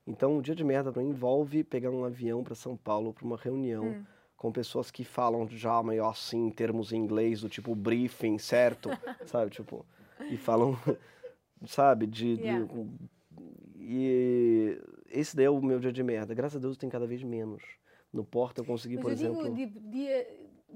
[0.07, 3.25] Então, um dia de merda pra mim envolve pegar um avião pra São Paulo pra
[3.25, 4.05] uma reunião
[4.37, 8.91] com pessoas que falam já meio assim, em termos em inglês, do tipo briefing, certo?
[9.27, 9.51] sabe?
[9.51, 9.85] Tipo,
[10.31, 10.77] e falam,
[11.67, 12.37] sabe, de.
[12.37, 12.67] de- Yeah.
[13.79, 14.79] e
[15.11, 16.35] esse daí é o meu dia de merda.
[16.35, 17.63] Graças a Deus tem cada vez menos.
[18.13, 19.55] No Porto eu consegui, Mas por eu exemplo.
[19.55, 20.27] digo dia,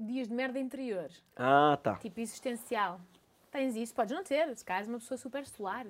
[0.01, 1.95] dias de merda interior, Ah, tá.
[1.97, 2.99] tipo existencial.
[3.51, 3.93] Tens isso?
[3.93, 5.85] Podes não ter, se calhar és uma pessoa super solar.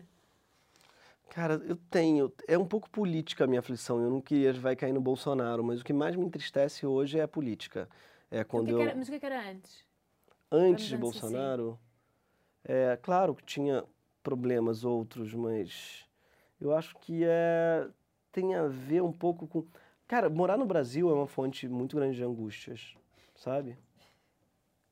[1.29, 2.31] Cara, eu tenho.
[2.47, 4.01] É um pouco política a minha aflição.
[4.01, 7.23] Eu não queria vai cair no Bolsonaro, mas o que mais me entristece hoje é
[7.23, 7.87] a política.
[8.29, 8.81] É O quando que eu.
[8.81, 9.85] era- mas o que era antes?
[10.51, 11.01] Antes de assim.
[11.01, 11.79] Bolsonaro,
[12.65, 13.85] é claro que tinha
[14.21, 16.05] problemas outros, mas
[16.59, 17.87] eu acho que é
[18.31, 19.65] tem a ver um pouco com.
[20.07, 22.93] Cara, morar no Brasil é uma fonte muito grande de angústias,
[23.35, 23.77] sabe?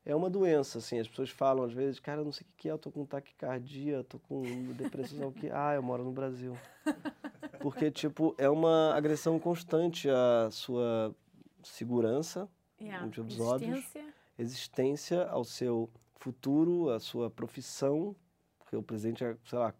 [0.04, 2.68] É uma doença, assim, as pessoas falam às vezes, cara, eu não sei o que
[2.68, 4.40] é, eu tô com taquicardia, tô com
[4.72, 5.48] depressão, o que.
[5.52, 6.56] Ah, eu moro no Brasil.
[7.60, 11.14] Porque, tipo, é uma agressão constante à sua
[11.62, 12.48] segurança,
[12.80, 13.04] Yeah.
[13.04, 14.14] motivos óbvios Existência.
[14.38, 18.16] existência ao seu futuro, à sua profissão,
[18.58, 19.74] porque o presidente é, sei lá,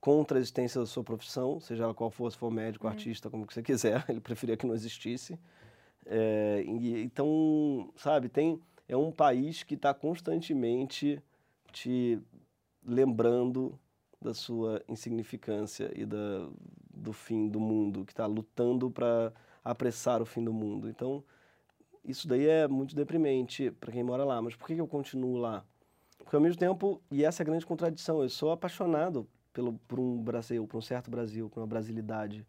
[0.00, 3.46] contra a existência da sua profissão, seja ela qual for, se for médico, artista, como
[3.46, 5.38] que você quiser, ele preferia que não existisse.
[6.04, 8.60] É, e- então, sabe, tem,
[8.92, 11.22] é um país que está constantemente
[11.72, 12.20] te
[12.84, 13.78] lembrando
[14.20, 16.48] da sua insignificância e da,
[16.92, 19.32] do fim do mundo, que está lutando para
[19.64, 20.88] apressar o fim do mundo.
[20.88, 21.24] Então,
[22.04, 24.40] isso daí é muito deprimente para quem mora lá.
[24.42, 25.64] Mas por que eu continuo lá?
[26.18, 29.98] Porque ao mesmo tempo, e essa é a grande contradição, eu sou apaixonado pelo, por
[29.98, 32.46] um Brasil, por um certo Brasil, por uma brasilidade,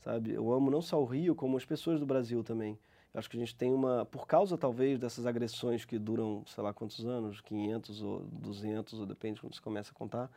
[0.00, 0.32] sabe?
[0.32, 2.78] Eu amo não só o Rio, como as pessoas do Brasil também.
[3.14, 6.72] Acho que a gente tem uma, por causa talvez dessas agressões que duram, sei lá
[6.74, 10.30] quantos anos, 500 ou 200, ou depende de quando você começa a contar,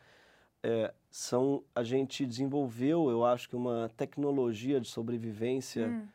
[0.62, 6.06] é, são, a gente desenvolveu, eu acho que uma tecnologia de sobrevivência Hum.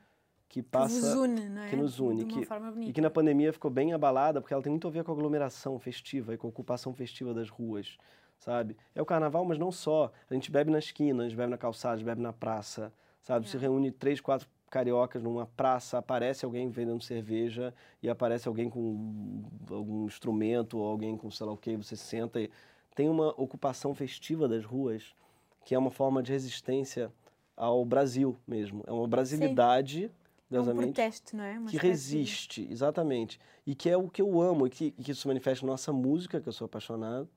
[0.48, 1.68] que Que passa vos une, não é?
[1.68, 2.48] que nos une, que-
[2.82, 5.16] e que na pandemia ficou bem abalada, porque ela tem muito a ver com a
[5.16, 7.98] aglomeração festiva e com a ocupação festiva das ruas,
[8.38, 8.78] sabe?
[8.96, 10.12] É o carnaval, mas não só.
[10.30, 12.94] A gente bebe na esquina, a gente bebe na calçada, a gente bebe na praça,
[13.22, 13.50] sabe?
[13.50, 13.60] Se É.
[13.60, 14.48] reúne três, quatro
[14.78, 17.72] cariocas numa praça, aparece alguém vendendo cerveja
[18.02, 22.42] e aparece alguém com algum instrumento ou alguém com sei lá o que, você senta
[22.42, 22.50] e
[22.96, 25.14] tem uma ocupação festiva das ruas
[25.64, 27.12] que é uma forma de resistência
[27.56, 28.84] ao Brasil mesmo.
[28.88, 30.10] É uma brasilidade,
[30.52, 31.52] É um protesto, não é?
[31.60, 33.40] Uma que espécie de- resiste, exatamente.
[33.66, 35.72] E que é o que eu amo, e que, e que isso se manifesta na
[35.74, 37.30] nossa música, que eu sou apaixonado,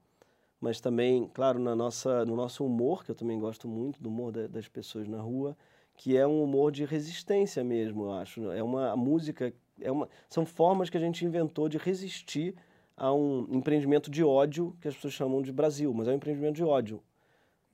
[0.61, 4.33] mas também, claro, na nossa, no nosso humor, que eu também gosto muito, do humor
[4.33, 5.55] da- das pessoas na rua,
[5.97, 8.51] que é um humor de resistência mesmo, eu acho.
[8.53, 12.55] É uma a música, é uma, são formas que a gente inventou de resistir
[12.97, 16.57] a um empreendimento de ódio que as pessoas chamam de Brasil, mas é um empreendimento
[16.57, 17.03] de ódio.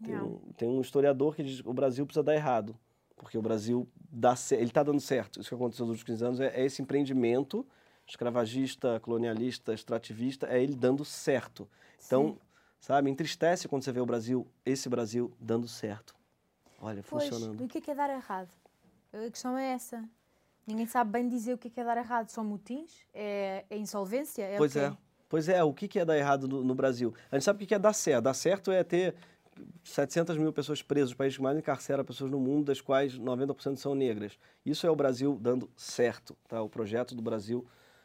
[0.03, 2.77] Tem um, tem um historiador que diz que o Brasil precisa dar errado,
[3.17, 5.41] porque o Brasil dá, ele está dando certo.
[5.41, 7.65] Isso que aconteceu nos últimos 15 anos é, é esse empreendimento
[8.07, 11.69] escravagista, colonialista, extrativista, é ele dando certo.
[12.05, 12.39] Então, Sim.
[12.81, 16.15] sabe, entristece quando você vê o Brasil, esse Brasil dando certo.
[16.83, 17.63] Olha, Pois, funcionando.
[17.65, 18.51] o que é que é dar errado?
[19.13, 20.03] A questão é essa.
[20.67, 22.29] Ninguém sabe bem dizer o que é que é dar errado.
[22.29, 22.93] São motins?
[23.15, 24.43] É, é insolvência?
[24.43, 24.93] É Pois é.
[25.29, 27.15] Pois é, o que é dar errado no, no Brasil?
[27.31, 28.25] A gente sabe o que que é dar certo.
[28.25, 29.15] Dar certo é ter
[29.85, 33.77] 700 mil pessoas presas, o país que mais encarcera pessoas no mundo, das quais 90%
[33.77, 34.39] são negras.
[34.67, 36.61] Isso é o Brasil dando certo, tá?
[36.61, 37.65] O projeto do Brasil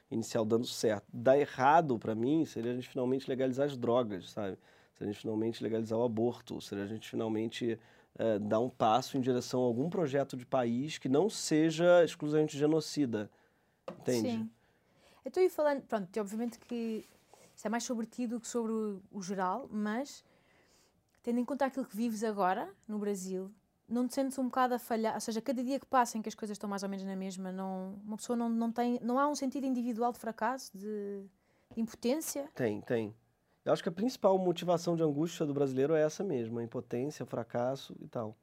[0.10, 1.06] inicial dando certo.
[1.12, 4.58] Dar errado, para mim, seria a gente finalmente legalizar as drogas, sabe?
[4.94, 7.78] Seria a gente finalmente legalizar o aborto, seria a gente finalmente
[8.18, 12.58] eh, dar um passo em direção a algum projeto de país que não seja exclusivamente
[12.58, 13.30] genocida,
[14.00, 14.32] entende?
[14.32, 14.50] Sim.
[15.24, 17.06] Eu estou aí falando, pronto, obviamente que
[17.56, 20.24] isto é mais sobre ti do que sobre o, o geral, mas
[21.22, 23.52] tendo em conta aquilo que vives agora no Brasil,
[23.88, 25.14] não te sentes um bocado a falhar?
[25.16, 27.16] Ou seja, cada dia que passa em que as coisas estão mais ou menos na
[27.16, 31.24] mesma, não, uma pessoa não, não tem, não há um sentido individual de fracasso, de,
[31.74, 32.50] de impotência?
[32.56, 33.14] Tem, tem.
[33.68, 37.24] Eu acho que a principal motivação de angústia do brasileiro é essa mesmo, a impotência,
[37.24, 38.34] o fracasso e tal.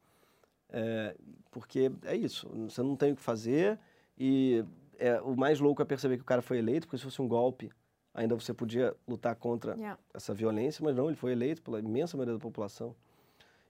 [0.69, 1.17] É,
[1.51, 3.79] porque é isso, você não tem o que fazer
[4.19, 4.63] e
[4.99, 7.29] é, o mais louco é perceber que o cara foi eleito, porque se fosse um
[7.29, 7.73] golpe,
[8.13, 9.99] ainda você podia lutar contra Yeah.
[10.13, 12.95] essa violência, mas não, ele foi eleito pela imensa maioria da população.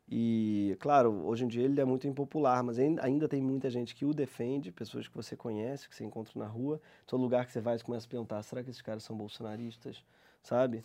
[0.09, 4.05] E, claro, hoje em dia ele é muito impopular, mas ainda, tem muita gente que
[4.05, 6.81] o defende, pessoas que você conhece, que você encontra na rua.
[7.06, 10.05] Todo lugar que você vai, você começa a perguntar, será que esses caras são bolsonaristas?
[10.45, 10.83] Sabe?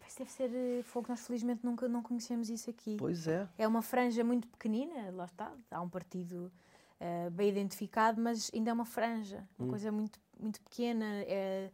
[0.00, 2.96] Mas deve ser eh, fogo, nós felizmente nunca não conhecemos isso aqui.
[2.98, 3.46] Pois é.
[3.58, 6.50] É uma franja muito pequenina, lá está, há um partido
[6.98, 11.04] eh, bem identificado, mas ainda é uma franja, uma coisa muito, muito pequena.
[11.26, 11.70] eh,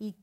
[0.00, 0.14] e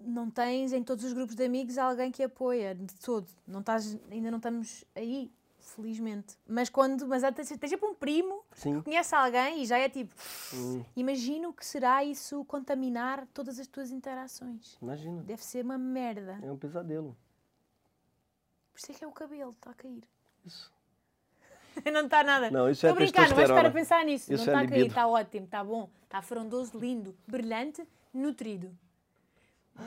[0.00, 3.28] não tens em todos os grupos de amigos alguém que apoia de todo.
[3.46, 5.30] Não estás, ainda não estamos aí,
[5.64, 6.36] felizmente.
[6.46, 8.78] Mas quando, mas tens tens sempre um primo Sim.
[8.78, 10.14] que conhece alguém e já é tipo,
[10.52, 14.76] Hum, imagina o que será isso contaminar todas as tuas interações.
[14.80, 15.22] imagina.
[15.22, 16.38] Deve ser uma merda.
[16.42, 17.16] É um pesadelo.
[18.72, 20.02] Por isso é que é o cabelo, está a cair.
[20.44, 20.72] Isso.
[21.92, 22.50] não está nada.
[22.50, 24.32] Não, isso Estou é a brincar, não vais estar a pensar nisso.
[24.32, 25.88] Isso não é está a cair, está ótimo, está bom.
[26.04, 28.70] Está frondoso, lindo, brilhante, nutrido.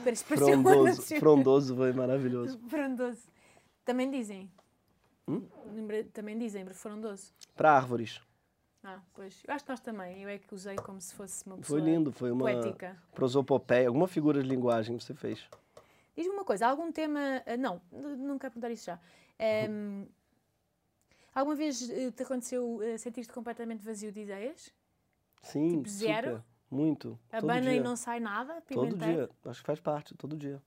[0.03, 2.59] Parece Frondoso, frondoso foi maravilhoso.
[2.67, 3.21] Frondoso.
[3.85, 4.51] Também dizem.
[5.27, 5.45] Hum?
[6.13, 7.33] Também dizem, frondoso.
[7.55, 8.21] Para árvores.
[8.83, 9.43] Ah, pois.
[9.45, 10.23] Eu acho que nós também.
[10.23, 12.97] Eu é que usei como se fosse uma Foi pessoa lindo, foi uma poética.
[13.13, 15.45] prosopopeia, alguma figura de linguagem que você fez.
[16.15, 17.19] Diz-me uma coisa, algum tema.
[17.45, 18.99] ah, Não, não quero perguntar isso já.
[19.37, 20.05] Ehm,
[21.35, 24.73] alguma vez eh, te aconteceu eh, sentir-te completamente vazio de ideias?
[25.41, 26.27] Sim, Tipo zero?
[26.29, 27.19] super, muito.
[27.31, 28.61] Abana e não sai nada?
[28.69, 30.61] Todo dia, acho que faz parte, todo dia.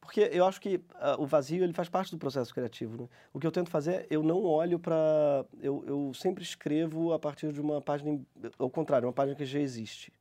[0.00, 3.02] Porque eu acho que ah, o vazio ele faz parte do processo criativo.
[3.02, 3.08] Né?
[3.32, 5.44] O que eu tento fazer, eu não olho para.
[5.60, 8.20] Eu, eu sempre escrevo a partir de uma página.
[8.58, 10.12] Ao contrário, uma página que já existe.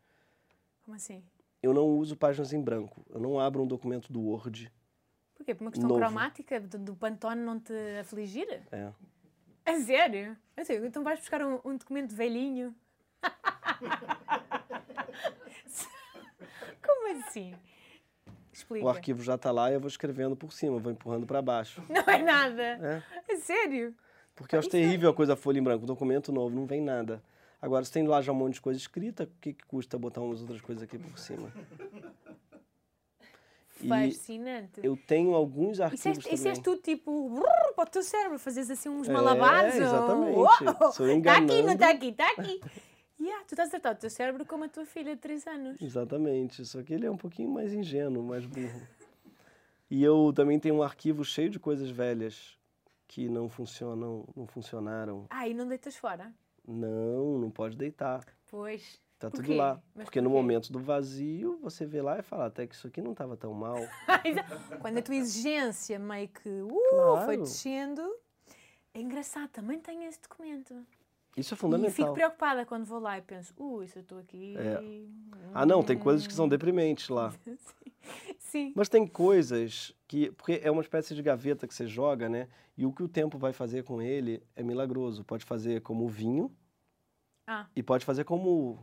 [0.84, 1.24] Como assim?
[1.62, 3.06] Eu não uso páginas em branco.
[3.10, 4.72] Eu não abro um documento do Word.
[5.36, 5.54] Porquê?
[5.54, 6.02] Por uma questão Novo.
[6.02, 8.48] cromática do, do Pantone não te afligir?
[8.72, 8.91] É.
[9.66, 10.38] A sério?
[10.56, 10.86] A sério?
[10.86, 12.74] Então vais buscar um, um documento velhinho?
[16.82, 17.54] Como assim?
[18.57, 18.85] Explica.
[18.85, 21.79] O arquivo já está lá e eu vou escrevendo por cima, vou empurrando para baixo.
[21.88, 22.61] Não é nada.
[22.63, 23.03] É.
[23.31, 23.93] A sério?
[24.35, 27.23] Porque eu acho terrível a coisa folha em branco, documento novo, não vem nada.
[27.59, 30.21] Agora, se tem lá já um monte de coisa escrita, o que, que custa botar
[30.21, 31.51] umas outras coisas aqui por cima?
[33.79, 34.81] E Fascinante.
[34.81, 36.49] eu tenho alguns Isso arquivos isso também.
[36.49, 39.75] és tu, tipo, brrr, para o teu cérebro, fazes assim uns malabares.
[39.75, 40.93] É, ou- exatamente.
[40.95, 42.59] Sou Está aqui, não está aqui, está aqui.
[43.19, 45.81] Yeah, tu estás a tratar o teu cérebro como a tua filha de 3 anos.
[45.81, 46.64] Exatamente.
[46.65, 48.81] Só que ele é um pouquinho mais ingênuo, mais burro.
[49.89, 52.57] E eu também tenho um arquivo cheio de coisas velhas
[53.07, 55.26] que não funcionam, não funcionaram.
[55.30, 56.31] Ah, e não deitas fora?
[56.68, 58.23] Não, não pode deitar.
[58.49, 59.02] Pois.
[59.18, 59.56] Tá Por tudo quê?
[59.56, 59.81] lá.
[59.95, 62.85] Mas Porque por no momento do vazio, você vê lá e fala, até que isso
[62.85, 63.77] aqui não estava tão mal.
[64.81, 67.26] Quando a tua exigência meio que uh, Claro.
[67.26, 68.03] foi descendo.
[68.94, 70.76] É engraçado, também tenho esse documento.
[71.38, 72.14] Isso é E fico fundamental.
[72.14, 74.55] preocupada quando vou lá e penso, uh, isso eu estou aqui.
[74.57, 74.81] É.
[75.53, 76.38] Ah, não, tem coisas que Hum.
[76.38, 77.31] são deprimentes lá.
[78.39, 78.73] Sim.
[78.76, 80.31] Mas tem coisas que.
[80.31, 82.47] Porque é uma espécie de gaveta que você joga, né?
[82.77, 85.23] E o que o tempo vai fazer com ele é milagroso.
[85.23, 86.49] Pode fazer como o vinho
[87.45, 88.80] Ah, e pode fazer como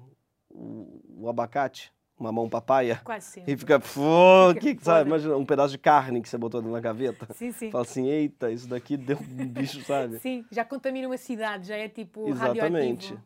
[0.51, 3.01] o, o abacate, uma mão papaya.
[3.05, 3.53] quase sempre.
[3.53, 3.78] E fica.
[3.81, 4.85] Pô, Fica que, podre.
[4.85, 5.09] sabe?
[5.11, 7.27] Imagina um pedaço de carne que você botou da gaveta.
[7.35, 7.70] Sim, sim.
[7.70, 10.19] Fala assim: eita, isso daqui deu um bicho, sabe?
[10.20, 13.09] Sim, já contamina uma cidade, já é tipo Exatamente.
[13.15, 13.23] radioativo.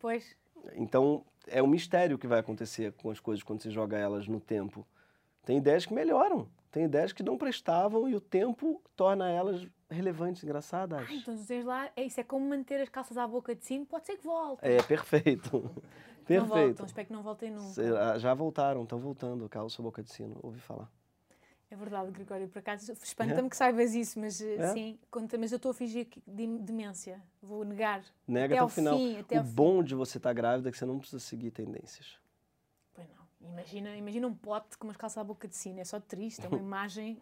[0.00, 0.36] Pois.
[0.76, 4.40] Então, é um mistério que vai acontecer com as coisas quando você joga elas no
[4.40, 4.86] tempo.
[5.44, 10.42] Tem ideias que melhoram, tem ideias que não prestavam e o tempo torna elas relevantes,
[10.42, 11.06] engraçadas.
[11.06, 13.62] Ah, então tu tens lá, é isso, é como manter as calças à boca de
[13.64, 14.60] sino, pode ser que volte.
[14.64, 15.70] É, perfeito.
[16.28, 16.66] Não perfeito.
[16.66, 17.74] voltam, espero que não voltem nunca.
[17.74, 20.90] Será- Já voltaram, estão voltando, calça boca de sino, ouvi falar.
[21.70, 24.72] É verdade, Gregório, por acaso espanta-me que saibas isso, mas eh, É?
[24.72, 28.04] sim, conta, mas eu estou a fingir demência, vou negar.
[28.28, 28.96] Nega Até até, o final.
[28.96, 29.52] fim, até o ao fim.
[29.54, 32.16] bom de você estar grávida é que você não precisa seguir tendências.
[32.94, 35.98] Pois não, imagina, imagina um pote com umas calças à boca de sino, é só
[35.98, 37.18] triste, é uma imagem,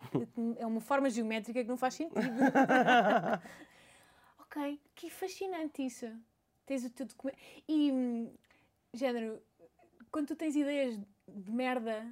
[0.59, 2.21] é uma forma geométrica que não faz sentido.
[4.41, 6.07] ok, que fascinante isso.
[6.67, 7.39] Tens o teu documento.
[7.69, 8.31] E, hum,
[8.93, 9.43] género,
[10.11, 12.07] quando tu tens ideias de merda,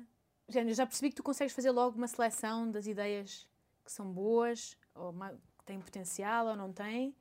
[0.48, 3.47] género, já percebi que tu consegues fazer logo uma seleção das ideias
[3.85, 7.15] que são boas, ou que têm potencial ou não têm,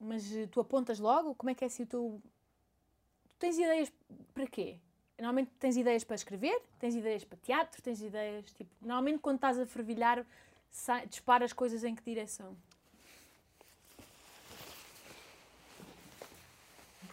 [0.00, 1.34] mas eh, tu apontas logo?
[1.34, 2.22] Como é que é assim o teu.
[3.30, 3.92] Tu tens ideias
[4.34, 4.78] para quê?
[5.18, 8.70] Normalmente tens ideias para escrever, tens ideias para teatro, tens ideias tipo.
[8.80, 10.24] Normalmente quando estás a fervilhar,
[11.08, 12.56] disparas coisas em que direção?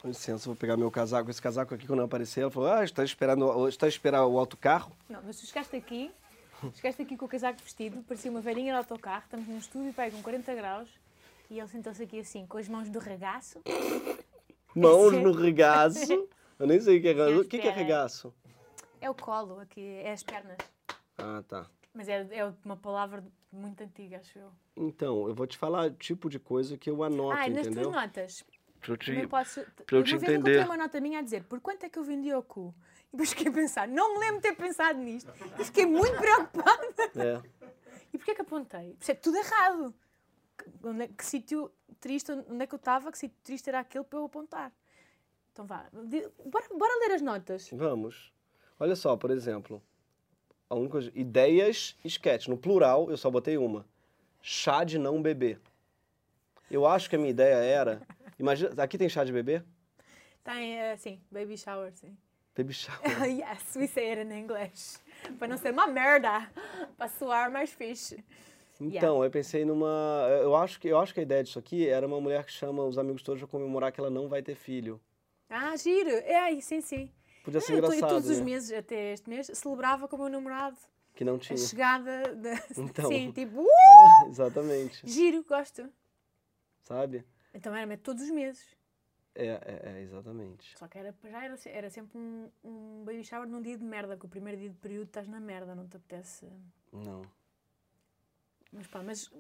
[0.05, 1.31] Com licença, vou pegar meu casaco.
[1.31, 4.37] Esse casaco aqui, quando eu aparecer, ela falou: Ah, está esperando, está a esperar o
[4.37, 4.95] autocarro?
[5.09, 6.11] Não, mas tu chegaste aqui,
[6.75, 10.11] chegaste aqui com o casaco vestido, parecia uma velhinha de autocarro, estamos num estúdio pai,
[10.11, 10.89] com 40 graus,
[11.49, 13.59] E ele sentou-se aqui assim, com as mãos do regaço.
[14.75, 15.23] Mãos Sim.
[15.23, 16.27] no regaço.
[16.59, 17.39] Eu nem sei o que é regaço.
[17.39, 17.77] O que é pernas.
[17.77, 18.33] regaço?
[19.01, 20.57] É o colo, aqui, é as pernas.
[21.17, 21.65] Ah, tá.
[21.95, 24.51] Mas é, é uma palavra muito antiga, acho eu.
[24.77, 27.89] Então, eu vou te falar o tipo de coisa que eu anoto, ah, nas entendeu?
[27.89, 28.45] tuas notas.
[28.81, 29.61] Pra eu te- Também posso.
[29.85, 30.65] pra eu te vez encontrei entender.
[30.65, 32.73] uma nota minha a dizer por quanto é que eu vendi ao cu?
[33.07, 35.31] E depois fiquei a pensar, não me lembro de ter pensado nisto.
[35.59, 36.85] E fiquei muito preocupada.
[37.15, 37.41] É.
[38.13, 38.93] E porquê que apontei?
[38.97, 39.93] Porque é tudo errado.
[40.57, 44.03] Que, é- que sítio triste, onde é que eu estava, que sítio triste era aquele
[44.03, 44.71] para eu apontar.
[45.51, 45.85] Então vá,
[46.45, 47.69] bora, bora ler as notas.
[47.71, 48.31] Vamos.
[48.79, 49.81] Olha só, por exemplo,
[50.69, 52.47] a única ideias, sketch.
[52.47, 53.85] No plural, eu só botei uma.
[54.41, 55.59] Chá de não beber.
[56.69, 58.01] Eu acho que a minha ideia era.
[58.37, 59.61] Imagina, aqui tem chá de bebê?
[60.43, 62.15] Tem, eh, sim, baby shower, sim.
[62.55, 63.01] Baby shower.
[63.27, 64.99] yes, we say it in English.
[65.39, 66.49] Para não ser uma merda.
[66.97, 68.23] Para soar mais fixe.
[68.79, 70.27] Então, eu pensei numa.
[70.41, 72.83] Eu acho, que, eu acho que a ideia disso aqui era uma mulher que chama
[72.83, 74.99] os amigos todos para comemorar que ela não vai ter filho.
[75.49, 76.09] Ah, giro.
[76.09, 77.09] É, sim, sim.
[77.43, 78.09] Podia ser eu engraçado.
[78.09, 78.45] todos os né?
[78.45, 80.77] meses, até este mês, celebrava com o meu namorado
[81.13, 81.57] Que não a tinha.
[81.57, 82.35] chegada.
[82.35, 82.53] Da...
[82.77, 83.07] Então.
[83.07, 85.01] Sim, tipo, uh, Exatamente.
[85.05, 85.87] giro, gosto.
[86.83, 87.23] Sabe?
[87.55, 88.75] Então era todos os meses.
[89.33, 90.77] É, é, é, exatamente.
[90.77, 94.17] Só que era, já era, era sempre um, um baby shower num dia de merda,
[94.17, 96.47] que o primeiro dia de período estás na merda, não te apetece.
[96.91, 97.21] Não.
[98.71, 99.31] Mas pá, mas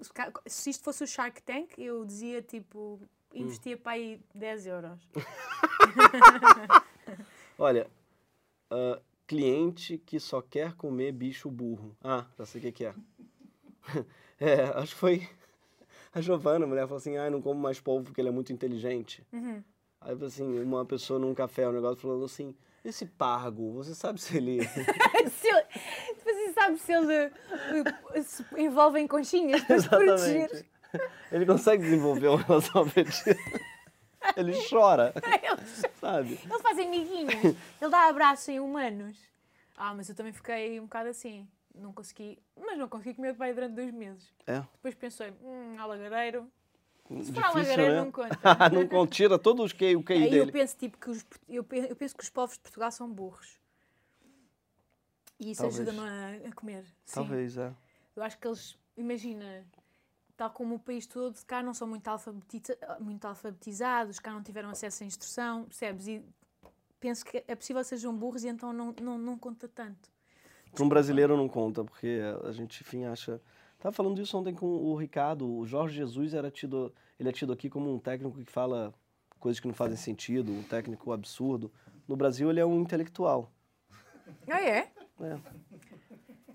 [0.47, 3.01] se isto fosse o Shark Tank, eu dizia tipo,
[3.33, 5.09] investia para aí 10 euros.
[7.59, 7.89] Olha,
[8.69, 11.95] ah, cliente que só quer comer bicho burro.
[12.01, 12.95] Ah, já sei o que, que é.
[14.39, 15.29] é, acho que foi
[16.15, 18.53] a Giovana, a mulher, falou assim: ah, não como mais polvo porque ele é muito
[18.53, 19.21] inteligente.
[19.33, 19.61] Uhum.
[19.99, 22.55] Aí, assim, uma pessoa num café, um negócio, falando assim:
[22.85, 24.63] esse pargo, você sabe se ele.
[24.63, 25.65] se ele,
[26.23, 27.13] você sabe se ele
[28.13, 30.65] eh, se envolve em conchinhas para se proteger?
[31.29, 33.37] Ele consegue desenvolver uma relação afetiva.
[34.37, 35.13] Ele chora,
[35.99, 36.39] sabe?
[36.41, 39.17] Ele faz amiguinhos, ele dá abraços em humanos.
[39.75, 41.45] Ah, mas eu também fiquei um bocado assim.
[41.77, 44.33] Não consegui, mas não consegui comer pai durante dois meses.
[44.47, 44.59] É.
[44.61, 46.49] Depois pensei, hum, alagareiro.
[47.23, 48.01] Se for alagareiro, né?
[48.01, 48.39] não conta.
[48.73, 50.51] não conta, tira todo os QI, o QI Aí eu dele.
[50.51, 53.59] penso, tipo, que os, eu, pe- eu penso que os povos de Portugal são burros.
[55.39, 56.85] E isso ajuda-me a, a comer.
[57.05, 57.15] Sim.
[57.15, 57.73] Talvez, é.
[58.15, 59.65] Eu acho que eles, imagina,
[60.37, 64.69] tal como o país todo, cá não são muito, alfabetiza- muito alfabetizados, cá não tiveram
[64.69, 66.07] acesso à instrução, percebes?
[66.07, 66.23] E
[66.99, 70.09] penso que é possível que sejam burros e então não, não, não conta tanto.
[70.75, 73.41] Para um brasileiro não conta, porque a gente, enfim, acha.
[73.79, 75.49] Tava falando disso ontem com o Ricardo.
[75.49, 78.93] O Jorge Jesus era tido, ele é tido aqui como um técnico que fala
[79.39, 81.71] coisas que não fazem sentido, um técnico absurdo.
[82.07, 83.51] No Brasil ele é um intelectual.
[84.49, 84.91] Ah, é?
[85.19, 85.39] né?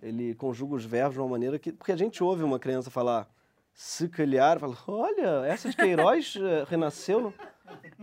[0.03, 3.31] Ele conjuga os verbos de uma maneira que, porque a gente ouve uma criança falar
[3.73, 7.33] se calhar, fala, olha, essa de Queiroz eh, renasceu.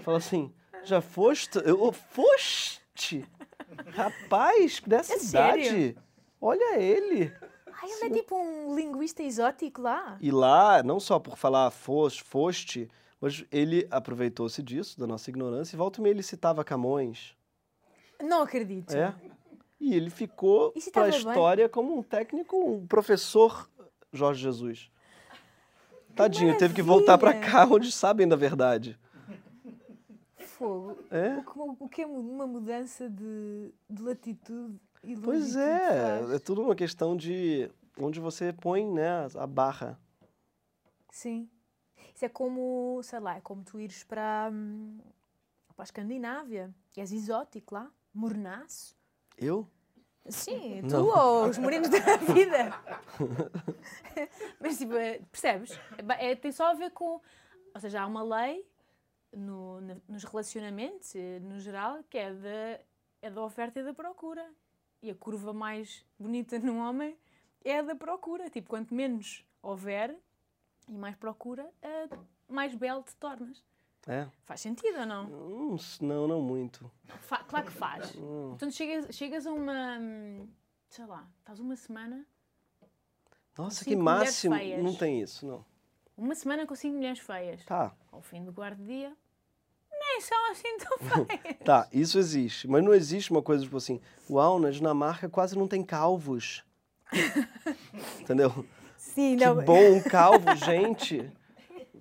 [0.02, 0.52] Fala assim,
[0.84, 3.26] já foste, eu, foste,
[3.94, 5.64] rapaz dessa É idade.
[5.65, 5.98] sério?
[6.39, 7.34] Olha ele.
[7.68, 10.18] Ah, ele é tipo um linguista exótico lá.
[10.19, 12.89] E lá, não só por falar foste, foste,
[13.22, 17.35] mas ele aproveitou-se disso, da nossa ignorância, e volta e meia ele citava Camões.
[18.22, 18.95] Não acredito.
[18.95, 19.14] É.
[19.80, 21.18] E ele ficou para a tava bem?
[21.18, 23.69] história como um técnico, um professor
[24.11, 24.91] Jorge Jesus.
[26.15, 27.51] Tadinho, teve que voltar para maravilha!
[27.51, 28.99] cá onde sabem da verdade.
[30.39, 30.97] Fogo.
[31.11, 31.43] É?
[31.80, 34.80] O que é uma mudança de, de latitude
[35.24, 37.69] Pois é, é tudo uma questão de
[37.99, 39.99] onde você põe, né, a barra.
[41.11, 41.49] Sim.
[42.14, 44.99] Isso é como, sei lá, é como tu ires para, hum,
[45.76, 46.74] para a Escandinávia.
[46.95, 48.95] És exótico lá, mornaço.
[49.38, 49.68] Eu?
[50.28, 51.06] Sim, tu Não.
[51.06, 51.99] ou os morenos da
[52.34, 52.74] vida.
[54.60, 55.80] Mas, tipo, é- percebes?
[56.19, 57.22] É é- tem só a ver com...
[57.74, 58.68] Ou seja, há uma lei
[59.32, 62.80] no- nos relacionamentos, eh, no geral, que é da,
[63.22, 64.44] é da oferta e da procura.
[65.02, 67.18] E a curva mais bonita num homem
[67.64, 68.49] é a da procura.
[68.49, 70.15] Tipo, quanto menos houver
[70.88, 71.69] e mais procura,
[72.48, 73.64] mais belo te tornas.
[74.07, 74.26] É.
[74.45, 75.26] Faz sentido ou não?
[75.26, 76.90] Hum, não, não muito.
[77.22, 78.15] Fa- claro que faz.
[78.15, 78.53] Hum.
[78.56, 79.98] Então chegas, chegas a uma.
[80.90, 82.26] Sei lá, estás uma semana.
[83.57, 84.56] Nossa, que máximo.
[84.82, 85.65] Não tem isso, não.
[86.15, 87.65] Uma semana com cinco mulheres feias.
[87.65, 89.15] Tá, Ao fim do guarda-dia, nem
[90.22, 91.57] são assim tão feias.
[91.64, 92.68] tá, isso existe.
[92.68, 93.99] Mas não existe uma coisa tipo assim,
[94.30, 96.64] uau, na Dinamarca quase não tem calvos.
[98.19, 98.65] Entendeu?
[98.98, 101.31] Sim, Que bom, um calvo, gente.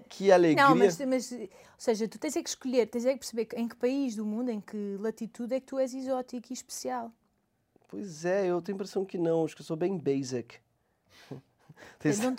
[0.09, 0.69] Que alegria.
[0.69, 3.69] Não, mas, mas, ou seja, tu tens é que escolher, tens é que perceber em
[3.69, 7.13] que país do mundo, em que latitude é que tu és exótico e especial.
[7.89, 10.59] Pois é, eu tenho a impressão que não, acho que eu sou bem basic.
[12.03, 12.35] Não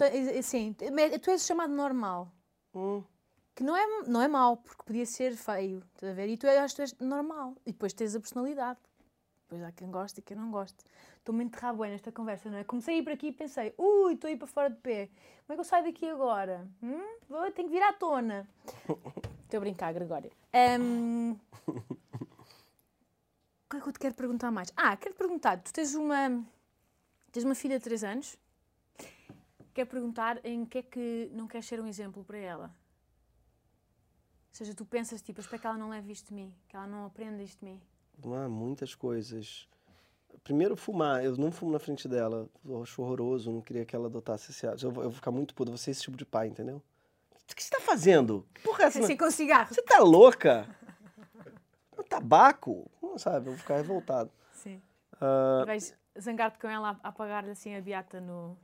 [0.93, 2.31] mas tu és chamado normal.
[2.73, 3.03] Hum.
[3.57, 6.29] Que não é, não é mau, porque podia ser feio, estás a ver?
[6.29, 7.55] E tu és, tu és normal.
[7.65, 8.77] E depois tens a personalidade.
[9.41, 10.77] Depois há quem goste e quem não goste.
[11.17, 12.63] Estou-me a enterrar bem nesta conversa, não é?
[12.63, 15.07] Comecei a ir para aqui e pensei, ui, estou a ir para fora de pé.
[15.07, 16.67] Como é que eu saio daqui agora?
[16.83, 17.01] Hum?
[17.27, 18.47] Vou, tenho que vir à tona.
[19.45, 20.29] Estou a brincar, Gregória.
[20.53, 21.31] Ahm,
[21.65, 21.81] O
[23.71, 24.71] que é que eu te quero perguntar mais?
[24.77, 26.45] Ah, quero te perguntar, tu tens uma,
[27.31, 28.37] tens uma filha de 3 anos.
[29.73, 32.71] Quero perguntar em que é que não queres ser um exemplo para ela?
[34.57, 36.87] Seja, tu pensas, tipo, eu espero que ela não leve isto de mim, que ela
[36.87, 37.79] não aprenda isto de mim.
[38.25, 39.67] Ah, muitas coisas.
[40.43, 41.23] Primeiro, fumar.
[41.23, 42.49] Eu não fumo na frente dela.
[42.65, 43.51] Eu acho horroroso.
[43.51, 44.87] Não queria que ela adotasse esse hábito.
[44.87, 45.71] Eu vou, ficar muito puto.
[45.71, 46.81] Você é esse tipo de pai, entendeu?
[47.31, 48.47] O que você tá fazendo?
[48.63, 48.99] Porra, essa?
[48.99, 49.71] Assim, com cigarro.
[49.71, 50.67] Você tá louca?
[51.95, 52.89] É tabaco?
[52.99, 54.31] Não sabe, eu vou ficar revoltado.
[54.53, 54.81] Sim.
[55.21, 58.57] Ah, Vais zangar-te com ela a apagar assim a beata no.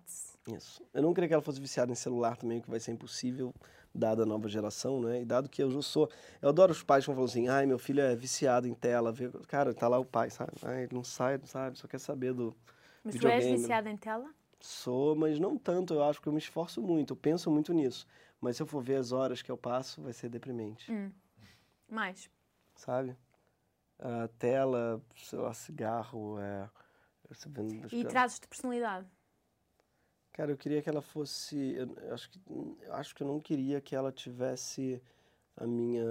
[0.47, 0.83] isso.
[0.91, 3.53] Eu não queria que ela fosse viciada em celular também, que vai ser impossível,
[3.93, 5.21] dada a nova geração, né?
[5.21, 6.09] E dado que eu já sou.
[6.41, 9.11] Eu adoro os pais que vão falar assim: ai, meu filho é viciado em tela.
[9.11, 10.51] vê- Cara, tá lá o pai, sabe?
[10.63, 12.55] Ai, ele não sai, não sabe, só quer saber do.
[13.03, 13.57] Mas tu és Videogame.
[13.61, 14.33] viciada em tela?
[14.59, 18.07] Sou, mas não tanto, eu acho que eu me esforço muito, eu penso muito nisso.
[18.39, 21.11] Mas se eu for ver as horas que eu passo, vai ser deprimente, Hum.
[21.89, 22.29] Mais.
[22.75, 23.15] sabe?
[23.99, 26.69] A tela, sei lá, cigarro, é.
[27.91, 29.07] E traços de personalidade.
[30.33, 31.75] Cara, eu queria que ela fosse.
[31.75, 35.01] Eu acho que, eu acho que eu não queria que ela tivesse
[35.55, 36.03] a minha.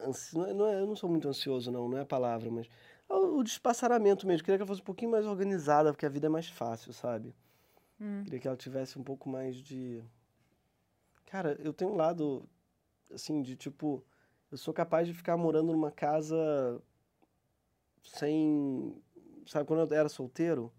[0.00, 2.50] ansi- Não é, não é- eu não sou muito ansioso, não, não é a palavra,
[2.50, 2.68] mas.
[3.08, 4.40] O, o despassaramento mesmo.
[4.40, 6.92] Eu queria que ela fosse um pouquinho mais organizada, porque a vida é mais fácil,
[6.92, 7.34] sabe?
[8.00, 8.22] Hum.
[8.24, 10.02] Queria que ela tivesse um pouco mais de.
[11.26, 12.48] Cara, eu tenho um lado,
[13.12, 14.04] assim, de tipo.
[14.50, 16.82] Eu sou capaz de ficar morando numa casa
[18.02, 19.00] sem.
[19.46, 20.72] Sabe, quando eu era solteiro,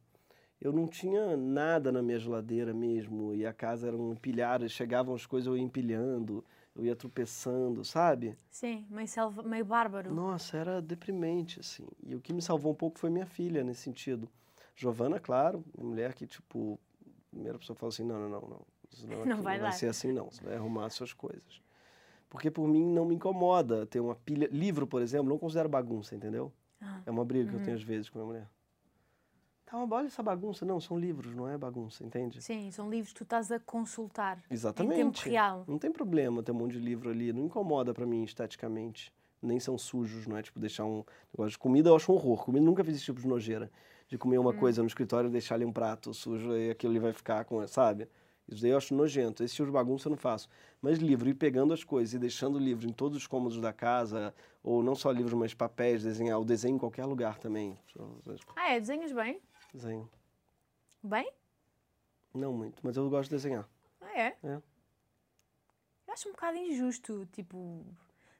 [0.62, 3.34] eu não tinha nada na minha geladeira mesmo.
[3.34, 6.44] E a casa era um empilhar, chegavam as coisas, eu ia empilhando,
[6.76, 8.38] eu ia tropeçando, sabe?
[8.50, 10.14] Sim, meio, selva, meio bárbaro.
[10.14, 11.88] Nossa, era deprimente, assim.
[12.06, 14.30] E o que me salvou um pouco foi minha filha, nesse sentido.
[14.76, 18.62] Giovana, claro, minha mulher que, tipo, a primeira pessoa falou assim, não, não, não, não.
[18.92, 20.30] Isso não, Não vai não vai ser assim, não.
[20.32, 21.62] Você vai arrumar as suas coisas.
[22.30, 24.48] Porque, por mim, não me incomoda ter uma pilha...
[24.52, 26.52] Livro, por exemplo, não considero bagunça, entendeu?
[26.80, 27.02] Ah.
[27.06, 27.66] É uma briga que eu Uhum.
[27.66, 28.50] tenho às vezes com a minha mulher.
[29.72, 30.66] Tá, olha essa bagunça.
[30.66, 32.42] Não, são livros, não é bagunça, entende?
[32.42, 34.94] Sim, são livros que tu estás a consultar Exatamente.
[34.94, 35.64] em tempo real.
[35.66, 39.14] Não tem problema ter um monte de livro ali, não incomoda pra mim esteticamente.
[39.42, 40.44] Nem são sujos, não é?
[40.44, 41.04] Tipo, deixar um
[41.34, 42.44] negócio de comida eu acho um horror.
[42.44, 43.72] Comida nunca fiz esse tipo de nojeira.
[44.08, 47.00] De comer uma coisa no escritório e deixar ali um prato sujo e aquilo ali
[47.00, 48.10] vai ficar com, sabe?
[48.50, 49.42] Isso daí eu acho nojento.
[49.42, 50.50] Esse tipo de bagunça eu não faço.
[50.82, 53.72] Mas livro, ir pegando as coisas e deixando o livro em todos os cômodos da
[53.72, 57.80] casa, ou não só livros, mas papéis, desenhar, o desenho em qualquer lugar também.
[58.58, 58.80] Ah, é?
[58.82, 59.40] Desenhas bem?
[59.74, 60.10] Desenho.
[61.04, 61.32] Bem?
[62.34, 63.68] Não muito, mas eu gosto de desenhar.
[64.00, 64.38] Ah, é?
[64.44, 64.62] É.
[66.08, 67.86] Eu acho um bocado injusto, tipo...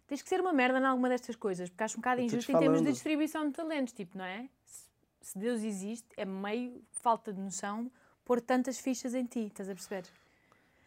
[0.08, 2.60] Tens que ser uma merda em alguma destas coisas, porque acho um bocado injusto em
[2.60, 4.50] termos de distribuição de talentos, tipo, não é?
[4.66, 4.84] Se,
[5.22, 7.90] se Deus existe, é meio falta de noção
[8.26, 10.06] pôr tantas fichas em ti, estás a perceber?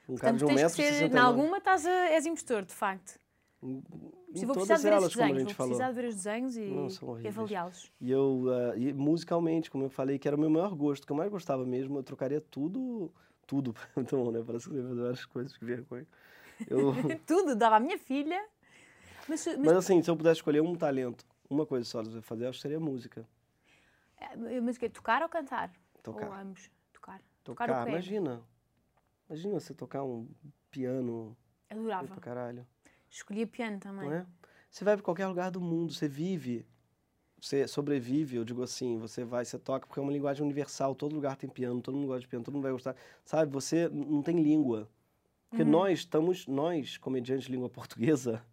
[0.09, 1.27] Um Portanto, de um tens que ser, em 69.
[1.27, 3.19] alguma estás a, és impostor, de facto.
[4.35, 5.73] Se vou precisar de ver elas, esses como a desenhos, gente vou falou.
[5.77, 7.93] precisar ver os desenhos e, e avaliá-los.
[8.01, 11.13] E eu, ah, e musicalmente, como eu falei, que era o meu maior gosto, que
[11.13, 13.13] eu mais gostava mesmo, eu trocaria tudo,
[13.47, 13.75] tudo,
[14.11, 14.43] bom, né?
[14.45, 16.07] Que ia fazer várias coisas, que vergonha.
[16.69, 16.93] Eu,
[17.27, 18.41] Tudo, dava à minha filha.
[19.29, 22.45] Mas, mas, mas assim, se eu pudesse escolher um talento, uma coisa só de fazer,
[22.45, 23.27] eu acho que seria música.
[24.19, 24.89] eh, mas o quê?
[24.91, 25.73] Tocar ou cantar?
[25.97, 26.41] Ou Tocar.
[26.41, 26.71] ambos?
[26.93, 27.21] Tocar.
[27.43, 27.91] Tocar, quê?
[27.91, 28.43] imagina.
[29.29, 30.29] Imagina você tocar um
[30.71, 31.37] piano
[31.71, 32.07] Adorava.
[32.09, 32.67] pra caralho,
[33.15, 34.13] Escolhia piano também.
[34.13, 34.27] é?
[34.69, 36.67] Você vai pra qualquer lugar do mundo, você vive,
[37.41, 41.15] você sobrevive, eu digo assim, você vai, você toca, porque é uma linguagem universal, todo
[41.15, 42.97] lugar tem piano, todo mundo gosta de piano, todo mundo vai gostar.
[43.25, 44.91] Sabe, você não tem língua.
[45.49, 45.71] Porque Uhum.
[45.71, 48.45] nós estamos, nós, comediantes de língua portuguesa,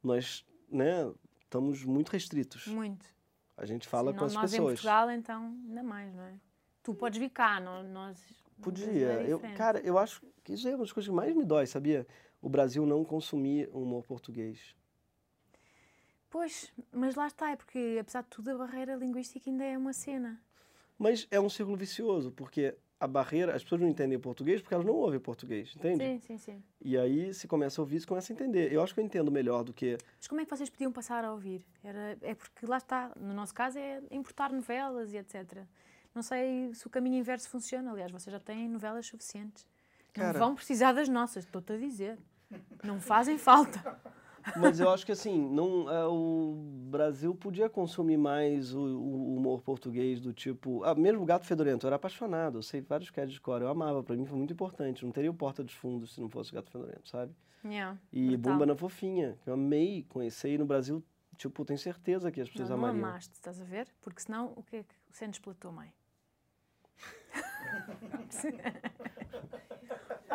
[0.00, 2.68] nós, né, estamos muito restritos.
[2.68, 3.04] Muito.
[3.56, 4.72] A gente fala Sim, com nós, as nós em pessoas.
[4.74, 6.34] Portugal, então, ainda mais, não é?
[6.84, 8.22] Tu podes vir cá, nó- nós...
[8.62, 9.22] Podia.
[9.22, 11.66] É Eu, cara, eu acho que isso é uma das coisas que mais me dói,
[11.66, 12.06] sabia?
[12.40, 14.74] O Brasil não consumir humor português.
[16.28, 19.92] Pois, mas lá está, é porque apesar de tudo a barreira linguística ainda é uma
[19.92, 20.40] cena.
[20.98, 24.86] Mas é um círculo vicioso, porque a barreira, as pessoas não entendem português porque elas
[24.86, 26.02] não ouvem português, entende?
[26.04, 26.62] Sim, sim, sim.
[26.80, 28.72] E aí, se começa a ouvir, se começa a entender.
[28.72, 29.98] Eu acho que eu entendo melhor do que.
[30.16, 31.64] Mas como é que vocês podiam passar a ouvir?
[31.84, 35.64] Era, é porque lá está, no nosso caso é importar novelas e etc.
[36.14, 39.66] Não sei se o caminho inverso funciona, aliás, vocês já têm novelas suficientes.
[40.16, 42.18] Cara- Não vão precisar das nossas, estou-te a dizer.
[42.82, 43.98] Não fazem falta.
[44.56, 46.54] Mas eu acho que assim, não, é, o
[46.88, 50.84] Brasil podia consumir mais o, o humor português do tipo.
[50.84, 53.66] Ah, mesmo o Gato Fedorento, eu era apaixonado, eu sei vários casos de cor, eu
[53.68, 55.04] amava, pra mim foi muito importante.
[55.04, 57.34] Não teria o Porta dos Fundos se não fosse o Gato Fedorento, sabe?
[57.64, 58.52] Yeah, E brutal.
[58.52, 61.02] Bumba na Fofinha, que eu amei conhecer e no Brasil,
[61.36, 63.04] tipo, tenho certeza que as pessoas Não, não amariam.
[63.04, 63.88] amaste, estás a ver?
[64.00, 65.92] Porque senão o que é que sentes pela tua mãe?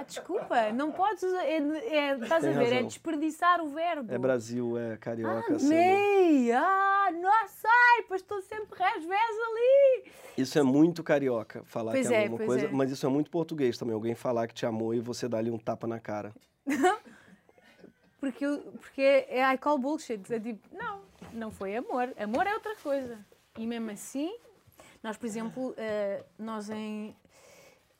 [0.02, 1.44] ah, desculpa, não podes usar.
[1.46, 2.66] É, é- estás Tem a ver?
[2.68, 2.88] É razão.
[2.88, 4.14] desperdiçar o verbo.
[4.14, 5.58] É Brasil, é carioca.
[5.60, 6.52] sendo- Amei!
[6.52, 10.12] Ah, nossa, ai, pois estou sempre resvés ali.
[10.38, 12.70] Isso é muito carioca, falar Pois que é, ama uma coisa, é.
[12.72, 13.94] mas isso é muito português também.
[13.94, 16.34] Alguém falar que te amou e você dá ali um tapa na cara.
[18.20, 18.46] Porque,
[18.80, 20.22] porque é I call bullshit.
[20.32, 21.02] É tipo, não,
[21.34, 22.14] não foi amor.
[22.20, 23.18] Amor é outra coisa.
[23.58, 24.32] E mesmo assim,
[25.02, 27.16] nós, por exemplo, eh, nós em.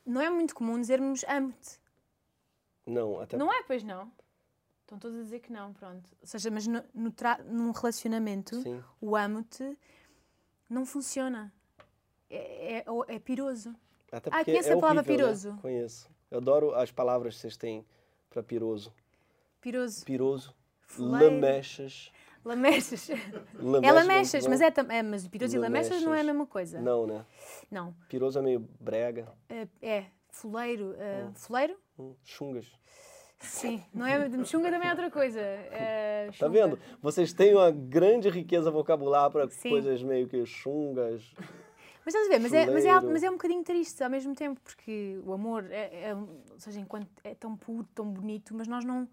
[0.06, 1.81] Não é muito comum dizermos amo-te.
[2.86, 4.12] Não, até Não é, pois não.
[4.82, 6.10] Estão todos a dizer que não, pronto.
[6.20, 8.84] Ou seja, mas no, no tra- num relacionamento, sim.
[9.00, 9.78] o amo-te
[10.70, 11.54] não funciona.
[12.30, 13.74] É, é, é piroso.
[14.12, 15.24] Até Ah, conhece é a palavra horrível, né?
[15.34, 15.58] piroso?
[15.62, 16.10] Conheço.
[16.30, 17.86] Eu adoro as palavras que vocês têm
[18.30, 18.94] para piroso.
[19.62, 20.04] Piroso.
[20.06, 21.36] Piroso, Fuleiro.
[21.36, 22.12] lamechas.
[22.44, 23.08] Lamechas.
[23.54, 26.26] Lamechas, É lamechas, mas, é, tam- é, mas piroso e lamechas não é a Lamechas.
[26.26, 26.82] mesma coisa.
[26.82, 27.26] Não, né?
[27.70, 27.94] Não.
[28.10, 29.32] Piroso é meio brega.
[29.48, 30.96] É, é fuleiro.
[30.98, 31.78] é, Fuleiro?
[32.02, 32.66] Hum, chungas.
[33.40, 33.84] Sim.
[33.94, 35.40] Não é, chunga também é outra coisa.
[35.72, 36.78] É, Tá vendo?
[37.02, 41.24] Vocês têm uma grande riqueza vocabular para coisas meio que chungas.
[42.04, 44.34] Mas estás a ver, mas é, mas, é, mas é um bocadinho triste ao mesmo
[44.34, 48.68] tempo, porque o amor é, é, ou seja, enquanto é tão puro, tão bonito, mas
[48.68, 49.08] nós não,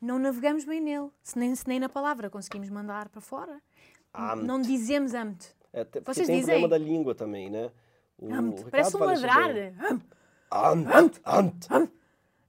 [0.00, 1.10] não navegamos bem nele.
[1.22, 3.62] Se nem, se nem na palavra conseguimos mandar para fora.
[4.12, 4.46] Amo-te.
[4.48, 5.54] Não dizemos amo-te.
[5.72, 6.58] É, Vocês tem dizem?
[6.58, 7.70] problema da língua também, né?
[8.18, 8.62] O, Amo-te.
[8.64, 9.54] o Parece um Ricardo fala isso ladrar.
[9.54, 10.02] bem.
[10.50, 11.52] Am.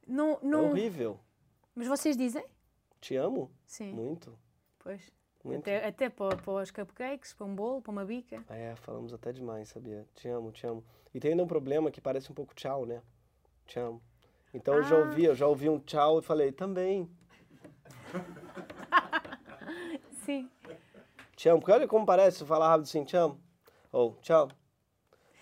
[0.07, 0.11] Amo-te.
[0.11, 0.69] Não, É não...
[0.71, 1.19] horrível.
[1.73, 2.45] Mas vocês dizem?
[3.01, 3.51] Te amo?
[3.65, 3.93] Sim.
[3.93, 4.37] Muito.
[4.79, 5.11] Pois.
[5.43, 5.59] Muito.
[5.59, 8.43] Até, até para, para os cupcakes, para um bolo, para uma bica.
[8.49, 10.07] É, falamos até demais, sabia?
[10.15, 10.83] Te amo, te amo.
[11.13, 13.01] E tem ainda um problema que parece um pouco tchau, né?
[13.67, 14.01] Te amo.
[14.53, 14.99] Então eu já Ah.
[14.99, 17.09] ouvi, eu já ouvi um tchau e falei, também,
[20.25, 20.49] Sim.
[21.35, 21.59] te amo.
[21.59, 23.39] Porque olha como parece falar rápido assim, te amo.
[23.91, 24.47] Ou tchau.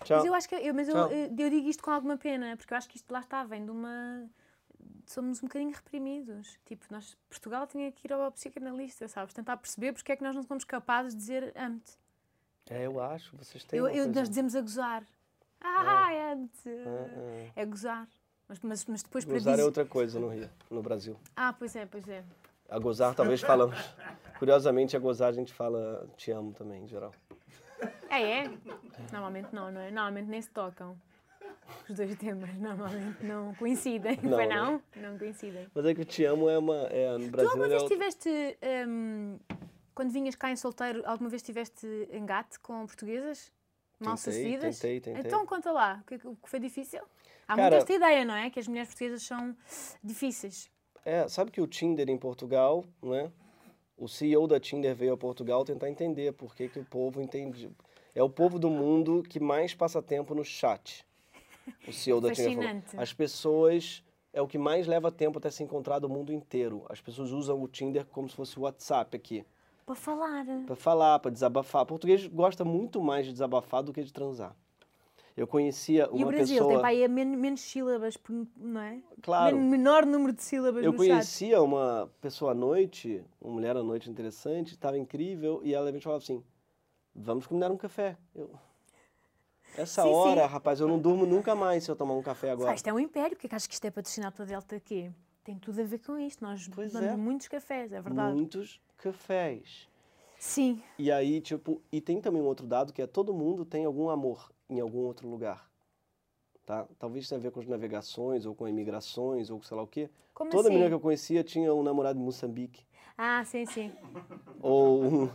[0.04, 0.18] Tchau.
[0.18, 2.74] Mas eu acho que eu, mas eu, eu, eu digo isto com alguma pena, porque
[2.74, 4.28] eu acho que isto lá está, vem de uma.
[5.06, 6.58] Somos um bocadinho reprimidos.
[6.64, 9.34] Tipo, nós, Portugal tinha que ir ao psicanalista, sabes?
[9.34, 11.98] Tentar perceber porque é que nós não somos capazes de dizer amo-te.
[12.70, 14.12] É, eu acho, vocês têm Eu, eu-.
[14.12, 15.04] Nós dizemos a gozar.
[15.60, 16.68] Ah, amo-te.
[16.68, 18.08] É, É gozar.
[18.48, 21.18] Mas, mas, mas depois para Gozar é outra coisa no Rio, no Brasil.
[21.34, 22.22] Ah, pois é, pois é.
[22.68, 23.76] A gozar talvez falamos.
[24.38, 27.14] Curiosamente, a gozar a gente fala te amo também, em geral.
[28.10, 28.58] É, é?
[29.12, 29.90] Normalmente não, não é?
[29.90, 30.96] Normalmente nem se tocam.
[31.88, 34.18] Os dois temas normalmente não coincidem.
[34.22, 34.54] Não, Foi né?
[34.56, 34.82] não?
[34.96, 35.66] Não coincidem.
[35.74, 36.76] Mas é que o te amo é uma.
[36.90, 39.38] É, no Tu Brasil alguma ele é vez o- tiveste, hum,
[39.94, 43.52] quando vinhas cá em solteiro, alguma vez tiveste engate com portuguesas?
[44.00, 44.78] Mal Tentei, sucedidas?
[44.80, 45.22] tentei, tentei.
[45.26, 47.00] Então conta lá, o que, o que foi difícil?
[47.46, 48.50] Há Cara- muito esta ideia, não é?
[48.50, 49.56] Que as mulheres portuguesas são
[50.02, 50.70] difíceis.
[51.04, 53.30] É, sabe que o Tinder em Portugal, né?
[53.96, 57.70] O CEO da Tinder veio a Portugal tentar entender por que, que o povo entende.
[58.14, 61.06] É o povo do mundo que mais passa tempo no chat.
[61.88, 63.02] O CEO da Tinder falou.
[63.02, 66.84] As pessoas é o que mais leva tempo até se encontrar do mundo inteiro.
[66.88, 69.44] As pessoas usam o Tinder como se fosse o WhatsApp aqui,
[69.86, 70.44] Para falar.
[70.66, 71.82] Pra falar, pra desabafar.
[71.82, 74.56] O português gosta muito mais de desabafar do que de transar.
[75.36, 78.16] Eu conhecia uma e o Brasil pessoa, tem para aí menos, menos sílabas,
[78.56, 79.00] não é?
[79.20, 79.56] claro.
[79.56, 81.08] Men- menor número de sílabas Eu no chat.
[81.08, 86.00] conhecia uma pessoa à noite, uma mulher à noite interessante, estava incrível, e ela me
[86.00, 86.40] falava assim:
[87.12, 88.16] vamos combinar um café.
[88.32, 88.48] Eu,
[89.76, 90.14] Essa Sim, sim.
[90.14, 92.74] hora, rapaz, eu não durmo nunca mais se eu tomar um café agora.
[92.74, 95.10] isto é um império, porque é que achas que isto é patrocinado pela Delta Q?
[95.42, 96.42] Tem tudo a ver com isto.
[96.44, 97.16] Nós Pois damos é.
[97.16, 98.34] muitos cafés, é verdade.
[98.34, 99.88] Muitos cafés.
[100.38, 103.84] Sim, E aí, tipo, e tem também um outro dado que é todo mundo tem
[103.84, 105.68] algum amor em algum outro lugar.
[106.66, 106.86] Tá?
[106.98, 110.08] Talvez tenha a ver com as navegações, ou com imigrações, ou sei lá o quê.
[110.32, 110.70] como Toda assim?
[110.74, 112.84] menina que eu conhecia tinha um namorado em Moçambique.
[113.18, 113.92] Ah, sim, sim.
[114.60, 115.30] Ou um,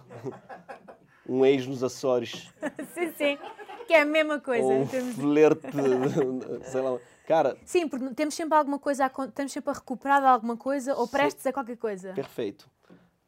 [1.28, 2.52] um ex nos Açores.
[2.94, 3.38] sim, sim.
[3.90, 4.68] Que é a mesma coisa.
[4.68, 5.66] ou de- flerte,
[6.70, 7.00] sei lá.
[7.28, 10.96] Cara, Sim, porque temos sempre alguma coisa, a, estamos sempre a recuperar de alguma coisa
[10.96, 11.12] ou Sim.
[11.12, 12.14] prestes a qualquer coisa.
[12.14, 12.70] perfeito.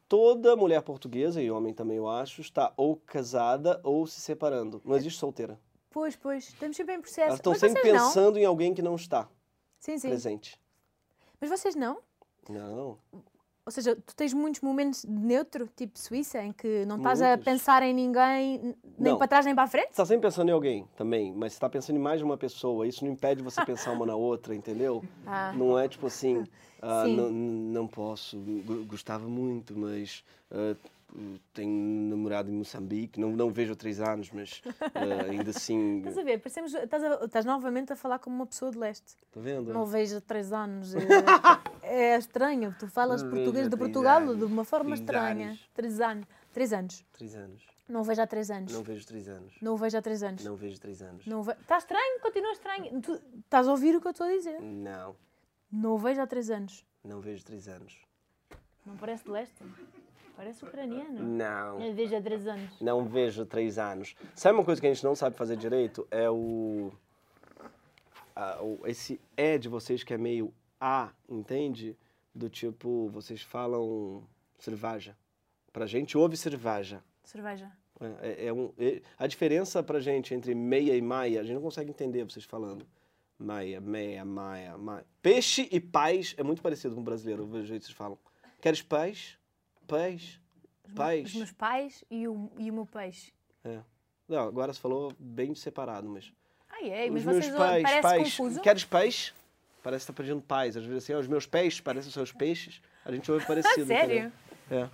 [0.08, 4.80] Toda mulher portuguesa, e homem também eu acho, está ou casada ou se separando.
[4.84, 5.58] Não existe solteira.
[5.90, 6.44] Pois, pois.
[6.44, 7.22] Estamos sempre em processo.
[7.26, 8.06] Elas estão Mas sempre vocês não?
[8.06, 9.28] pensando em alguém que não está
[9.80, 10.10] Sim, sim.
[10.10, 10.60] presente.
[11.40, 11.98] Mas vocês não?
[12.48, 12.98] Não.
[13.64, 17.44] Ou seja, tu tens muitos momentos neutro, tipo Suíça, em que não estás a Muitos.
[17.44, 19.18] pensar em ninguém, Nem Não.
[19.18, 19.90] para trás nem para a frente?
[19.90, 22.36] Você tá sempre pensando em alguém também, mas você tá pensando em mais de uma
[22.36, 22.88] pessoa.
[22.88, 25.02] Isso não impede você pensar uma na outra, entendeu?
[25.24, 25.52] Ah.
[25.52, 26.44] Não é tipo assim,
[26.80, 28.36] ah, não, não posso,
[28.88, 30.74] gostava muito, mas ah,
[31.52, 34.62] tenho um namorado em Moçambique, não, não vejo há três anos, mas
[34.94, 35.98] ah, ainda assim.
[35.98, 36.38] Estás a ver?
[36.38, 39.16] Parecemos, estás, a- estás novamente a falar como uma pessoa de leste.
[39.30, 39.72] Tá vendo?
[39.72, 40.94] Não vejo há três anos.
[40.94, 41.00] É,
[42.14, 42.74] é estranho.
[42.78, 44.38] Tu falas Não português de Portugal anos.
[44.38, 45.48] de uma forma estranha.
[45.48, 45.70] anos.
[45.74, 46.26] Três anos.
[46.52, 47.04] Três anos.
[47.12, 47.62] Três anos.
[47.88, 48.72] Não vejo há três anos.
[48.72, 49.54] Não vejo três anos.
[49.60, 50.44] Não vejo há três anos.
[50.44, 51.26] Não vejo três anos.
[51.26, 51.52] Não ve...
[51.52, 52.20] Está estranho?
[52.20, 53.00] Continua estranho.
[53.02, 54.60] Tu estás a ouvir o que eu estou a dizer?
[54.60, 55.14] Não,
[55.70, 56.84] Não o vejo há três anos.
[57.04, 57.98] não vejo três anos.
[58.86, 59.62] Não parece de leste?
[60.36, 61.22] Parece ucraniano.
[61.22, 61.80] Não.
[61.80, 62.80] Eu vejo há três anos.
[62.80, 64.14] Não vejo três anos.
[64.34, 66.06] Sabe uma coisa que a gente não sabe fazer direito?
[66.10, 66.90] É o.
[68.34, 71.96] a- o- esse é de vocês que é meio A, entende?
[72.34, 74.24] Do tipo, vocês falam
[74.58, 75.16] cerveja.
[75.72, 77.02] Pra gente, ouve cerveja.
[77.24, 77.70] Cerveja.
[78.00, 78.06] É,
[78.44, 81.62] é- é um, é- a diferença pra gente entre meia e maia, a gente não
[81.62, 82.86] consegue entender vocês falando.
[83.38, 85.04] Maia, meia, maia, maia.
[85.20, 88.18] Peixe e paz é muito parecido com o brasileiro, o jeito que vocês falam.
[88.60, 89.36] Queres paz?
[89.86, 90.40] Paz?
[90.86, 91.34] Os Paz?
[91.34, 93.32] meus pais e o, e o meu peixe.
[93.64, 93.78] É.
[94.28, 96.32] Não, agora você falou bem separado, mas.
[96.70, 98.22] Ai, é, os mas meus vocês pais, parece pais.
[98.36, 98.60] confuso.
[98.60, 99.34] Queres paz?
[99.82, 100.76] Parece que tá pedindo paz.
[100.76, 102.80] Às vezes assim, os meus pés parecem os seus peixes.
[103.04, 103.84] A gente ouve parecido.
[103.86, 104.14] sério?
[104.14, 104.32] entendeu?
[104.70, 104.88] É.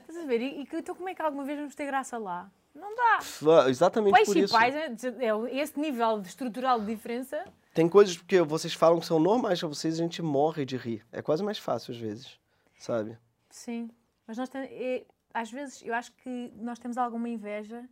[0.00, 0.40] Estás a ver?
[0.40, 2.50] E, e então como é que alguma vez vamos ter graça lá?
[2.74, 3.18] Não dá.
[3.22, 4.52] F- Exatamente por Peixe e isso.
[4.52, 7.42] pais, é, é esse nível estrutural de diferença.
[7.72, 10.76] Tem coisas que vocês falam que são normais pra vocês e a gente morre de
[10.76, 11.04] rir.
[11.12, 12.38] É quase mais fácil às vezes,
[12.78, 13.16] sabe?
[13.50, 13.90] Sim.
[14.26, 17.88] Mas nós é, às vezes eu acho que nós temos alguma inveja,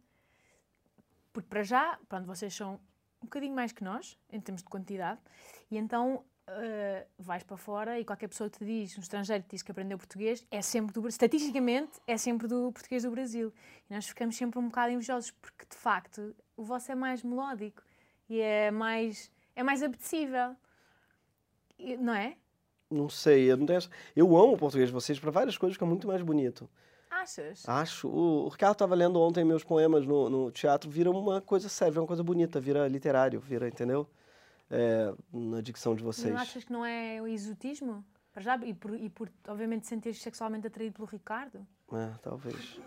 [1.32, 2.74] porque para já, pronto, vocês são
[3.20, 5.20] um bocadinho mais que nós, em termos de quantidade,
[5.70, 9.50] e então eh, vais para fora e qualquer pessoa que te diz, um estrangeiro que
[9.50, 13.52] diz que aprendeu português, é sempre do estatisticamente é sempre do português do Brasil.
[13.88, 17.82] E nós ficamos sempre um bocado invejosos, porque de facto o vosso é mais melódico
[18.28, 20.54] e é mais, é mais apetecível.
[21.78, 22.36] E- Não é?
[22.90, 23.80] Não sei, eu não tenho.
[24.14, 26.68] Eu amo o português de vocês pra várias coisas que é muito mais bonito.
[27.10, 27.68] Achas?
[27.68, 28.08] Acho.
[28.08, 31.92] O, o Ricardo estava lendo ontem meus poemas no, no teatro, vira uma coisa séria,
[31.92, 34.08] vira uma coisa bonita, vira literário, vira, entendeu?
[34.70, 36.32] É, na dicção de vocês.
[36.32, 38.04] Não achas que não é o exotismo?
[38.32, 41.64] Para já, e por, e por obviamente, sentir sexualmente atraído pelo Ricardo?
[41.92, 42.80] É, talvez.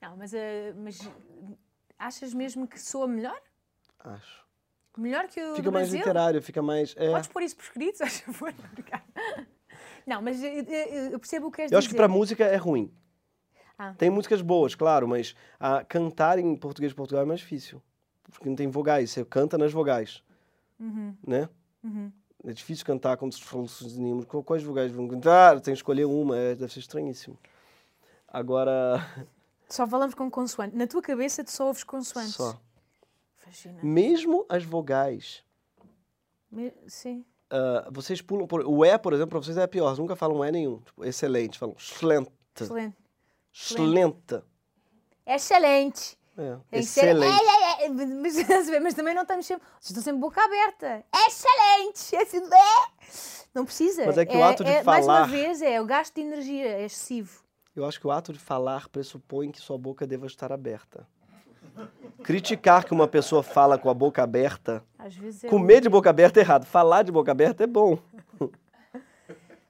[0.00, 0.98] Não, mas, eh, mas
[1.98, 3.38] achas mesmo que soa melhor?
[3.98, 4.45] Acho.
[4.96, 5.98] Melhor que o Fica mais Brasil?
[5.98, 6.94] literário, fica mais.
[6.96, 7.10] É.
[7.10, 8.54] Podes pôr isso por escrito, se favor?
[10.06, 12.90] Não, mas eu percebo o que queres Eu acho que pra música é ruim.
[13.78, 13.92] Ah.
[13.98, 17.82] Tem músicas boas, claro, mas a cantar em português de Portugal é mais difícil.
[18.30, 20.22] Porque não tem vogais, você canta nas vogais.
[21.26, 21.48] Né?
[21.82, 22.10] Uhum.
[22.44, 25.60] É difícil cantar como se fossem Quais vogais vão cantar?
[25.60, 27.38] Tem que escolher uma, é, deve ser estranhíssimo.
[28.28, 29.04] Agora,
[29.68, 30.76] Só falamos com consoante.
[30.76, 32.34] Na tua cabeça tu só ouves consoantes.
[32.34, 32.58] só.
[33.46, 33.78] Fascina.
[33.82, 35.44] Mesmo as vogais.
[36.50, 37.24] Me- Sim.
[37.50, 38.46] ah, vocês pulam.
[38.46, 39.86] Por, o E, por exemplo, para vocês é pior.
[39.88, 40.80] Vocês nunca falam E nenhum.
[40.80, 41.58] Tipo, excelente.
[41.58, 42.30] Falam excelente.
[42.54, 42.96] Excelente.
[43.54, 44.44] Excelente.
[45.26, 46.18] Excelente.
[46.38, 47.24] É, excelente.
[47.24, 48.80] É, é, é, mas, a ver?
[48.80, 49.66] mas também não estamos sempre.
[49.80, 51.02] Vocês estão sempre boca aberta.
[51.26, 52.14] Excelente!
[52.14, 53.46] Excelente!
[53.54, 54.04] Não precisa.
[54.04, 56.66] Mas é que o ato de Mais uma falar- vez, é o gasto de energia
[56.66, 57.42] é excessivo.
[57.74, 61.06] Eu acho que o ato de falar pressupõe que sua boca deva estar aberta.
[62.22, 65.48] Criticar que uma pessoa fala com a boca aberta, é.
[65.48, 66.64] comer de boca aberta é errado.
[66.64, 67.98] Falar de boca aberta é bom.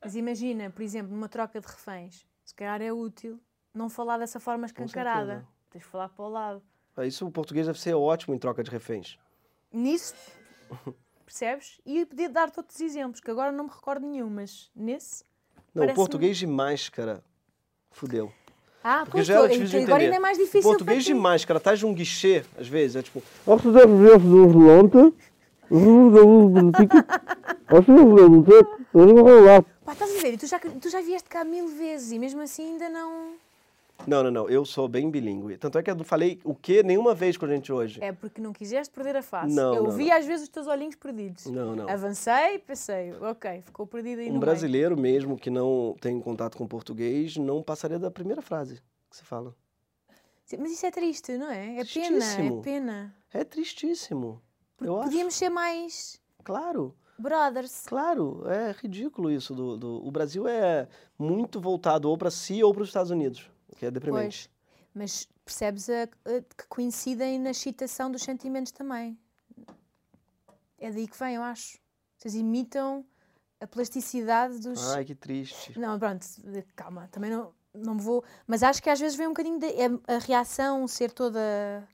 [0.02, 3.40] Mas imagina, por exemplo, numa troca de reféns, se calhar é útil
[3.74, 5.46] não falar dessa forma escancarada.
[5.70, 6.62] Tens de falar para o lado.
[7.04, 9.18] Isso o português deve ser ótimo em troca de reféns.
[9.70, 10.14] Nisso,
[11.26, 11.80] percebes?
[11.84, 15.24] E eu podia dar-te outros exemplos, que agora não me recordo nenhum, mas nesse.
[15.74, 17.22] Não, o português de máscara.
[17.90, 18.32] Fudeu.
[18.88, 20.62] Ah, Porque já é tô- difícil de agora ainda é mais O difícil.
[20.62, 21.14] português para de ti.
[21.14, 23.20] máscara, tá de um guichê, às vezes, é tipo...
[29.84, 30.34] Pá, estás a ver?
[30.34, 33.32] E Tu já, tu já vieste cá mil vezes e mesmo assim ainda não.
[34.06, 35.56] Não, não, não, eu sou bem bilíngue.
[35.58, 37.98] Tanto é que eu não falei o que nenhuma vez com a gente hoje.
[38.02, 39.54] É porque não quiseste perder a face.
[39.54, 41.46] Não, eu não, vi às vezes os teus olhinhos perdidos.
[41.46, 41.88] Não, não.
[41.88, 46.66] Avancei, pensei, ok, ficou perdido aí Um no brasileiro mesmo que não tem contato com
[46.68, 48.76] português não passaria da primeira frase
[49.10, 49.54] que você fala.
[50.52, 50.62] meio.
[50.62, 51.78] Mas isso é triste, não é?
[51.80, 53.16] É pena, é pena.
[53.32, 54.40] É tristíssimo.
[54.80, 55.08] Eu acho.
[55.10, 57.84] Podíamos ser mais Claro, brothers.
[57.86, 58.44] claro.
[58.46, 59.52] É ridículo isso.
[59.54, 60.86] Do, do- O Brasil é
[61.18, 64.48] muito voltado ou para si ou para os Estados Unidos, que é deprimente.
[64.48, 64.56] Pois.
[64.94, 69.18] Mas percebes a- a- que coincidem na excitação dos sentimentos também.
[70.78, 71.78] É daí que vem, eu acho.
[72.16, 73.04] Vocês imitam
[73.60, 74.82] a plasticidade dos.
[74.94, 75.78] Ai, que triste.
[75.78, 76.26] Não, pronto,
[76.74, 77.52] calma, também não.
[77.74, 78.24] não me vou.
[78.46, 81.86] Mas acho que às vezes vem um bocadinho de, é- a reação ser toda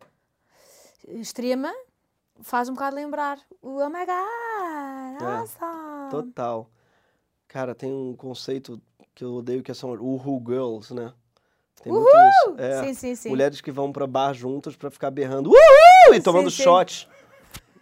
[1.09, 1.73] extrema
[2.41, 6.11] faz um bocado lembrar o oh my god, É, awesome.
[6.11, 6.71] Total.
[7.49, 8.81] Cara, tem um conceito
[9.15, 11.13] que eu odeio que são Uhu Girls, né?
[11.83, 12.55] Tem muito isso.
[12.59, 13.29] É, Sim, sim, sim.
[13.29, 16.15] mulheres que vão pra bar juntas pra ficar berrando Uhul!
[16.15, 16.63] e tomando sim.
[16.63, 17.09] shot.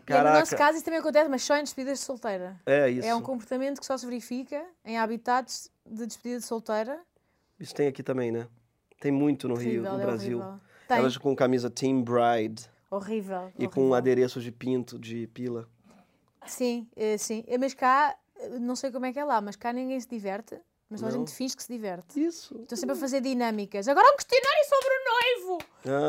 [0.09, 2.59] E no nosso Caraca, caso isso também acontece, mas só em despedidas de solteira.
[2.67, 3.07] é isso.
[3.07, 6.99] É um comportamento que só se verifica em habitats de despedida de solteira.
[7.61, 8.49] Isso tem aqui também, né?
[9.01, 10.39] Tem muito no Rio, Horrível, no é Brasil.
[10.41, 10.61] horrível.
[10.89, 10.99] Tem.
[10.99, 13.53] Elas com camisa Team Bride Horrível.
[13.57, 13.95] e com horrível.
[13.95, 15.69] adereços de pinto, de pila.
[16.47, 17.45] Sim, eh, sim.
[17.47, 20.09] Eh, Mas cá, eh, não sei como é que é lá, mas cá ninguém se
[20.09, 20.59] diverte.
[20.91, 22.21] Mas a gente finge que se diverte.
[22.21, 22.59] Isso.
[22.63, 23.87] Estão sempre a fazer dinâmicas.
[23.87, 25.65] Agora um questionário sobre o noivo!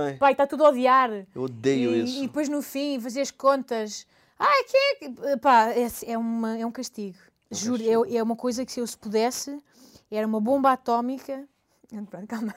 [0.07, 1.11] Ai, Pai, está tudo a odiar.
[1.35, 2.17] eu odeio e, isso.
[2.17, 4.07] e depois no fim fazer as contas.
[4.39, 5.37] Ai, que é.
[5.37, 7.17] Pá, é, é, uma, é um castigo.
[7.51, 8.05] Juro, castigo.
[8.07, 9.55] é, é uma coisa que se eu se pudesse,
[10.09, 11.47] era uma bomba atómica.
[12.09, 12.55] Pronto, calma.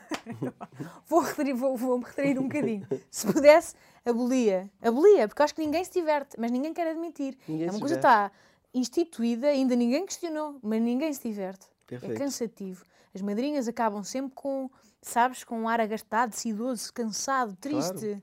[1.06, 2.86] vou, retrair, vou, vou me retrair um bocadinho.
[3.10, 4.70] Se pudesse, abolia.
[4.80, 7.36] Abolia, porque acho que ninguém se diverte, mas ninguém quer admitir.
[7.46, 8.32] Ninguém é uma coisa que está
[8.72, 11.73] instituída, ainda ninguém questionou, mas ninguém se diverte.
[11.86, 12.18] É Perfeito.
[12.18, 12.84] cansativo.
[13.14, 14.70] As madrinhas acabam sempre com,
[15.00, 18.22] sabes, com um ar agastado, idoso, cansado, triste,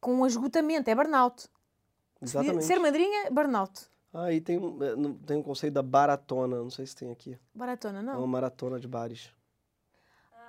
[0.00, 0.88] com um esgotamento.
[0.90, 1.48] É burnout.
[2.20, 2.64] Exatamente.
[2.64, 3.86] Ser madrinha, burnout.
[4.14, 7.38] Aí tem, um- é, não- tem um conceito da baratona, não sei se tem aqui.
[7.54, 8.18] Baratona, É não.
[8.18, 9.30] uma maratona de bares.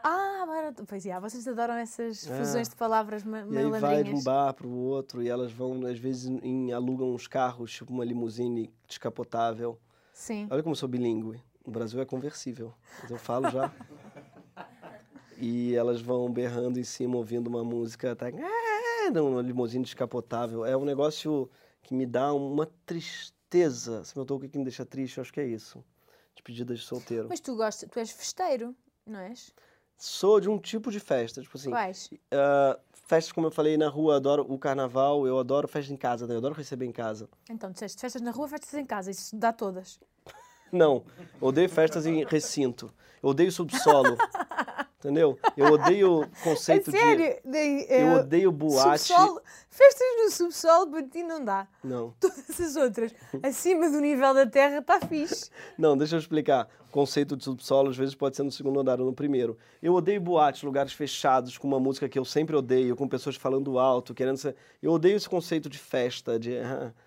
[0.04, 0.86] Ah, baratona.
[0.88, 2.38] Pois é, vocês adoram essas É.
[2.38, 4.24] fusões de palavras ma E aí vai de um malandrinhas.
[4.24, 8.74] bar pro outro e elas vão, às vezes, em, alugam uns carros, tipo uma limusine
[8.88, 9.80] descapotável.
[10.14, 10.48] Sim.
[10.52, 11.42] Olha como sou bilíngue.
[11.66, 13.72] No Brasil é conversível, mas eu falo já.
[15.38, 18.28] e elas vão berrando em cima, ouvindo uma música, tá?
[18.28, 20.66] "Ah", Numa limusine descapotável.
[20.66, 21.50] É um negócio
[21.82, 24.04] que me dá uma tristeza.
[24.04, 25.84] Se me perguntou o que que me deixa triste, eu acho que é isso.
[26.36, 27.28] Despedidas de solteiro.
[27.30, 28.76] Mas tu gostas, tu és festeiro,
[29.06, 29.54] não és?
[29.98, 31.70] Sou de um tipo de festa, tipo assim.
[31.70, 32.10] Quais?
[32.32, 36.26] ah, festas, como eu falei, na rua, adoro o carnaval, eu adoro festa em casa,
[36.28, 36.34] né?
[36.34, 37.30] eu adoro receber em casa.
[37.50, 39.12] Então, disseste festas na rua, festas em casa.
[39.12, 40.00] Isso dá todas.
[40.74, 41.04] Não,
[41.40, 42.92] odeio festas em recinto.
[43.22, 44.18] Eu odeio subsolo.
[45.00, 45.38] entendeu?
[45.56, 47.36] Eu odeio conceito é sério?
[47.46, 47.52] de.
[47.52, 49.04] De- Eu é, odeio boate.
[49.04, 51.68] subsolo, festas no subsolo, para ti não dá.
[51.84, 55.50] Não, Todas as outras, acima do nível da terra, está fixe.
[55.78, 56.68] não, deixa eu explicar.
[56.92, 59.58] Conceito de subsolo às vezes pode ser no segundo andar ou no primeiro.
[59.82, 63.80] Eu odeio boate, lugares fechados, com uma música que eu sempre odeio, com pessoas falando
[63.80, 64.56] alto, querendo ser.
[64.82, 66.52] Eu odeio esse conceito de festa, de.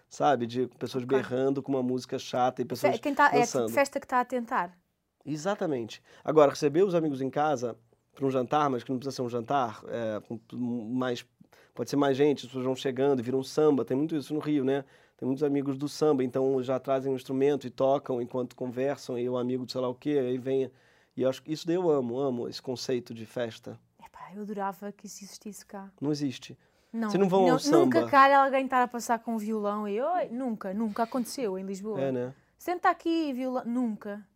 [0.09, 0.47] Sabe?
[0.47, 1.17] De pessoas Ok.
[1.17, 3.67] berrando com uma música chata e pessoas Quem tá, é dançando.
[3.67, 4.77] tipo festa que está a tentar.
[5.25, 6.03] Exatamente.
[6.25, 7.77] Agora, receber os amigos em casa
[8.15, 10.23] para um jantar, mas que não precisa ser um jantar, é,
[10.55, 11.27] mais,
[11.75, 14.33] pode ser mais gente, as pessoas vão chegando e viram um samba, tem muito isso
[14.33, 14.85] no Rio, né?
[15.19, 19.29] Tem muitos amigos do samba, então já trazem um instrumento e tocam enquanto conversam, e
[19.29, 20.71] o amigo de sei lá o quê, aí vem.
[21.17, 23.79] E acho que isso daí eu amo, amo esse conceito de festa.
[24.05, 25.91] Epá, eu adorava que isso existisse cá.
[26.01, 26.57] Não existe.
[26.97, 28.11] Não, Vocês não vão ao Nunca samba?
[28.11, 32.01] calha alguém estar a passar com um violão e oi, nunca, nunca aconteceu em Lisboa.
[32.01, 32.33] É, né?
[32.59, 34.27] Senta aqui, violão, nunca.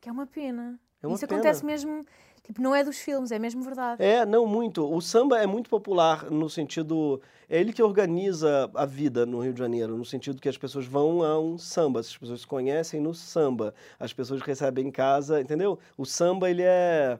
[0.00, 0.78] Que é uma pena.
[1.02, 1.40] É uma Isso pena.
[1.40, 2.06] acontece mesmo,
[2.42, 4.02] tipo, não é dos filmes, é mesmo verdade.
[4.02, 4.88] É, não muito.
[4.90, 7.20] O samba é muito popular no sentido.
[7.48, 10.86] É ele que organiza a vida no Rio de Janeiro, no sentido que as pessoas
[10.86, 15.40] vão a um samba, as pessoas se conhecem no samba, as pessoas recebem em casa,
[15.40, 15.78] entendeu?
[15.98, 17.18] O samba, ele é.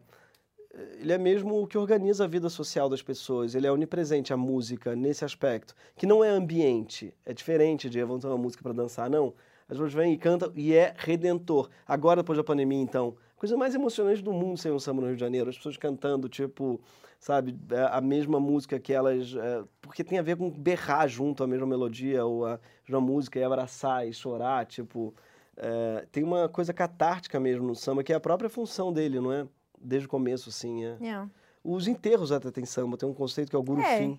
[1.00, 4.36] Ele é mesmo o que organiza a vida social das pessoas, ele é onipresente, a
[4.36, 5.74] música, nesse aspecto.
[5.96, 9.34] Que não é ambiente, é diferente de ter uma música para dançar, não.
[9.68, 11.68] As pessoas vêm e cantam e é redentor.
[11.86, 15.16] Agora, depois da pandemia, então, coisa mais emocionante do mundo ser um samba no Rio
[15.16, 15.50] de Janeiro.
[15.50, 16.80] As pessoas cantando, tipo,
[17.18, 19.34] sabe, é, a mesma música que elas.
[19.34, 23.38] é, porque tem a ver com berrar junto a mesma melodia, ou a mesma música,
[23.38, 25.14] e abraçar e chorar, tipo.
[25.56, 29.32] é, tem uma coisa catártica mesmo no samba, que é a própria função dele, não
[29.32, 29.46] é?
[29.86, 30.84] Desde o começo, assim.
[30.84, 30.96] É.
[31.00, 31.30] Yeah.
[31.62, 34.18] Os enterros até tem samba, tem um conceito que é o gurufim.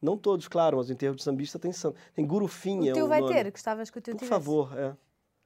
[0.00, 1.96] Não todos, claro, mas o enterro de sambista tem samba.
[2.14, 3.34] Tem gurufim, O é teu vai nome.
[3.34, 4.30] ter, gostavas que o teu Por tivesse.
[4.30, 4.96] favor, é.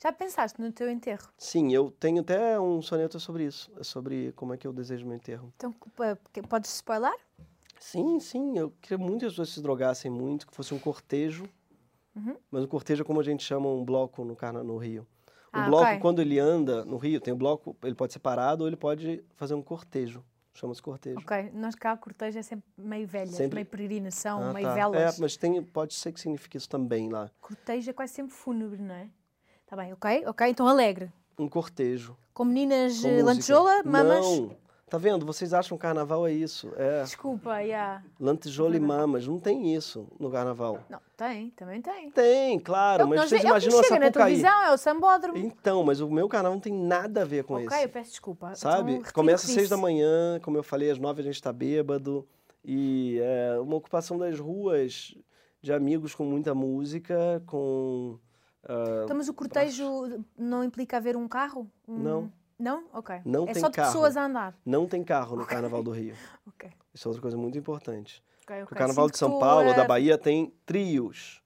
[0.03, 1.29] Já pensaste no teu enterro?
[1.39, 5.07] Sim, eu tenho até um soneto sobre isso, é sobre como é que eu desejo
[5.07, 5.53] meu enterro.
[5.57, 5.73] Então,
[6.49, 7.15] podes spoiler?
[7.79, 11.45] Sim, sim, eu queria muito que as pessoas se drogassem muito, que fosse um cortejo.
[12.15, 12.37] Uhum.
[12.51, 15.07] Mas um cortejo é como a gente chama um bloco no, no Rio.
[15.55, 15.99] O Ah, bloco, ok.
[15.99, 19.23] quando ele anda no Rio, tem o bloco, ele pode ser parado ou ele pode
[19.37, 20.25] fazer um cortejo.
[20.55, 21.19] Chama-se cortejo.
[21.19, 24.75] Ok, nós cá, cortejo é sempre meio velhas, Sempre- meio peregrinação, Ah, meio tá.
[24.75, 25.19] velas.
[25.19, 27.31] É, mas tem, pode ser que signifique isso também lá.
[27.41, 29.09] Cortejo é quase sempre fúnebre, não é?
[29.67, 30.25] Tá bem, ok?
[30.27, 31.11] Ok, então alegre.
[31.39, 32.17] Um cortejo.
[32.35, 34.27] Com meninas com eh, lantejola, mamas.
[34.27, 34.57] Não,
[34.93, 35.25] Tá vendo?
[35.25, 36.71] Vocês acham que carnaval é isso.
[36.77, 38.05] É Desculpa, yeah.
[38.21, 39.27] lantejola e mamas.
[39.27, 40.81] Não tem isso no carnaval.
[40.91, 42.11] Não, tem, também tem.
[42.11, 44.25] Tem, claro, É mas nós vocês é o que imaginam chega na Sapucaí.
[44.27, 45.39] televisão, é o sambódromo.
[45.39, 47.85] Então, mas o meu canal não tem nada a ver com ok, esse.
[47.85, 48.55] eu peço desculpa.
[48.55, 48.97] Sabe?
[48.97, 52.29] Então, Começa às seis da manhã, como eu falei, às nove a gente está bêbado.
[52.63, 55.15] E é uma ocupação das ruas
[55.63, 58.19] de amigos com muita música, com.
[58.69, 61.67] ah, Então, mas o cortejo não implica haver um carro?
[61.89, 62.33] Um- Não.
[62.59, 62.85] Não?
[62.93, 63.21] Ok.
[63.25, 63.93] Não é tem só de carro.
[63.93, 64.55] pessoas a andar.
[64.65, 66.15] não tem carro no Carnaval do Rio.
[66.47, 66.71] Ok.
[66.95, 68.23] Isso é outra coisa muito importante.
[68.43, 68.61] ok, ok.
[68.65, 71.41] Porque o Carnaval Sinto de São Paulo, estou da Bahia, tem trios.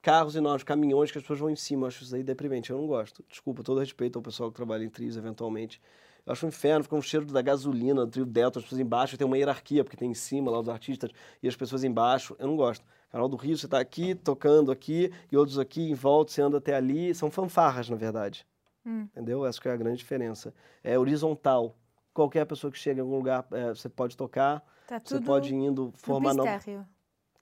[0.00, 1.82] Carros enormes, caminhões que as pessoas vão em cima.
[1.82, 2.70] Eu acho isso aí deprimente.
[2.70, 3.24] Eu não gosto.
[3.28, 5.80] Desculpa, todo respeito ao pessoal que trabalha em trios eventualmente.
[6.24, 9.16] Eu acho um inferno, fica um cheiro da gasolina, do trio Delta, as pessoas embaixo,
[9.16, 11.10] tem uma hierarquia, porque tem em cima lá os artistas
[11.40, 12.36] e as pessoas embaixo.
[12.38, 12.84] Eu não gosto.
[13.10, 16.58] Canal do Rio, você está aqui, tocando aqui, e outros aqui em volta, você anda
[16.58, 17.14] até ali.
[17.14, 18.44] São fanfarras, na verdade.
[18.86, 19.08] Hum.
[19.12, 19.44] Entendeu?
[19.44, 20.54] Essa que é a grande diferença.
[20.84, 21.76] É horizontal.
[22.14, 25.52] Qualquer pessoa que chega em algum lugar, é, você pode tocar, Está você tudo pode
[25.52, 26.86] ir indo no formar piso novos térreo.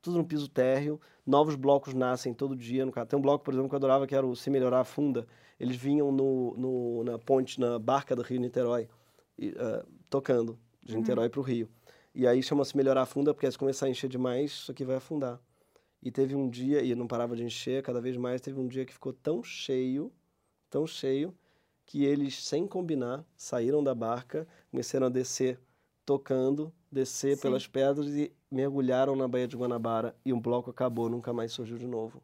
[0.02, 1.00] tudo no piso térreo.
[1.26, 2.84] Novos blocos nascem todo dia.
[2.86, 4.84] No, tem um bloco, por exemplo, que eu adorava, que era o Se Melhorar a
[4.84, 5.26] Funda.
[5.60, 8.88] Eles vinham no, no- na ponte, na barca do Rio Niterói,
[9.38, 11.68] e, ah, tocando, de Niterói para o Rio.
[12.14, 14.96] E aí chama-se Melhorar a Funda, porque se começar a encher demais, isso aqui vai
[14.96, 15.38] afundar.
[16.02, 18.84] E teve um dia, e não parava de encher, cada vez mais, teve um dia
[18.84, 20.12] que ficou tão cheio,
[20.74, 21.32] tão cheio,
[21.86, 25.60] que eles, sem combinar, saíram da barca, começaram a descer
[26.04, 27.42] tocando, descer Sim.
[27.42, 31.78] pelas pedras e mergulharam na Baía de Guanabara e um bloco acabou, nunca mais surgiu
[31.78, 32.20] de novo.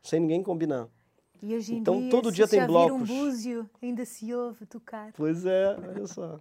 [0.00, 0.86] Sem ninguém combinar.
[1.42, 3.08] E hoje em Então, dia, todo se dia tem vir um blocos.
[3.08, 5.12] búzio, ainda se ouve tocar.
[5.14, 6.40] Pois é, olha só.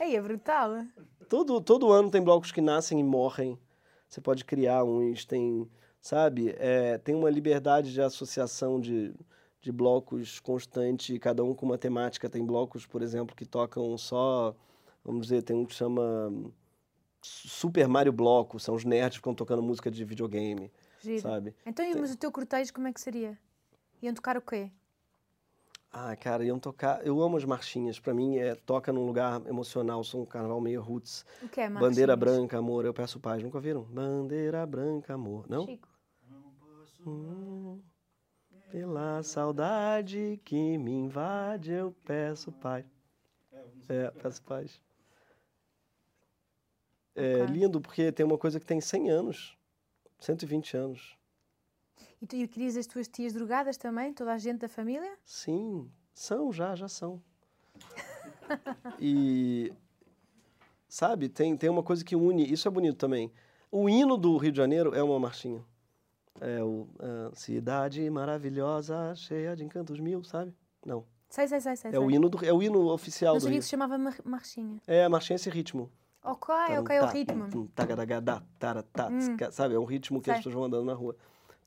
[0.00, 0.84] Aí é brutal.
[1.28, 3.56] Todo, todo ano tem blocos que nascem e morrem.
[4.08, 5.70] Você pode criar uns, tem,
[6.00, 6.52] sabe?
[6.58, 9.14] É, tem uma liberdade de associação de,
[9.64, 12.28] de blocos constante, cada um com uma temática.
[12.28, 14.54] Tem blocos, por exemplo, que tocam só,
[15.02, 16.30] vamos dizer, tem um que chama
[17.22, 20.70] Super Mario Bloco, são os nerds que ficam tocando música de videogame,
[21.00, 21.20] Giro.
[21.22, 21.54] sabe?
[21.64, 23.38] Então, e- mas o teu cortejo como é que seria?
[24.02, 24.70] Iam tocar o quê?
[25.90, 27.06] Ah, cara, iam tocar.
[27.06, 27.98] Eu amo as marchinhas.
[28.00, 30.02] Pra mim, é toca num lugar emocional.
[30.02, 31.24] Sou um carnaval meio roots.
[31.40, 32.18] O que é, Bandeira marchinhas?
[32.40, 32.84] branca, amor.
[32.84, 33.40] Eu peço paz.
[33.42, 33.82] Nunca viram?
[33.84, 35.46] Bandeira branca, amor.
[35.48, 35.64] Não?
[35.64, 35.88] Chico.
[37.06, 37.80] Hum,
[38.74, 42.84] pela saudade que me invade, eu peço paz.
[43.88, 44.82] É, peço paz.
[47.14, 49.56] É lindo porque tem uma coisa que tem 100 anos,
[50.18, 51.16] 120 anos.
[52.20, 54.12] E tu e querias as tuas tias drogadas também?
[54.12, 55.16] Toda a gente da família?
[55.24, 57.22] Sim, são já, já são.
[59.00, 59.72] E
[60.88, 63.32] sabe, tem, tem uma coisa que une, isso é bonito também.
[63.70, 65.64] O hino do Rio de Janeiro é uma marchinha.
[66.40, 70.54] É o ah, Cidade maravilhosa, cheia de encantos mil, sabe?
[70.84, 71.04] Não.
[71.28, 71.90] Sei, sei, sei, sei.
[71.92, 72.16] É o sei.
[72.16, 73.60] hino, do, é o hino oficial Não do sabia Rio.
[73.60, 74.80] que se chamava mar marchinha.
[74.86, 75.90] É, a marchinha é esse ritmo.
[76.22, 77.50] Ok, ok, é o ritmo.
[77.50, 79.36] Tum, tagadagadá, taratá, Hum.
[79.50, 81.14] Sabe, é um ritmo que as pessoas vão andando na rua,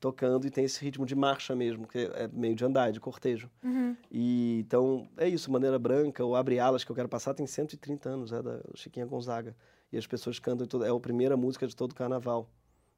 [0.00, 3.48] tocando e tem esse ritmo de marcha mesmo, que é meio de andar, de cortejo.
[3.62, 3.96] Uhum.
[4.10, 8.08] E então é isso, Maneira Branca, o Abre Alas que eu quero passar tem 130
[8.08, 9.54] anos, é da Chiquinha Gonzaga.
[9.92, 12.50] E as pessoas cantam, é a primeira música de todo o carnaval.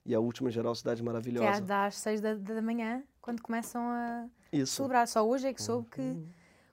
[0.04, 1.86] E a última em geral, Cidade Que é Maravilhosa.
[1.86, 4.74] às seis da, da manhã, quando começam a Isso.
[4.76, 5.06] celebrar.
[5.06, 6.26] Só hoje é que soube que Uhum.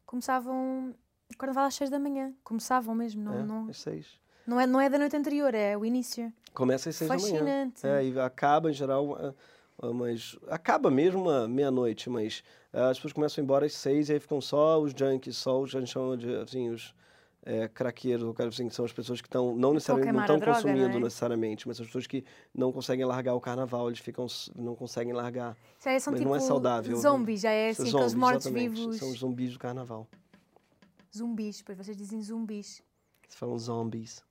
[0.05, 0.95] começavam
[1.33, 2.33] o carnaval às seis da manhã.
[2.43, 4.19] Começavam mesmo, não, É, não, às seis.
[4.45, 6.31] não, é, não é da noite anterior, é o início.
[6.53, 7.29] Começa às seis da manhã.
[7.39, 7.85] Fascinante.
[7.85, 9.35] É, e acaba em geral,
[9.93, 12.43] mas acaba mesmo à meia-noite, mas
[12.73, 15.37] ah, as pessoas começam a ir embora às seis e aí ficam só os junkies,
[15.37, 16.95] só os, a gente chama de, assim, os
[17.47, 20.37] é, craqueiros, eu quero assim, que são as pessoas que estão, não necessariamente, não estão
[20.37, 20.99] não consumindo é?
[20.99, 25.55] necessariamente, mas as pessoas que não conseguem largar o carnaval, eles ficam, não conseguem largar.
[25.81, 28.97] Já é, são Mas tipo não é saudável, zombies, já é São assim, zombies, mortos-vivos.
[28.97, 30.05] São os zumbis do carnaval.
[31.15, 32.83] Zumbis, pois vocês dizem zumbis.
[33.23, 34.21] Eles falam zombies.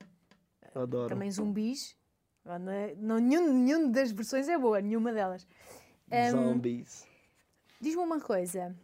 [0.74, 1.08] Eu adoro.
[1.08, 1.96] Também zumbis.
[2.44, 2.58] Não,
[2.98, 5.46] não, nenhum, nenhuma das versões é boa, nenhuma delas.
[6.10, 7.06] Em, Zombies.
[7.80, 8.76] Diz-me uma coisa.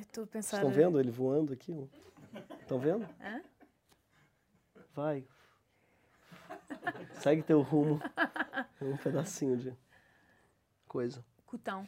[0.00, 0.56] Estou a pensar.
[0.56, 1.88] Estão vendo ele voando aqui?
[2.60, 3.08] Estão vendo?
[3.20, 3.42] Hã?
[4.94, 5.26] Vai.
[7.20, 8.00] Segue teu rumo.
[8.80, 9.76] É um pedacinho de
[10.86, 11.24] coisa.
[11.44, 11.86] Cotão.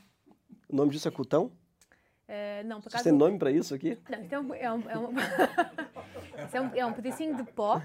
[0.68, 1.50] O nome disso é cutão?
[2.26, 3.04] Eh, não, por Vocês acaso.
[3.04, 3.98] têm nome pra isso aqui?
[4.08, 4.98] Não, isto é um, é, um, é,
[6.60, 7.82] um, é um- é pedacinho de pó,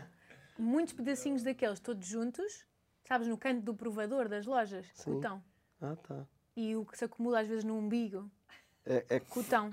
[0.57, 2.65] muitos pedacinhos daqueles todos juntos,
[3.05, 4.85] sabes, no canto do provador das lojas.
[4.93, 5.13] Sim.
[5.15, 5.41] Cotão.
[5.81, 6.25] Ah, tá.
[6.55, 8.29] E o que se acumula às vezes no umbigo.
[8.85, 9.71] É, é Cotão.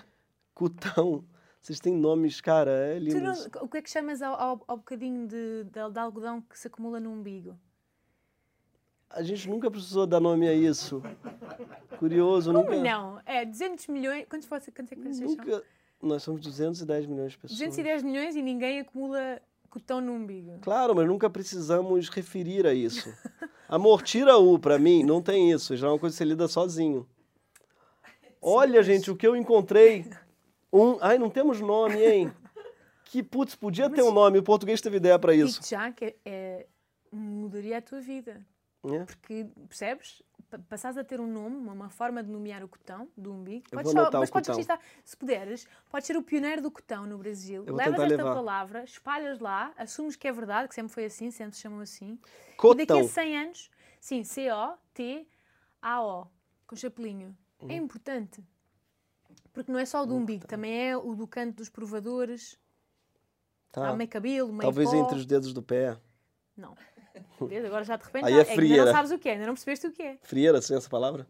[0.54, 1.24] cutão.
[1.60, 3.20] Vocês têm nomes, cara, é lindo.
[3.20, 6.58] não- o que é que chamas ao, ao, ao bocadinho de, de, de algodão que
[6.58, 7.58] se acumula no umbigo?
[9.10, 11.02] A gente nunca precisou dar nome a isso.
[11.98, 12.82] Curioso, Como nunca.
[12.82, 13.20] não?
[13.26, 14.24] É 200 milhões.
[14.28, 15.26] Quantos, você, quantos é que vocês são?
[15.28, 15.62] Nunca.
[16.00, 17.58] Nós somos 210 milhões de pessoas.
[17.58, 20.58] 210 milhões e ninguém acumula cotão no umbigo.
[20.62, 23.12] Claro, mas nunca precisamos referir a isso.
[23.68, 25.76] Amor, tira o pra mim, não tem isso.
[25.76, 27.06] Já é uma coisa que você lida sozinho.
[28.40, 30.08] Olha, gente, o que eu encontrei.
[30.72, 30.98] Um.
[31.00, 32.32] Ai, não temos nome, hein?
[33.04, 34.38] Que putz, podia ter um nome.
[34.38, 35.60] O português teve ideia pra isso.
[35.68, 36.64] Já que é,
[37.10, 38.40] mudaria a tua vida.
[38.84, 39.04] É.
[39.04, 40.22] Porque, percebes?
[40.48, 43.64] Pa- Passares a ter um nome, uma, forma de nomear o cotão do umbigo.
[43.68, 44.54] Podes só- mas podes cotão.
[44.54, 47.64] registrar, se puderes, podes ser o pioneiro do cotão no Brasil.
[47.66, 48.32] Levas esta levar.
[48.32, 52.12] palavra, espalhas lá, assumes que é verdade, que sempre foi assim, sempre se chamam assim.
[52.12, 52.16] E
[52.76, 53.00] daqui Cotão.
[53.00, 53.70] a 100 anos,
[54.00, 54.22] sim,
[55.10, 56.26] C-O-T-A-O,
[56.66, 57.36] com chapelinho.
[57.60, 57.70] Uhum.
[57.70, 58.40] É importante.
[59.52, 62.58] Porque não é só o do umbigo, também é o do canto dos provadores.
[63.72, 63.88] Tá.
[63.88, 64.96] Há meio cabelo, meio Talvez pó.
[64.96, 65.96] entre os dedos do pé.
[66.56, 66.76] Não.
[67.40, 67.64] Vês?
[67.64, 68.84] Agora já de repente Aí é é que ainda frieira.
[68.86, 70.18] não sabes o que é, ainda não percebeste o que é.
[70.22, 71.26] Frieira, assim, essa palavra?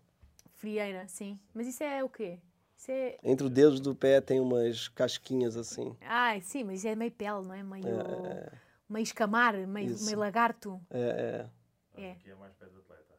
[0.55, 1.39] Frieira, sim.
[1.55, 2.39] Mas isso é o quê?
[2.77, 3.19] Isso é.
[3.23, 5.97] Entre os dedos do pé tem umas casquinhas assim.
[6.03, 7.63] Ai, sim, mas isso é meio pele, não é?
[7.63, 8.53] Meio, É,
[8.89, 10.05] meio escamar, meio, Isso.
[10.07, 10.81] meio lagarto.
[10.91, 11.47] é,
[11.97, 12.03] é.
[12.03, 12.13] É.
[12.13, 13.15] Aqui é mais pé de atleta.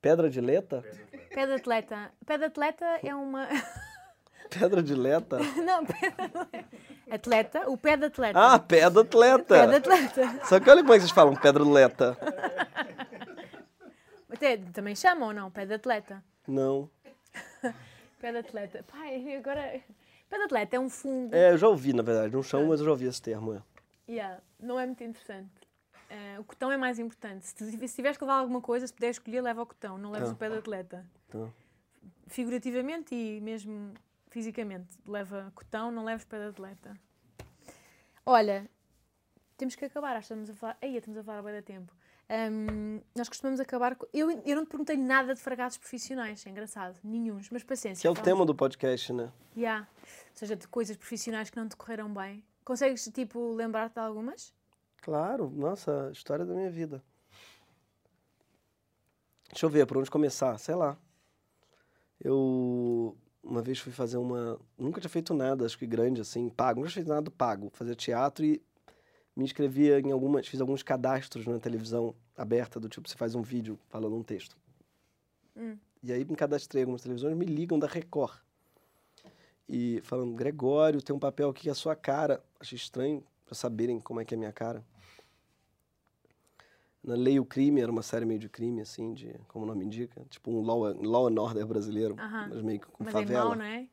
[0.00, 0.82] Pedra de leta?
[0.82, 1.28] Pé de atleta.
[1.30, 2.12] Pé de atleta.
[2.26, 3.46] Pé de atleta é uma.
[4.48, 5.38] Pedra de leta?
[5.62, 6.68] não, pé de atleta.
[7.10, 8.38] Atleta, o pé de atleta.
[8.38, 9.54] Ah, pé de atleta!
[9.54, 10.46] Pé de atleta.
[10.46, 12.16] Só que olha como é que vocês falam pedra de leta.
[14.32, 15.50] Até, também chamam ou não?
[15.50, 16.22] Pé de atleta.
[16.46, 16.88] Não.
[18.20, 18.84] Pé de atleta.
[18.84, 19.80] Pai, agora.
[20.28, 21.34] Pé de atleta é um fungo.
[21.34, 22.32] É, eu já ouvi, na verdade.
[22.34, 23.54] Não chamo, mas eu já ouvi esse termo.
[23.54, 23.62] É.
[24.12, 25.50] Yeah, não é muito interessante.
[26.10, 27.46] Eh, o cotão é mais importante.
[27.46, 30.34] Se, tiveres que levar alguma coisa, se puderes escolher, leva o cotão, não leves Tá.
[30.34, 31.06] o pé de atleta.
[31.28, 31.48] Tá.
[32.26, 33.94] Figurativamente e mesmo
[34.30, 34.98] fisicamente.
[35.06, 36.98] Leva cotão, não leves pé de atleta.
[38.24, 38.68] Olha,
[39.56, 40.16] temos que acabar.
[40.16, 40.78] Acho que estamos a falar.
[40.80, 41.92] Aí, estamos a falar bué de tempo.
[42.28, 43.96] Ahm, nós costumamos acabar.
[43.96, 46.96] com- Eu, eu não te perguntei nada de fragados profissionais, é engraçado.
[47.02, 48.00] Nenhuns, mas paciência.
[48.02, 49.32] Que é o tema do podcast, né?
[49.56, 49.88] Yeah.
[50.04, 52.44] Ou seja, de coisas profissionais que não te correram bem.
[52.64, 54.54] Consegues, tipo, lembrar-te de algumas?
[55.02, 57.02] Claro, nossa, a história da minha vida.
[59.50, 60.56] Deixa eu ver, por onde começar?
[60.58, 60.96] Sei lá.
[62.20, 64.58] Eu uma vez fui fazer uma.
[64.78, 66.80] Nunca tinha feito nada, acho que grande, assim, pago.
[66.80, 67.70] Nunca tinha feito nada pago.
[67.72, 68.62] Fazia teatro e
[69.36, 70.46] me inscrevia em algumas.
[70.46, 74.56] Fiz alguns cadastros na televisão aberta, do tipo, você faz um vídeo falando um texto.
[75.56, 75.76] Hum.
[76.02, 78.38] E aí me cadastrei em algumas televisões, me ligam da Record.
[79.68, 82.42] E falando, Gregório, tem um papel aqui que é a sua cara.
[82.58, 84.84] Achei estranho para saberem como é que é a minha cara.
[87.02, 89.84] Na Lei o Crime, era uma série meio de crime, assim, de, como o nome
[89.84, 92.48] indica, tipo um Law, law and Order brasileiro, Aham.
[92.50, 93.32] mas meio que com Mas favela.
[93.32, 93.88] é mau, não é?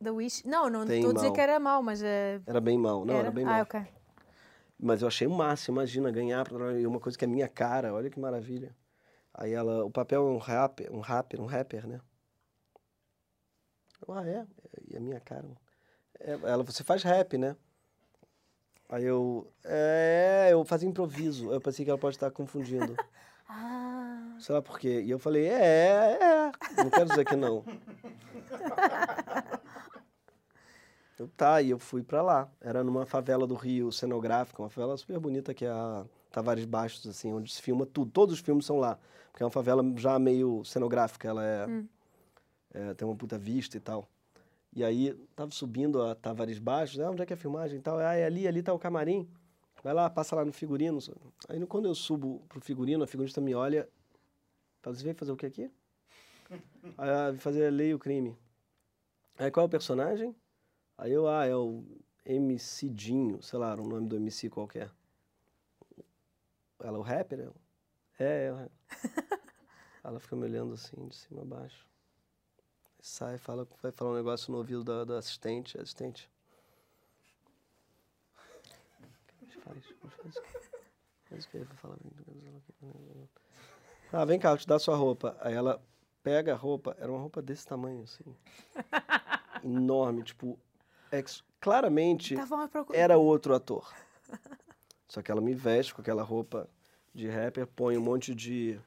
[0.00, 0.46] Da Wish?
[0.46, 2.02] Não, não estou a dizer que era mau, mas.
[2.02, 3.54] eh, Era bem mal, não, era, bem mal.
[3.54, 3.80] Ah, ok.
[4.78, 7.92] Mas eu achei o máximo, imagina, ganhar pra, e uma coisa que é minha cara,
[7.92, 8.74] olha que maravilha.
[9.34, 12.00] Aí ela, o papel é um rapper, um rapper, um rapper, né?
[14.06, 14.46] Eu, ah, é?
[14.88, 15.48] E a minha cara?
[16.18, 17.56] É, ela, você faz rap, né?
[18.90, 21.50] Aí eu, é, eu fazia improviso.
[21.52, 22.94] Eu pensei que ela pode estar confundindo.
[23.52, 25.02] Ah, Sei lá por quê.
[25.04, 26.52] E eu falei, é, é, é.
[26.84, 27.64] Não quero dizer que não.
[31.18, 32.48] Eu, tá, e eu fui pra lá.
[32.62, 37.10] Era numa favela do Rio, cenográfica, uma favela super bonita que é a Tavares Bastos,
[37.10, 38.10] assim, onde se filma tudo.
[38.10, 38.98] Todos os filmes são lá.
[39.30, 41.66] Porque é uma favela já meio cenográfica, ela é,
[42.72, 44.08] é, tem uma puta vista e tal.
[44.72, 47.82] E aí, tava subindo a Tavares Bastos, ah, onde é que é a filmagem e
[47.82, 47.98] tal?
[47.98, 49.28] Ah, é ali, ali tá o camarim.
[49.82, 50.98] Vai lá, passa lá no figurino.
[51.48, 53.88] Aí quando eu subo pro figurino, a figurinista me olha.
[54.80, 55.70] Fala, você veio fazer o que aqui?
[56.50, 56.60] Aí
[56.98, 58.36] ah, fazer a lei e o crime.
[59.38, 60.36] Aí qual é o personagem?
[60.96, 61.82] Aí eu, ah, é o
[62.24, 64.90] MC Dinho, sei lá, era o nome do MC qualquer.
[66.78, 67.40] Ela, o rapper?
[67.40, 67.54] Eu,
[68.18, 68.72] é, é o rapper.
[70.04, 71.89] Ela fica me olhando assim, de cima a baixo.
[73.02, 76.30] Sai, fala, vai falar um negócio no ouvido da, da assistente, assistente.
[79.64, 80.40] Faz, faz,
[81.28, 81.58] faz o que?
[81.58, 81.96] Vou falar.
[84.12, 85.36] Ah, vem cá, eu te dar sua roupa.
[85.40, 85.82] Aí ela
[86.22, 88.36] pega a roupa, era uma roupa desse tamanho, assim.
[89.64, 90.58] Enorme, tipo.
[91.12, 92.34] ex- claramente
[92.94, 93.92] era outro ator.
[95.08, 96.68] Só que ela me veste com aquela roupa
[97.14, 98.80] de rapper, põe um monte de.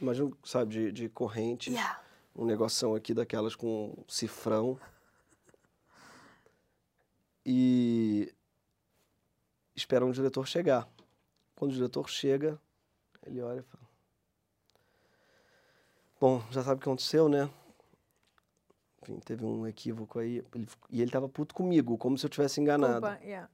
[0.00, 2.00] Imagina, sabe, de, de corrente Yeah.
[2.38, 4.78] Um negoção aqui daquelas com cifrão.
[7.44, 8.32] E
[9.74, 10.88] espera um diretor chegar.
[11.56, 12.60] Quando o diretor chega,
[13.26, 13.88] ele olha e fala:
[16.20, 17.50] Bom, já sabe o que aconteceu, né?
[19.02, 20.44] Enfim, teve um equívoco aí.
[20.54, 23.00] Ele e ele tava puto comigo, como se eu tivesse enganado.
[23.00, 23.50] Culpa, yeah.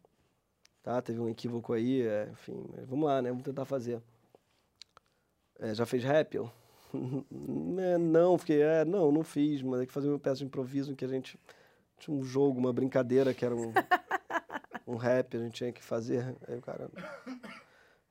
[0.82, 3.30] Tá, teve um equívoco aí, é, enfim, mas vamos lá, né?
[3.30, 4.02] Vamos tentar fazer.
[5.58, 6.34] É, já fez rap?
[6.34, 6.52] Eu,
[7.78, 10.94] "É, não, fiquei, é, não, não fiz, mas é que fazer uma peça de improviso
[10.94, 11.38] que a gente
[11.98, 13.72] Tinha um jogo, uma brincadeira que era um,
[14.86, 16.36] um rap, a gente tinha que fazer.
[16.46, 16.90] Aí o cara.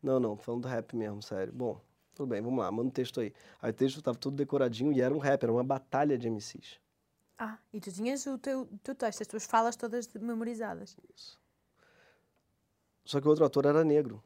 [0.01, 1.53] Não, não, falando do rap mesmo, sério.
[1.53, 1.80] Bom,
[2.15, 3.34] tudo bem, vamos lá, manda o texto aí.
[3.61, 6.80] Aí o texto tava tudo decoradinho e era um rap, era uma batalha de MCs.
[7.38, 10.95] Ah, e tu tinhas o teu, teu texto, as tuas falas todas memorizadas.
[11.15, 11.39] Isso.
[13.05, 14.23] Só que o outro ator era negro.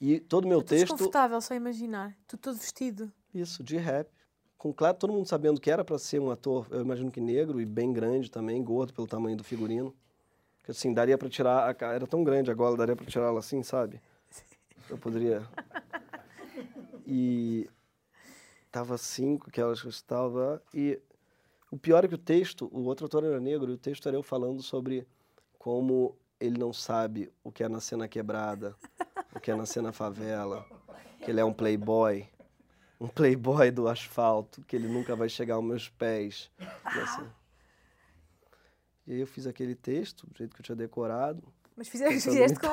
[0.00, 0.92] E todo o meu estou texto.
[0.92, 2.16] desconfortável só imaginar.
[2.26, 3.12] Tu todo vestido.
[3.34, 4.08] Isso, de rap.
[4.56, 7.60] Com claro, todo mundo sabendo que era para ser um ator, eu imagino que negro
[7.60, 9.94] e bem grande também, gordo pelo tamanho do figurino.
[10.64, 13.62] Que assim, daria para tirar a era tão grande a gola, daria para tirá-la assim,
[13.62, 14.00] sabe?
[14.90, 15.46] Eu poderia.
[17.06, 17.68] E
[18.70, 18.96] tava
[19.46, 21.00] aquelas que estava e
[21.70, 24.16] o pior é que o texto, o outro ator era negro, e o texto era
[24.16, 25.06] eu falando sobre
[25.58, 28.74] como ele não sabe o que é nascer na quebrada,
[29.38, 30.66] o que é nascer na favela,
[31.24, 32.28] que ele é um playboy,
[33.00, 36.50] um playboy do asfalto, que ele nunca vai chegar aos meus pés.
[36.60, 37.26] E, assim.
[39.06, 41.42] E aí eu fiz aquele texto, do jeito que eu tinha decorado.
[41.76, 42.68] Mas fizeste, fizeste com.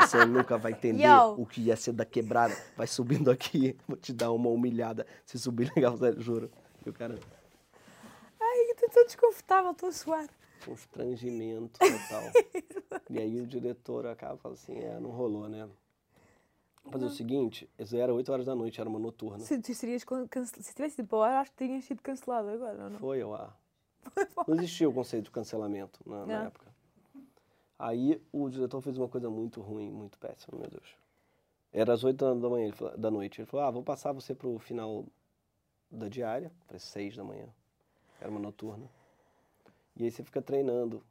[0.00, 1.34] Você nunca vai entender Yo.
[1.38, 2.56] o que é ser da quebrada.
[2.74, 5.06] Vai subindo aqui, vou te dar uma humilhada.
[5.26, 6.50] Se subir legal, juro.
[6.84, 7.18] E o cara,
[8.40, 10.26] Ai, estou tão desconfortável, a suar.
[10.64, 12.22] Constrangimento total.
[13.10, 15.68] e aí o diretor acaba falando assim, é, não rolou, né?
[16.90, 19.40] Fazer o seguinte, era 8 horas da noite, era uma noturna.
[19.40, 19.60] Se,
[20.28, 22.98] cance- se tivesse ido para o ar, acho que tinhas sido cancelado agora, ou não?
[23.00, 23.58] Foi ao ar.
[24.46, 26.66] Não existia o conceito de cancelamento na, na época.
[27.76, 30.96] Aí o diretor fez uma coisa muito ruim, muito péssima, meu Deus.
[31.72, 33.40] Era às 8 da manhã, ele falou- da noite.
[33.40, 35.04] Ele falou, ah, vou passar você pro final
[35.90, 37.48] da diária, para 6 da manhã.
[38.20, 38.88] Era uma noturna.
[39.96, 41.02] E aí você fica treinando.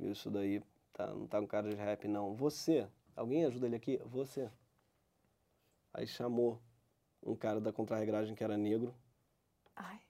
[0.00, 2.34] Isso daí, tá, não tá com cara de rap, não.
[2.34, 4.00] Você, alguém ajuda ele aqui?
[4.06, 4.50] Você.
[5.92, 6.60] Aí chamou
[7.22, 8.94] um cara da contrarregragem que era negro.
[9.76, 10.00] Ai.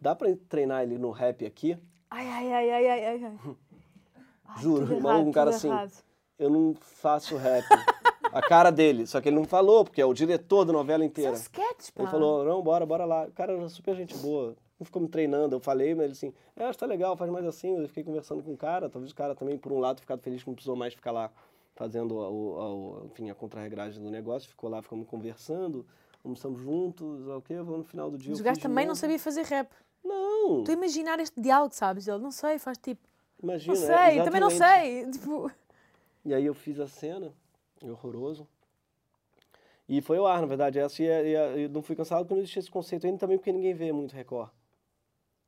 [0.00, 1.78] Dá pra treinar ele no rap aqui?
[2.10, 3.24] Ai, ai, ai, ai, ai, ai.
[3.24, 3.56] ai.
[4.60, 5.68] Juro, tudo o maluco, um errado, cara assim.
[5.68, 6.04] errado.
[6.38, 7.64] Eu não faço rap.
[8.32, 11.36] A cara dele, só que ele não falou, porque é o diretor da novela inteira.
[11.36, 11.52] São
[11.92, 12.02] pá.
[12.02, 13.26] Ele falou, não, bora, bora lá.
[13.26, 14.56] O cara era super gente boa.
[14.78, 15.54] Não ficou me treinando.
[15.54, 17.76] Eu falei, mas ele assim, é, acho que tá legal, faz mais assim.
[17.78, 18.88] Eu fiquei conversando com o cara.
[18.90, 21.30] Talvez o cara também, por um lado, ficado feliz que não precisou mais ficar lá
[21.74, 24.48] fazendo a, o- a- enfim, a contrarregragem do negócio.
[24.48, 25.86] Ficou lá, ficamos conversando,
[26.24, 27.54] almoçamos juntos, o quê?
[27.56, 28.30] Vamos no final do dia.
[28.30, 29.70] Mas o gajo também não sabia fazer rap.
[30.04, 32.06] Não, a imaginar este diálogo, sabes?
[32.08, 33.00] Ele, não sei, faz tipo,
[33.42, 33.74] imagina.
[33.74, 35.06] não é, sei, também não sei.
[35.12, 35.50] Tipo,
[36.24, 37.32] E aí eu fiz a cena,
[37.82, 38.46] horroroso.
[39.88, 40.78] E foi ao ar, na verdade.
[40.78, 43.52] Essa e, e, e não fui cancelado porque não existia esse conceito ainda também porque
[43.52, 44.50] ninguém vê muito Record.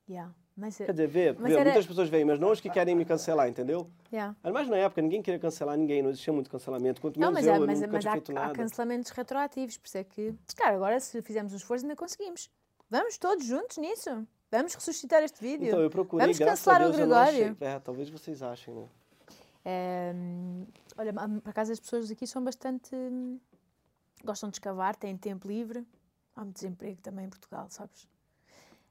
[0.08, 0.32] Yeah.
[0.56, 2.94] Mas, Quer dizer, vê, Mas vê, era- muitas pessoas veem, mas não os que querem
[2.94, 3.90] me cancelar, entendeu?
[4.10, 4.34] yeah.
[4.42, 6.98] Mas na época ninguém queria cancelar ninguém, não existia muito cancelamento.
[6.98, 8.54] Quanto Não, menos mas, eu, há, eu mas, nunca mas tinha há, feito há nada.
[8.54, 12.48] cancelamentos retroativos, por isso é que, calhar, agora se fizermos um esforço ainda conseguimos.
[12.88, 14.26] Vamos todos juntos nisso.
[14.50, 15.66] Vamos ressuscitar este vídeo.
[15.66, 17.34] Então, eu procurei, Vamos cancelar o Deus eu não achei.
[17.50, 17.56] Gregório.
[17.60, 18.86] É, talvez vocês achem, né?
[19.64, 20.14] É,
[20.96, 22.94] olha, há- por acaso as pessoas aqui são bastante.
[22.94, 23.38] hum,
[24.24, 25.86] gostam de escavar, têm tempo livre.
[26.34, 28.08] Há muito desemprego também em Portugal, sabes?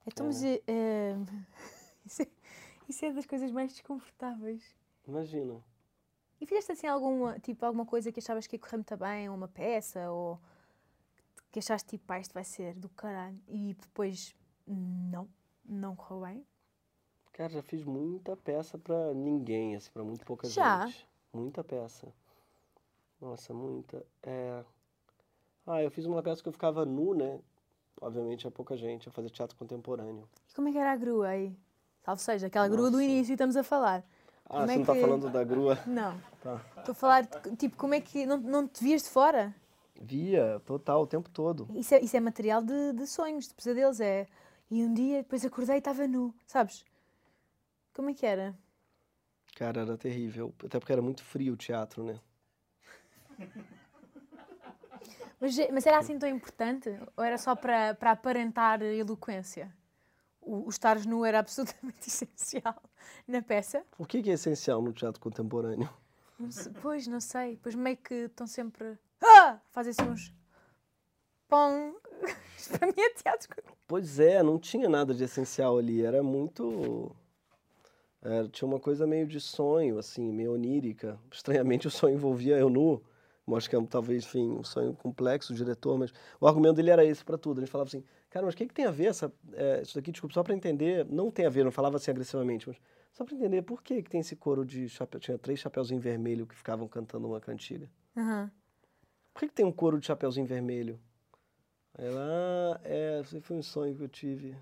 [0.07, 0.44] Então, É, mas.
[0.44, 1.15] é, é,
[2.06, 2.27] isso, é,
[2.88, 4.76] isso é das coisas mais desconfortáveis.
[5.07, 5.64] Imagina.
[6.40, 9.36] E fizeste assim alguma, tipo, alguma coisa que achavas que ia correr muito bem, ou
[9.36, 10.40] uma peça, ou
[11.52, 14.36] que achaste tipo, pá, isto vai ser do caralho, e depois
[14.68, 15.27] não,
[15.64, 16.45] não correu bem?
[17.32, 20.86] Cara, já fiz muita peça pra ninguém, assim, pra muito pouca Já?
[20.88, 21.07] gente.
[21.34, 22.07] Muita peça.
[23.19, 24.06] Nossa, muita.
[24.23, 24.64] É...
[25.68, 27.40] Ah, eu fiz uma peça que eu ficava nu, né?
[28.01, 30.27] Obviamente é pouca gente, eu fazia teatro contemporâneo.
[30.49, 31.55] E como é que era a grua aí?
[32.03, 33.03] Salve seja, aquela grua do Nossa.
[33.03, 34.03] início estamos a falar.
[34.45, 35.80] Ah, Como você é não tá que- falando da grua?
[35.88, 36.22] Não.
[36.43, 36.61] Tá.
[36.77, 37.26] Estou a falar,
[37.57, 38.26] tipo, como é que.
[38.27, 39.55] Não, não te vias de fora?
[39.99, 41.67] Via, total, o tempo todo.
[41.73, 43.99] Isso é, isso é material de, de sonhos, de pesadelos.
[43.99, 44.27] É.
[44.69, 46.85] E um dia, depois acordei e estava nu, sabes?
[47.95, 48.55] Como é que era?
[49.55, 50.53] Cara, era terrível.
[50.63, 52.19] Até porque era muito frio o teatro, né?
[55.45, 56.89] Mas, mas era assim tão importante?
[57.15, 59.72] Ou era só para, para aparentar eloquência?
[60.41, 62.81] O, o estares nu era absolutamente essencial
[63.27, 63.85] na peça?
[63.95, 65.88] Por que, que é essencial no teatro contemporâneo?
[66.39, 67.59] Não sei- pois, não sei.
[67.61, 68.97] Pois meio que estão sempre.
[69.23, 69.59] Ah!
[69.69, 70.34] Fazem-se uns.
[71.47, 71.95] Pão!
[72.80, 73.55] Para mim é teatro.
[73.88, 76.03] Pois é, não tinha nada de essencial ali.
[76.03, 77.15] Era muito.
[78.19, 81.19] era- tinha uma coisa meio de sonho, assim, meio onírica.
[81.31, 82.99] Estranhamente, o sonho envolvia eu nu.
[83.53, 86.11] Acho que é talvez, enfim, um sonho complexo do diretor, mas
[86.41, 87.59] o argumento dele era esse para tudo.
[87.59, 90.11] Ele falava assim, cara, mas o que, que tem a ver essa, é, isso daqui,
[90.11, 92.77] desculpa, só para entender, não tem a ver, não falava assim agressivamente, mas
[93.13, 96.47] só para entender por que, que tem esse coro de chapéu, tinha três chapeuzinhos vermelhos
[96.47, 97.88] que ficavam cantando uma cantiga.
[98.17, 98.49] Aham.
[99.34, 100.99] Por que, que tem um coro de chapeuzinho vermelho?
[101.97, 104.55] Aí ela, ah, é, isso foi um sonho que eu tive.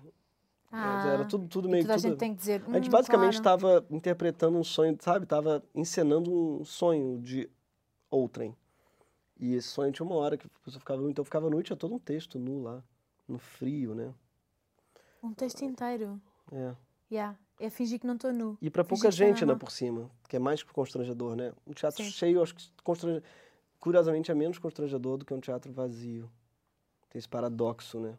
[0.70, 2.62] Ah, Era tudo, tudo meio a tudo- gente tem que dizer.
[2.68, 5.24] A gente "Hum, basicamente claro." estava interpretando um sonho, sabe?
[5.24, 6.30] Tava encenando
[6.60, 7.48] um sonho de
[8.10, 8.54] outrem.
[9.38, 11.50] E esse sonho tinha uma hora que a pessoa ficava nu, então eu ficava à
[11.50, 12.82] noite, tinha todo um texto nu lá,
[13.26, 14.14] no frio, né?
[15.22, 16.20] Um texto inteiro.
[16.52, 16.74] É.
[17.10, 17.38] Yeah.
[17.58, 18.58] É fingir que não estou nu.
[18.60, 19.58] E Fingir pouca gente ainda normal.
[19.58, 21.52] por cima, que é mais constrangedor, né?
[21.66, 22.10] Um teatro Sim.
[22.10, 23.22] cheio, acho que constrange...
[23.78, 26.30] curiosamente é menos constrangedor do que um teatro vazio.
[27.08, 28.18] Tem esse paradoxo, né?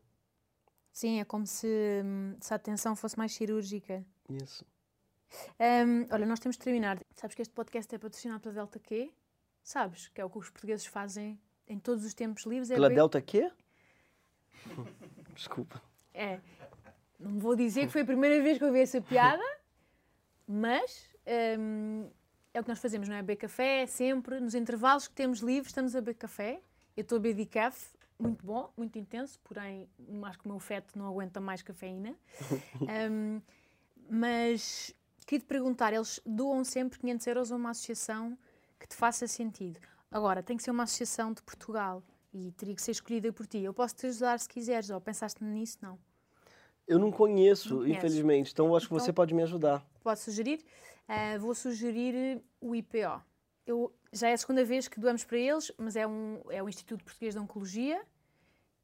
[0.92, 4.06] Sim, é como se, hum, se a atenção fosse mais cirúrgica.
[4.30, 4.66] Isso.
[5.60, 6.98] Hum, olha, nós temos de terminar.
[7.14, 9.12] Sabes que este podcast é patrocinado pela Delta Q?
[9.66, 10.10] Sabes?
[10.10, 12.70] Que é o que os portugueses fazem em todos os tempos livres.
[12.70, 13.52] É Pela bem- Delta quê?
[15.34, 15.82] Desculpa.
[16.14, 16.40] É.
[17.20, 19.44] Não vou dizer que foi a primeira vez que eu vi essa piada,
[20.48, 21.10] mas
[21.60, 22.08] hum,
[22.54, 23.22] é o que nós fazemos, não é?
[23.24, 24.40] Beber café, sempre.
[24.40, 26.62] Nos intervalos que temos livres, estamos a beber café.
[26.96, 27.90] Eu estou a beber decaf,
[28.20, 29.90] muito bom, muito intenso, porém,
[30.26, 32.16] acho que o meu feto não aguenta mais cafeína.
[33.12, 33.42] Hum,
[34.08, 34.94] mas
[35.26, 38.38] queria te perguntar: eles doam sempre 500 euros a uma associação
[38.80, 39.80] que te faça sentido.
[40.12, 42.04] Agora, tem que ser uma associação de Portugal
[42.34, 43.60] e teria que ser escolhida por ti.
[43.60, 45.78] Eu posso te ajudar se quiseres, ou pensaste nisso?
[45.82, 45.98] Não.
[46.88, 49.86] Eu não conheço, Não infelizmente, então eu acho que você Então- pode me ajudar.
[50.04, 50.64] Posso sugerir?
[51.08, 53.22] Ah, vou sugerir o IPO.
[53.66, 56.70] Eu, já é a segunda vez que doamos para eles, mas é, um, é o
[56.70, 58.02] Instituto Português de Oncologia,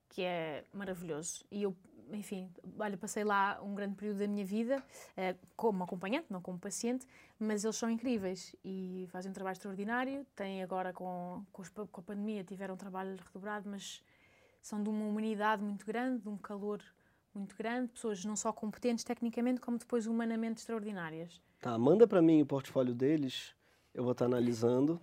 [0.09, 1.45] que é maravilhoso.
[1.51, 1.75] E eu,
[2.11, 4.83] enfim, olha, passei lá um grande período da minha vida
[5.17, 7.05] ah, como acompanhante, não como paciente,
[7.39, 10.25] mas eles são incríveis e fazem um trabalho extraordinário.
[10.35, 11.63] Têm agora, com, com,
[11.93, 14.01] a pandemia, tiveram um trabalho redobrado, mas
[14.61, 16.81] são de uma humanidade muito grande, de um calor
[17.33, 21.41] muito grande, pessoas não só competentes tecnicamente, como depois humanamente extraordinárias.
[21.61, 23.55] Tá, manda pra mim o portfólio deles,
[23.93, 25.01] eu vou estar analisando.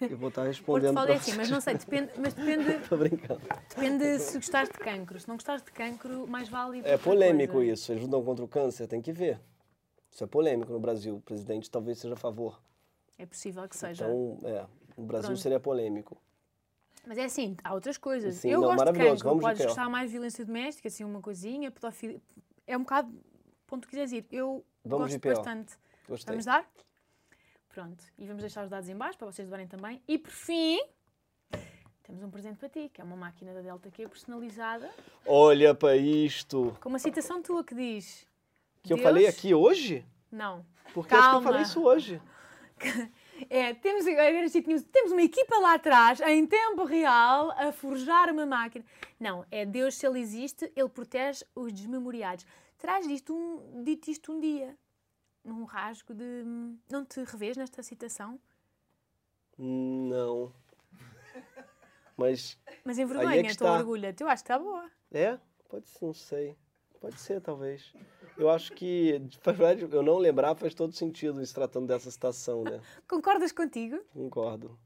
[0.00, 2.96] Eu vou estar respondendo Portfólio pra é assim, mas não sei, depende, mas depende, Tô
[2.96, 3.40] brincando.
[3.68, 5.18] depende se gostares de cancro.
[5.18, 7.72] Se não gostares de cancro, mais vale É polêmico coisa.
[7.72, 7.92] isso.
[7.92, 9.40] Ajudam contra o câncer, tem que ver.
[10.10, 11.16] Isso é polêmico no Brasil.
[11.16, 12.60] O presidente talvez seja a favor.
[13.18, 14.04] É possível que seja.
[14.04, 14.66] Então, é,
[14.96, 15.40] no Brasil Pronto.
[15.40, 16.16] seria polêmico.
[17.06, 18.34] Mas é assim, há outras coisas.
[18.34, 21.04] Sim, eu não, gosto de cancro, vamos de podes gostar mais de violência doméstica, assim,
[21.04, 22.20] uma coisinha, pedofilia.
[22.66, 23.14] É um bocado
[23.66, 24.26] ponto que quiseres ir.
[24.30, 25.74] Eu Vamos gosto bastante.
[26.08, 26.32] Gostei.
[26.32, 26.68] Vamos dar?
[27.76, 28.02] Pronto.
[28.16, 30.02] E vamos deixar os dados em baixo para vocês doarem também.
[30.08, 30.80] E por fim,
[32.02, 34.90] temos um presente para ti, que é uma máquina da Delta Q personalizada,
[35.26, 36.74] Olha para isto.
[36.80, 38.26] com uma citação tua que diz.
[38.82, 40.06] Que eu Deus- falei aqui hoje?
[40.32, 40.64] Não.
[40.94, 41.42] Porque eu acho que eu Calma.
[41.42, 42.18] falei isso hoje.
[43.50, 44.52] É, temos, agora News,
[44.90, 48.82] temos uma equipa lá atrás, em tempo real, a forjar uma máquina.
[49.20, 52.46] Não, é Deus, se Ele existe, Ele protege os desmemoriados.
[52.78, 54.74] Terás dito, um, dito isto um dia,
[55.46, 56.44] num rasgo de...
[56.90, 58.38] Não te revês nesta citação?
[59.58, 60.52] Não.
[62.16, 63.78] Mas Mas é envergonha, que estou está.
[63.78, 64.14] orgulha.
[64.18, 64.90] Eu acho que está boa.
[65.10, 65.38] é?
[65.68, 66.56] Pode ser, não sei.
[67.00, 67.92] Pode ser, talvez.
[68.36, 72.62] Eu acho que, de verdade, eu não lembrar faz todo sentido se tratando dessa citação,
[72.64, 72.80] né?
[73.08, 73.98] Concordas contigo?
[74.12, 74.78] Concordo.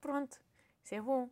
[0.00, 0.40] Pronto,
[0.82, 1.28] isso é bom.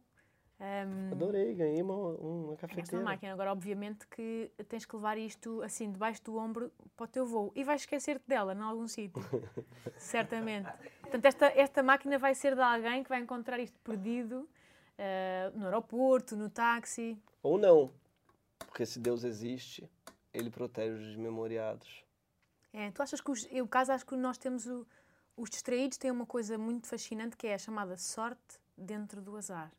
[0.61, 3.05] Ahm, Adorei, ganhei uma, uma Ganhaste uma cafeteira.
[3.05, 3.33] máquina.
[3.33, 7.53] Agora, obviamente, que tens que levar isto assim, debaixo do ombro para o teu voo.
[7.55, 9.23] E vais esquecer-te dela em algum sítio.
[9.99, 10.71] Certamente.
[11.01, 14.49] Portanto, esta, esta máquina vai ser de alguém que vai encontrar isto perdido
[14.99, 17.19] ah, no aeroporto, no táxi.
[17.43, 17.91] Ou não.
[18.59, 19.89] Porque se Deus existe,
[20.33, 22.05] ele protege os desmemoriados.
[22.73, 24.87] É, tu achas que, os, eu, caso, acho que nós temos o,
[25.37, 29.73] os distraídos têm uma coisa muito fascinante que é a chamada sorte dentro do azar.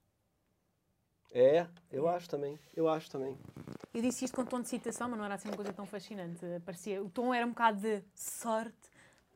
[1.38, 2.58] É, eu acho também.
[2.74, 3.38] Eu acho também.
[3.94, 6.40] Eu disse isto com tom de citação, mas não era assim uma coisa tão fascinante.
[6.66, 8.72] Parecia, o tom era um bocado de sorte,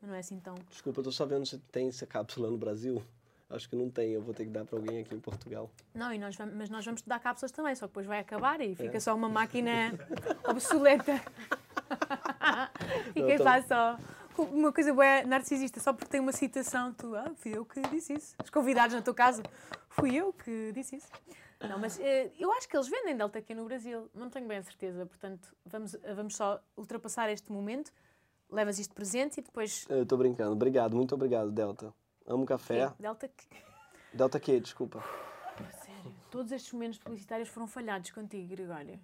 [0.02, 0.56] mas não é assim tão.
[0.70, 3.04] Desculpa, tô só vendo se tem essa cápsula no Brasil.
[3.50, 5.70] Acho que não tem, eu vou ter que dar para alguém aqui em Portugal.
[5.94, 8.62] Não, e nós vamos, mas nós vamos dar cápsulas também, só que depois vai acabar
[8.62, 9.00] e fica É.
[9.02, 9.92] só uma máquina
[10.48, 11.22] obsoleta.
[13.14, 13.98] e quem faz só
[14.38, 18.14] uma coisa boa narcisista, só porque tem uma citação, tu, ah, fui eu que disse
[18.14, 18.36] isso.
[18.42, 19.42] Os convidados, no teu caso,
[19.90, 21.08] fui eu que disse isso.
[21.68, 24.58] Não, mas eh, eu acho que eles vendem Delta aqui no Brasil, não tenho bem
[24.58, 27.92] a certeza, portanto, vamos, vamos só ultrapassar este momento,
[28.50, 29.86] levas isto presente e depois.
[29.90, 30.54] Eu tô brincando.
[30.54, 31.94] Obrigado, muito obrigado, Delta.
[32.26, 32.94] Amo café.
[32.98, 33.48] Delta que.
[34.14, 35.04] Delta que, desculpa.
[35.84, 39.00] Sério, todos estes momentos publicitários foram falhados contigo, Gregório.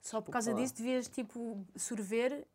[0.00, 2.46] Só por causa disso devias, tipo, sorver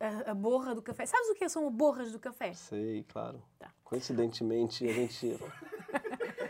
[0.00, 1.06] a, a borra do café.
[1.06, 2.52] Sabes o que são borras do café?
[2.54, 3.40] Sei, claro.
[3.58, 3.70] Tá.
[3.84, 5.38] Coincidentemente, a gente.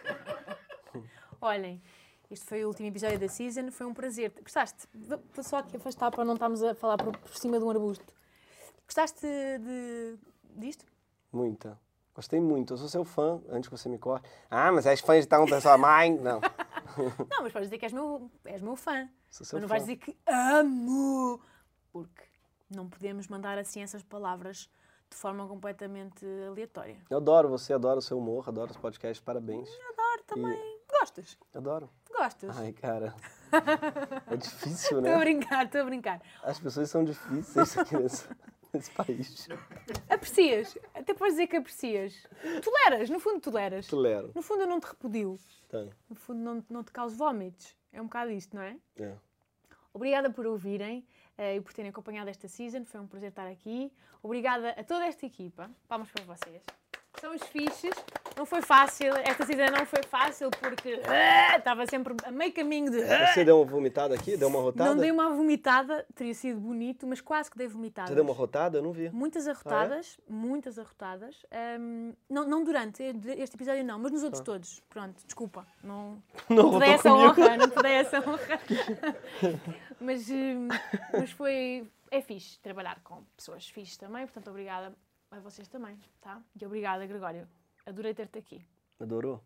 [1.43, 1.83] Olhem,
[2.31, 4.33] este foi o último episódio da season, foi um prazer.
[4.43, 4.87] Gostaste?
[4.95, 8.13] Vou só aqui afastar para não estarmos a falar por, por cima de um arbusto.
[8.87, 10.17] Gostaste de,
[10.57, 10.85] disto?
[11.33, 11.79] Muita.
[12.15, 12.73] Gostei muito.
[12.75, 14.29] Eu sou seu fã, antes que você me corte.
[14.51, 16.17] Ah, mas és fã de tal pessoa mãe?
[16.19, 16.41] Não.
[16.99, 19.09] Não, mas podes dizer que és meu, és meu fã.
[19.31, 19.75] Sou seu Mas não fã.
[19.75, 21.41] vais dizer que amo.
[21.93, 22.25] Porque
[22.69, 24.69] não podemos mandar assim essas palavras
[25.09, 26.97] de forma completamente aleatória.
[27.09, 29.69] Eu adoro você, adoro o seu humor, adoro os podcasts, parabéns.
[29.69, 30.81] Adoro também.
[30.89, 31.39] Gostas?
[31.55, 31.89] Adoro.
[32.11, 32.57] Gostas?
[32.59, 33.15] Ai, cara.
[34.31, 35.19] É difícil, Estou a né?
[35.19, 36.23] brincar, estou a brincar.
[36.43, 38.29] As pessoas são difíceis aqui nesse,
[38.73, 39.49] nesse país.
[40.09, 40.79] Aprecias?
[40.95, 42.15] Até podes dizer que aprecias.
[42.63, 43.87] Toleras, no fundo toleras.
[43.87, 44.31] Tolero.
[44.35, 45.39] No fundo eu não te repudio.
[45.69, 45.87] Tá.
[46.09, 47.75] No fundo não, não te causo vómitos.
[47.93, 48.77] É um bocado isto, não é?
[48.99, 49.15] É.
[49.93, 51.05] Obrigada por ouvirem
[51.37, 52.85] eh, e por terem acompanhado esta season.
[52.85, 53.93] Foi um prazer estar aqui.
[54.23, 55.69] Obrigada a toda esta equipa.
[55.89, 56.63] Palmas para vocês.
[57.21, 57.91] São os fixes.
[58.41, 59.15] Não foi fácil.
[59.17, 63.03] Esta season não foi fácil porque ah, estava sempre a meio caminho de.
[63.03, 63.27] ah.
[63.27, 64.35] Você deu uma vomitada aqui?
[64.35, 64.95] Deu uma rotada?
[64.95, 68.09] Não dei uma vomitada, teria sido bonito, mas quase que dei vomitada.
[68.09, 68.79] Você deu uma rotada?
[68.79, 69.11] Eu não vi.
[69.11, 71.45] Muitas arrotadas, muitas arrotadas.
[71.53, 74.81] Ahm, não, não durante este episódio, não, mas nos outros todos.
[74.89, 75.67] Pronto, desculpa.
[75.85, 77.29] Não, Não te dei essa comigo.
[77.29, 78.61] honra, não te dei essa honra.
[80.01, 80.69] mas, hum,
[81.13, 81.87] mas foi.
[82.11, 84.95] É fixe trabalhar com pessoas fixes também, portanto, obrigada
[85.31, 86.41] a vocês também, tá?
[86.59, 87.47] E obrigada, Gregório.
[87.91, 88.65] Adorei ter-te aqui.
[89.01, 89.43] Adorou?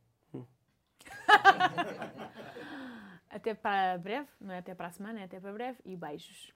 [3.31, 6.53] Até para breve, não é até para a semana, é até para breve e beijos.